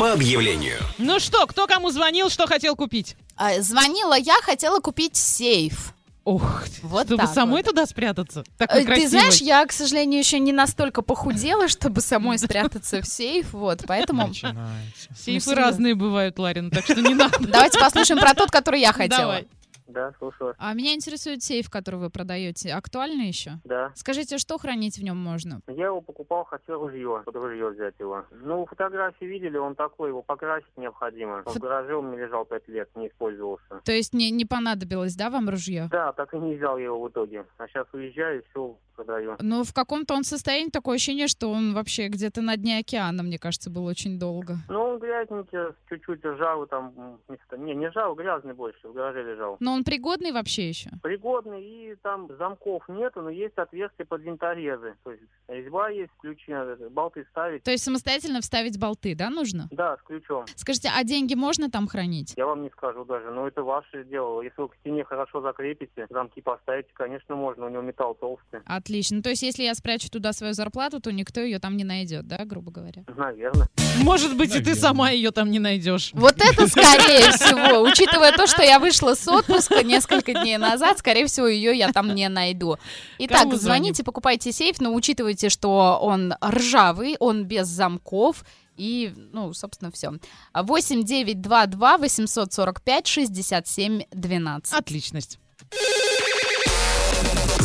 По 0.00 0.12
объявлению. 0.14 0.78
Ну 0.96 1.20
что, 1.20 1.46
кто 1.46 1.66
кому 1.66 1.90
звонил, 1.90 2.30
что 2.30 2.46
хотел 2.46 2.74
купить? 2.74 3.16
А, 3.36 3.60
Звонила 3.60 4.16
я, 4.18 4.36
хотела 4.40 4.80
купить 4.80 5.14
сейф. 5.14 5.92
Ох, 6.24 6.64
вот 6.82 7.06
чтобы 7.06 7.26
самой 7.26 7.62
вот. 7.62 7.66
туда 7.70 7.84
спрятаться. 7.84 8.40
Э, 8.40 8.66
Такой 8.66 8.80
Ты 8.80 8.86
красивой. 8.86 9.08
знаешь, 9.08 9.40
я, 9.42 9.64
к 9.66 9.72
сожалению, 9.72 10.20
еще 10.20 10.38
не 10.38 10.52
настолько 10.52 11.02
похудела, 11.02 11.68
чтобы 11.68 12.00
самой 12.00 12.38
спрятаться 12.38 13.02
в 13.02 13.06
сейф, 13.06 13.52
вот, 13.52 13.82
поэтому... 13.86 14.32
Сейфы 14.32 15.54
разные 15.54 15.94
бывают, 15.94 16.38
Ларин, 16.38 16.70
так 16.70 16.84
что 16.84 17.00
не 17.00 17.14
надо. 17.14 17.38
Давайте 17.38 17.78
послушаем 17.78 18.20
про 18.20 18.32
тот, 18.32 18.50
который 18.50 18.80
я 18.80 18.94
хотела. 18.94 19.20
Давай. 19.20 19.48
Да, 19.92 20.12
слушаю. 20.18 20.54
А 20.58 20.72
меня 20.74 20.94
интересует 20.94 21.42
сейф, 21.42 21.70
который 21.70 21.96
вы 21.96 22.10
продаете. 22.10 22.72
Актуально 22.72 23.22
еще? 23.22 23.52
Да. 23.64 23.92
Скажите, 23.94 24.38
что 24.38 24.58
хранить 24.58 24.98
в 24.98 25.02
нем 25.02 25.16
можно? 25.16 25.60
Я 25.68 25.86
его 25.86 26.00
покупал, 26.00 26.44
хотел 26.44 26.80
ружье, 26.80 27.22
под 27.24 27.34
ружье 27.36 27.70
взять 27.70 27.94
его. 27.98 28.24
Ну, 28.30 28.66
фотографии 28.66 29.24
видели, 29.24 29.56
он 29.56 29.74
такой, 29.74 30.10
его 30.10 30.22
покрасить 30.22 30.76
необходимо. 30.76 31.42
В 31.44 31.58
гараже 31.58 31.94
у 31.94 32.02
меня 32.02 32.26
лежал 32.26 32.44
пять 32.44 32.68
лет, 32.68 32.88
не 32.94 33.08
использовался. 33.08 33.80
То 33.84 33.92
есть 33.92 34.14
не, 34.14 34.30
не 34.30 34.44
понадобилось, 34.44 35.16
да, 35.16 35.30
вам 35.30 35.48
ружье? 35.48 35.88
Да, 35.90 36.12
так 36.12 36.34
и 36.34 36.38
не 36.38 36.56
взял 36.56 36.78
я 36.78 36.84
его 36.84 37.02
в 37.02 37.08
итоге. 37.08 37.44
А 37.58 37.66
сейчас 37.68 37.86
уезжаю, 37.92 38.42
все 38.50 38.76
продаю. 39.04 39.36
Ну, 39.40 39.64
в 39.64 39.72
каком-то 39.72 40.14
он 40.14 40.24
состоянии 40.24 40.70
такое 40.70 40.96
ощущение, 40.96 41.28
что 41.28 41.50
он 41.50 41.74
вообще 41.74 42.08
где-то 42.08 42.42
на 42.42 42.56
дне 42.56 42.78
океана, 42.78 43.22
мне 43.22 43.38
кажется, 43.38 43.70
был 43.70 43.84
очень 43.86 44.18
долго. 44.18 44.56
Ну, 44.68 44.80
он 44.80 44.98
грязненький, 44.98 45.58
чуть-чуть 45.88 46.24
ржавый 46.24 46.68
там. 46.68 47.18
Не, 47.56 47.74
не 47.74 47.88
ржавый, 47.88 48.16
грязный 48.16 48.54
больше, 48.54 48.88
в 48.88 48.92
гараже 48.92 49.22
лежал. 49.22 49.56
Но 49.60 49.72
он 49.72 49.84
пригодный 49.84 50.32
вообще 50.32 50.68
еще? 50.68 50.90
Пригодный, 51.02 51.62
и 51.62 51.96
там 52.02 52.28
замков 52.38 52.88
нету, 52.88 53.22
но 53.22 53.30
есть 53.30 53.56
отверстия 53.56 54.04
под 54.04 54.22
винторезы. 54.22 54.94
То 55.04 55.12
есть 55.12 55.22
резьба 55.48 55.88
есть, 55.88 56.12
ключи 56.20 56.52
надо, 56.52 56.90
болты 56.90 57.26
ставить. 57.30 57.62
То 57.62 57.70
есть 57.70 57.84
самостоятельно 57.84 58.40
вставить 58.40 58.78
болты, 58.78 59.14
да, 59.14 59.30
нужно? 59.30 59.68
Да, 59.70 59.96
с 59.96 60.02
ключом. 60.02 60.44
Скажите, 60.56 60.90
а 60.94 61.04
деньги 61.04 61.34
можно 61.34 61.70
там 61.70 61.88
хранить? 61.88 62.34
Я 62.36 62.46
вам 62.46 62.62
не 62.62 62.70
скажу 62.70 63.04
даже, 63.04 63.30
но 63.30 63.46
это 63.46 63.62
ваше 63.62 64.04
дело. 64.04 64.42
Если 64.42 64.60
вы 64.60 64.68
к 64.68 64.76
стене 64.76 65.04
хорошо 65.04 65.40
закрепите, 65.40 66.06
замки 66.10 66.40
поставите, 66.40 66.90
конечно, 66.92 67.36
можно, 67.36 67.66
у 67.66 67.68
него 67.68 67.82
металл 67.82 68.14
толстый. 68.14 68.60
Отлично. 68.66 68.89
То 69.22 69.30
есть, 69.30 69.42
если 69.42 69.62
я 69.62 69.74
спрячу 69.74 70.10
туда 70.10 70.32
свою 70.32 70.52
зарплату, 70.52 71.00
то 71.00 71.12
никто 71.12 71.40
ее 71.40 71.58
там 71.58 71.76
не 71.76 71.84
найдет, 71.84 72.26
да, 72.26 72.44
грубо 72.44 72.70
говоря? 72.70 73.04
Наверное. 73.16 73.68
Может 73.98 74.36
быть, 74.36 74.54
и 74.54 74.60
ты 74.60 74.74
сама 74.74 75.10
ее 75.10 75.30
там 75.30 75.50
не 75.50 75.58
найдешь. 75.58 76.10
Вот 76.12 76.36
это 76.36 76.66
скорее 76.68 77.30
всего, 77.32 77.82
учитывая 77.82 78.32
то, 78.32 78.46
что 78.46 78.62
я 78.62 78.78
вышла 78.78 79.14
с 79.14 79.26
отпуска 79.28 79.82
несколько 79.82 80.32
дней 80.32 80.58
назад, 80.58 80.98
скорее 80.98 81.26
всего, 81.26 81.46
ее 81.46 81.76
я 81.76 81.92
там 81.92 82.14
не 82.14 82.28
найду. 82.28 82.76
Итак, 83.18 83.54
звоните, 83.54 84.04
покупайте 84.04 84.52
сейф, 84.52 84.80
но 84.80 84.94
учитывайте, 84.94 85.48
что 85.48 85.98
он 86.00 86.34
ржавый, 86.44 87.16
он 87.20 87.44
без 87.44 87.66
замков, 87.66 88.44
и, 88.76 89.12
ну, 89.32 89.52
собственно, 89.52 89.90
все. 89.92 90.12
8 90.54 91.04
9 91.04 91.40
2 91.40 91.66
2 91.66 91.98
845 91.98 93.06
67 93.06 94.02
12. 94.10 94.72
Отличность. 94.72 95.38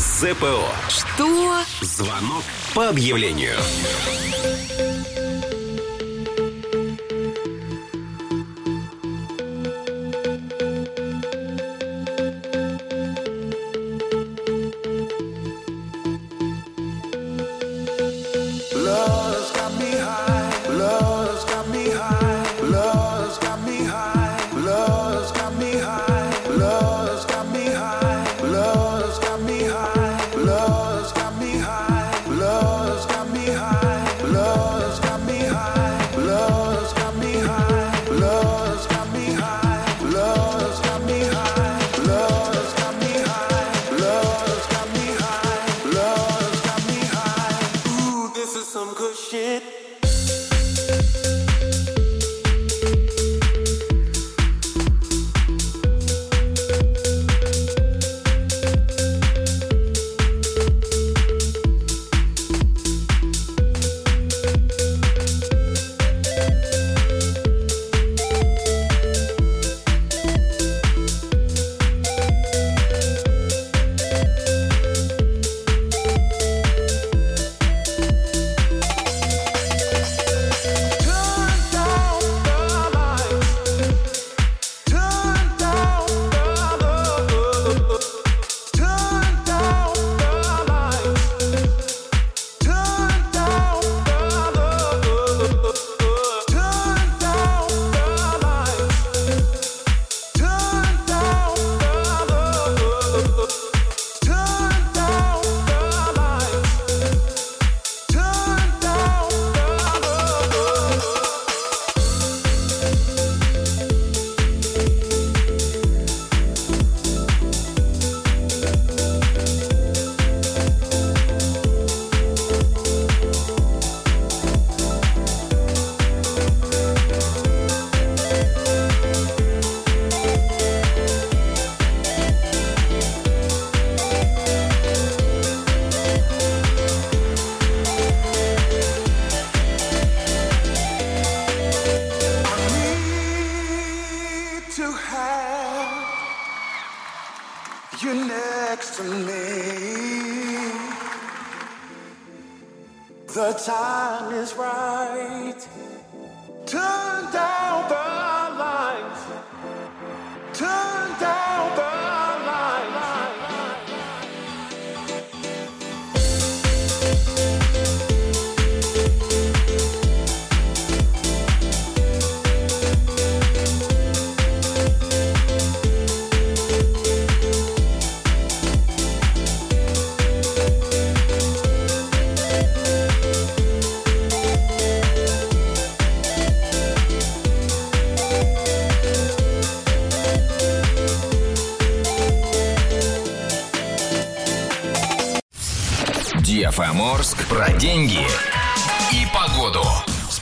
ЗПО. 0.06 0.64
Что? 0.88 1.57
Звонок 1.82 2.44
по 2.76 2.90
объявлению. 2.90 3.56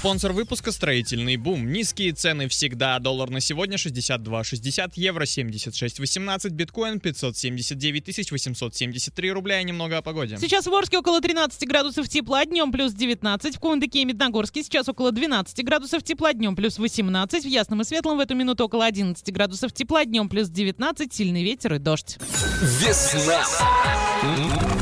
Спонсор 0.03 0.33
выпуска 0.33 0.73
«Строительный 0.73 1.37
бум». 1.37 1.71
Низкие 1.71 2.11
цены 2.11 2.49
всегда. 2.49 2.99
Доллар 2.99 3.29
на 3.29 3.39
сегодня 3.39 3.77
62,60, 3.77 4.91
евро 4.95 5.23
76,18, 5.23 6.49
биткоин 6.49 6.99
579 6.99 8.29
873 8.29 9.31
рубля 9.31 9.61
и 9.61 9.63
немного 9.63 9.99
о 9.99 10.01
погоде. 10.01 10.37
Сейчас 10.41 10.67
в 10.67 10.73
Орске 10.73 10.97
около 10.97 11.21
13 11.21 11.65
градусов 11.69 12.09
тепла, 12.09 12.43
днем 12.43 12.73
плюс 12.73 12.91
19. 12.91 13.55
В 13.55 13.59
Кундыке 13.61 14.01
и 14.01 14.05
Медногорске 14.05 14.61
сейчас 14.63 14.89
около 14.89 15.13
12 15.13 15.63
градусов 15.63 16.03
тепла, 16.03 16.33
днем 16.33 16.57
плюс 16.57 16.79
18. 16.79 17.45
В 17.45 17.47
Ясном 17.47 17.79
и 17.79 17.85
Светлом 17.85 18.17
в 18.17 18.19
эту 18.19 18.35
минуту 18.35 18.65
около 18.65 18.85
11 18.85 19.31
градусов 19.31 19.71
тепла, 19.71 20.03
днем 20.03 20.27
плюс 20.27 20.49
19. 20.49 21.13
Сильный 21.13 21.45
ветер 21.45 21.75
и 21.75 21.79
дождь. 21.79 22.17
Весна 22.61 23.41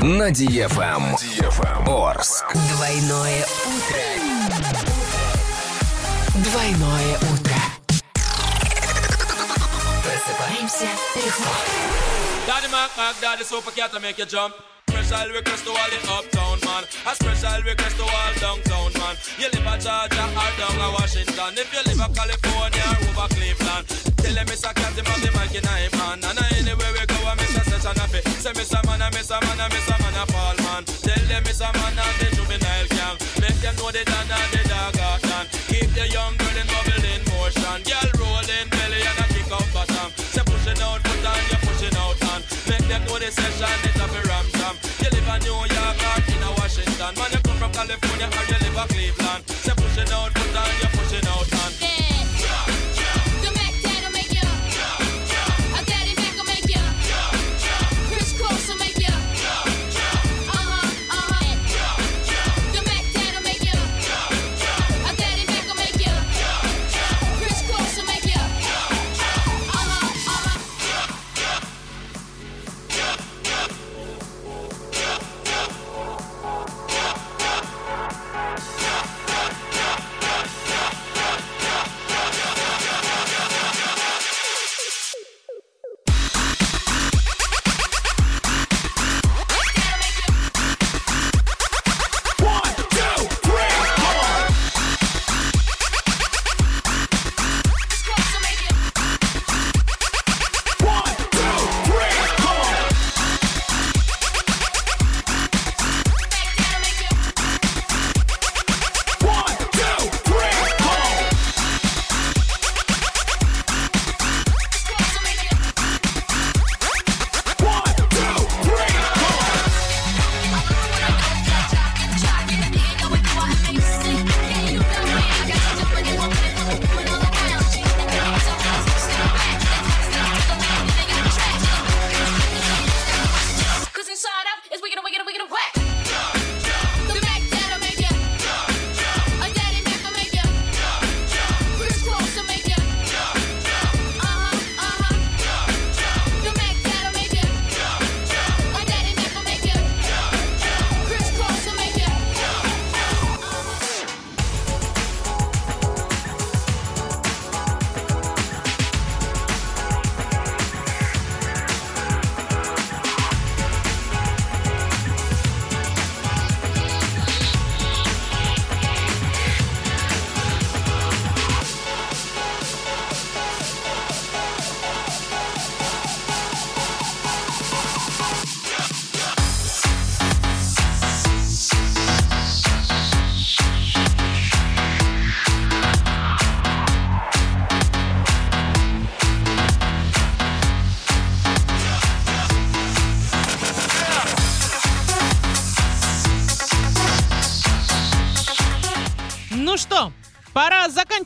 на 0.02 0.31
DFM. 0.31 1.14
Орск. 1.88 2.56
Двойное 2.56 3.45
утро. 3.68 4.90
Двойное 6.34 7.16
утро. 7.16 7.60
Просыпаемся 10.02 10.90
легко. 11.16 11.54
Daddy 12.46 12.68
Mac 12.70 12.90
Mac, 12.96 13.20
Daddy 13.20 13.44
Super 13.44 13.72
Cat 13.72 13.92
to 13.92 14.00
make 14.00 14.18
you 14.18 14.26
jump. 14.26 14.54
Special 14.88 15.30
request 15.32 15.64
to 15.64 15.70
all 15.70 15.90
the 15.90 15.98
uptown 16.10 16.58
man. 16.64 16.84
A 17.06 17.14
special 17.14 17.62
request 17.62 17.96
to 17.96 18.04
all 18.04 18.32
downtown 18.40 18.92
man. 18.98 19.16
You 19.38 19.48
live 19.50 19.66
a 19.66 19.74
Georgia 19.78 20.24
or 20.24 20.50
down 20.58 20.80
a 20.80 20.88
Washington. 20.94 21.52
If 21.58 21.70
you 21.74 21.82
live 21.86 22.00
a 22.00 22.08
California 22.14 22.86
or 22.90 23.10
over 23.10 23.28
Cleveland. 23.34 23.86
Tell 24.18 24.34
them 24.34 24.46
Mr. 24.46 24.74
Cat 24.74 24.94
him 24.98 25.04
have 25.06 25.22
the 25.22 25.30
mic 25.38 25.54
in 25.54 25.66
him 25.66 25.92
hand. 26.00 26.24
And 26.24 26.38
anywhere 26.58 26.92
we 26.94 27.06
go, 27.06 27.18
I 27.22 27.34
miss 27.34 27.54
a 27.54 27.62
session 27.70 27.98
of 27.98 28.14
it. 28.14 28.24
Say 28.42 28.52
Mr. 28.52 28.80
Man, 28.86 29.02
I 29.02 29.10
miss 29.10 29.30
a 29.30 29.38
man, 29.42 29.60
I 29.60 29.68
miss 29.68 29.86
a 29.86 29.94
man, 30.02 30.16
a 30.16 30.24
Paul 30.26 30.56
man. 30.64 30.82
Tell 30.84 31.24
them 31.26 31.42
Mr. 31.44 31.70
Man 31.70 31.98
and 31.98 32.16
the 32.18 32.26
juvenile 32.34 32.88
gang. 32.90 33.16
Make 33.38 33.58
them 33.62 33.74
know 33.76 33.90
the 33.90 34.02
dan 34.02 34.26
and 34.26 34.50
the 34.54 34.62
dog 34.68 34.98
out 34.98 35.22
done. 35.22 35.59
The 36.01 36.07
young 36.07 36.35
girl 36.37 36.57
in 36.57 36.65
bubble 36.65 37.05
in 37.13 37.21
motion. 37.29 37.77
Girl 37.85 38.09
rolling 38.17 38.67
belly 38.73 39.05
and 39.05 39.21
a 39.21 39.25
kick 39.29 39.51
out 39.53 39.69
bottom. 39.69 40.09
Say 40.17 40.41
pushing 40.49 40.81
out, 40.81 40.97
put 41.03 41.25
on, 41.29 41.37
you're 41.45 41.61
pushing 41.61 41.93
out 41.93 42.17
hand. 42.25 42.41
Make 42.65 42.89
them 42.89 43.05
know 43.05 43.19
the 43.21 43.29
session 43.29 43.69
is 43.85 44.01
a 44.01 44.21
ram 44.25 44.45
jam. 44.57 44.75
You 44.97 45.09
live 45.13 45.29
in 45.29 45.39
New 45.45 45.61
York 45.61 46.01
or 46.01 46.17
in 46.25 46.41
a 46.41 46.49
Washington. 46.57 47.13
Man, 47.13 47.29
you 47.29 47.41
come 47.45 47.57
from 47.61 47.71
California 47.71 48.27
or 48.33 48.45
you 48.49 48.57
live 48.65 48.81
in 48.81 48.87
Cleveland. 48.89 49.60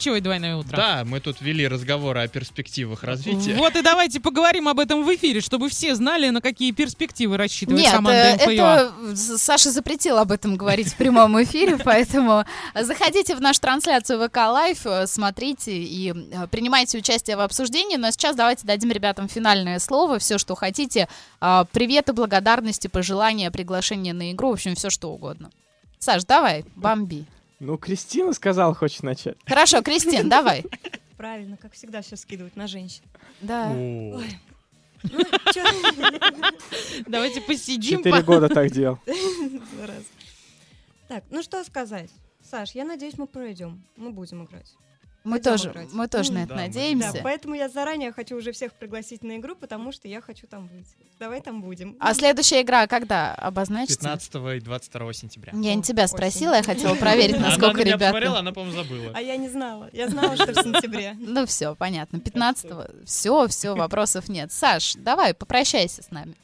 Заканчивать 0.05 0.23
двойное 0.23 0.55
утро. 0.55 0.75
Да, 0.75 1.03
мы 1.05 1.19
тут 1.19 1.41
вели 1.41 1.67
разговоры 1.67 2.21
о 2.21 2.27
перспективах 2.27 3.03
развития. 3.03 3.55
Вот 3.55 3.75
и 3.75 3.81
давайте 3.81 4.19
поговорим 4.19 4.67
об 4.67 4.79
этом 4.79 5.03
в 5.03 5.15
эфире, 5.15 5.41
чтобы 5.41 5.69
все 5.69 5.95
знали, 5.95 6.29
на 6.29 6.41
какие 6.41 6.71
перспективы 6.71 7.37
рассчитывает 7.37 7.83
Нет, 7.83 7.93
команда 7.93 8.37
э, 8.39 8.47
МФЮА. 8.47 8.93
это 9.11 9.37
Саша 9.37 9.71
запретил 9.71 10.17
об 10.17 10.31
этом 10.31 10.55
говорить 10.55 10.87
в 10.87 10.95
прямом 10.95 11.41
эфире, 11.43 11.77
поэтому 11.83 12.45
заходите 12.79 13.35
в 13.35 13.41
нашу 13.41 13.61
трансляцию 13.61 14.27
ВК 14.27 14.37
Live, 14.37 14.85
э, 14.85 15.07
смотрите 15.07 15.75
и 15.75 16.11
э, 16.11 16.47
принимайте 16.47 16.97
участие 16.97 17.37
в 17.37 17.41
обсуждении. 17.41 17.97
Но 17.97 18.11
сейчас 18.11 18.35
давайте 18.35 18.65
дадим 18.65 18.91
ребятам 18.91 19.27
финальное 19.27 19.79
слово, 19.79 20.19
все, 20.19 20.37
что 20.37 20.55
хотите. 20.55 21.07
А, 21.41 21.65
Приветы, 21.65 22.13
благодарности, 22.13 22.87
пожелания, 22.87 23.51
приглашение 23.51 24.13
на 24.13 24.31
игру, 24.31 24.49
в 24.49 24.53
общем, 24.53 24.75
все 24.75 24.89
что 24.89 25.11
угодно. 25.11 25.49
Саш, 25.99 26.23
давай, 26.23 26.65
бомби. 26.75 27.25
Ну, 27.59 27.77
Кристина 27.77 28.33
сказала, 28.33 28.73
хочет 28.73 29.03
начать. 29.03 29.37
Хорошо, 29.45 29.81
Кристин, 29.81 30.29
давай. 30.29 30.65
Правильно, 31.17 31.57
как 31.57 31.73
всегда 31.73 32.01
все 32.01 32.17
скидывать 32.17 32.55
на 32.55 32.67
женщин. 32.67 33.03
Да. 33.41 33.71
Ой. 33.71 34.37
Ну, 35.03 35.23
чё? 35.53 35.63
Давайте 37.07 37.41
посидим. 37.41 37.99
Четыре 37.99 38.21
года 38.23 38.49
так 38.49 38.71
делал. 38.71 38.99
Раз. 39.05 40.03
Так, 41.07 41.23
ну 41.29 41.41
что 41.43 41.63
сказать. 41.63 42.09
Саш, 42.41 42.71
я 42.71 42.83
надеюсь, 42.83 43.17
мы 43.17 43.27
пройдем. 43.27 43.83
Мы 43.95 44.11
будем 44.11 44.43
играть. 44.43 44.75
Мы 45.25 45.39
тоже, 45.39 45.69
играть. 45.71 45.91
мы 45.91 46.07
тоже 46.07 46.31
на 46.31 46.39
это 46.43 46.49
Да, 46.49 46.55
надеемся. 46.55 47.19
поэтому 47.23 47.55
я 47.55 47.67
заранее 47.67 48.11
хочу 48.11 48.37
уже 48.37 48.51
всех 48.51 48.73
пригласить 48.73 49.23
на 49.23 49.37
игру, 49.37 49.55
потому 49.55 49.91
что 49.91 50.07
я 50.07 50.21
хочу 50.21 50.45
там 50.47 50.67
быть. 50.67 50.87
Давай 51.19 51.41
там 51.41 51.61
будем. 51.61 51.97
А 51.99 52.13
следующая 52.13 52.61
игра 52.61 52.85
когда 52.87 53.33
обозначится? 53.33 53.97
15 53.99 54.35
и 54.57 54.59
22 54.59 55.13
сентября. 55.13 55.53
Я 55.55 55.73
не 55.75 55.81
тебя 55.81 56.07
спросила, 56.07 56.53
я 56.53 56.63
хотела 56.63 56.93
проверить, 57.05 57.35
Она 57.35 57.47
насколько 57.49 57.77
на 57.77 57.81
меня 57.81 57.85
ребята... 57.95 58.05
посмотрела, 58.05 58.39
она, 58.39 58.51
по-моему, 58.53 58.77
забыла. 58.77 59.11
А 59.15 59.21
я 59.21 59.35
не 59.37 59.49
знала. 59.49 59.89
Я 59.93 60.07
знала, 60.09 60.35
что 60.35 60.51
в 60.53 60.63
сентябре. 60.63 61.15
Ну 61.19 61.45
все, 61.45 61.75
понятно. 61.75 62.17
15-го. 62.17 63.05
Все, 63.05 63.47
все, 63.47 63.75
вопросов 63.75 64.29
нет. 64.29 64.51
Саш, 64.51 64.93
давай, 64.95 65.33
попрощайся 65.33 66.03
с 66.03 66.11
нами. 66.11 66.35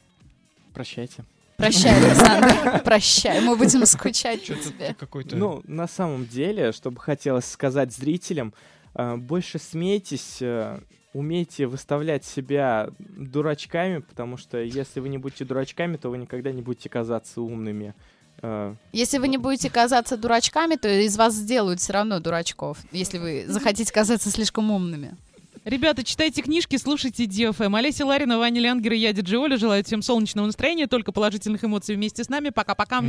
Прощайте. 0.74 1.24
Прощай, 1.56 1.96
Александр, 1.96 2.82
прощай, 2.84 3.40
мы 3.40 3.56
будем 3.56 3.86
скучать 3.86 4.46
по 4.46 4.54
тебе. 4.54 4.94
Какой-то... 4.98 5.36
Ну, 5.36 5.62
на 5.64 5.86
самом 5.86 6.26
деле, 6.26 6.72
что 6.72 6.90
бы 6.90 7.00
хотелось 7.00 7.44
сказать 7.44 7.92
зрителям, 7.92 8.52
э, 8.94 9.16
больше 9.16 9.58
смейтесь, 9.58 10.38
э, 10.40 10.80
умейте 11.12 11.66
выставлять 11.66 12.24
себя 12.24 12.90
дурачками, 12.98 13.98
потому 13.98 14.36
что 14.36 14.58
если 14.58 15.00
вы 15.00 15.08
не 15.08 15.18
будете 15.18 15.44
дурачками, 15.44 15.96
то 15.96 16.10
вы 16.10 16.18
никогда 16.18 16.52
не 16.52 16.62
будете 16.62 16.88
казаться 16.88 17.40
умными. 17.40 17.94
Э, 18.40 18.74
Если 18.92 19.18
вы 19.18 19.28
не 19.28 19.38
будете 19.38 19.70
казаться 19.70 20.16
дурачками, 20.16 20.76
то 20.76 20.88
из 20.88 21.16
вас 21.16 21.34
сделают 21.34 21.80
все 21.80 21.92
равно 21.92 22.18
дурачков, 22.18 22.78
если 22.90 23.18
вы 23.18 23.44
захотите 23.46 23.92
казаться 23.92 24.30
слишком 24.30 24.70
умными. 24.70 25.16
Ребята, 25.64 26.02
читайте 26.02 26.42
книжки, 26.42 26.76
слушайте 26.76 27.24
DFM. 27.24 27.76
Олеся 27.78 28.04
Ларина, 28.04 28.38
Ваня 28.38 28.60
Лянгер 28.60 28.94
и 28.94 28.96
я, 28.96 29.12
Диджи 29.12 29.38
Оля, 29.38 29.56
желают 29.56 29.86
всем 29.86 30.02
солнечного 30.02 30.46
настроения, 30.46 30.88
только 30.88 31.12
положительных 31.12 31.64
эмоций 31.64 31.94
вместе 31.94 32.24
с 32.24 32.28
нами. 32.28 32.48
Пока-пока. 32.48 33.00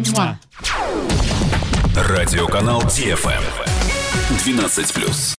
Радиоканал 1.96 2.82
DFM 2.84 3.44
12+. 4.46 5.36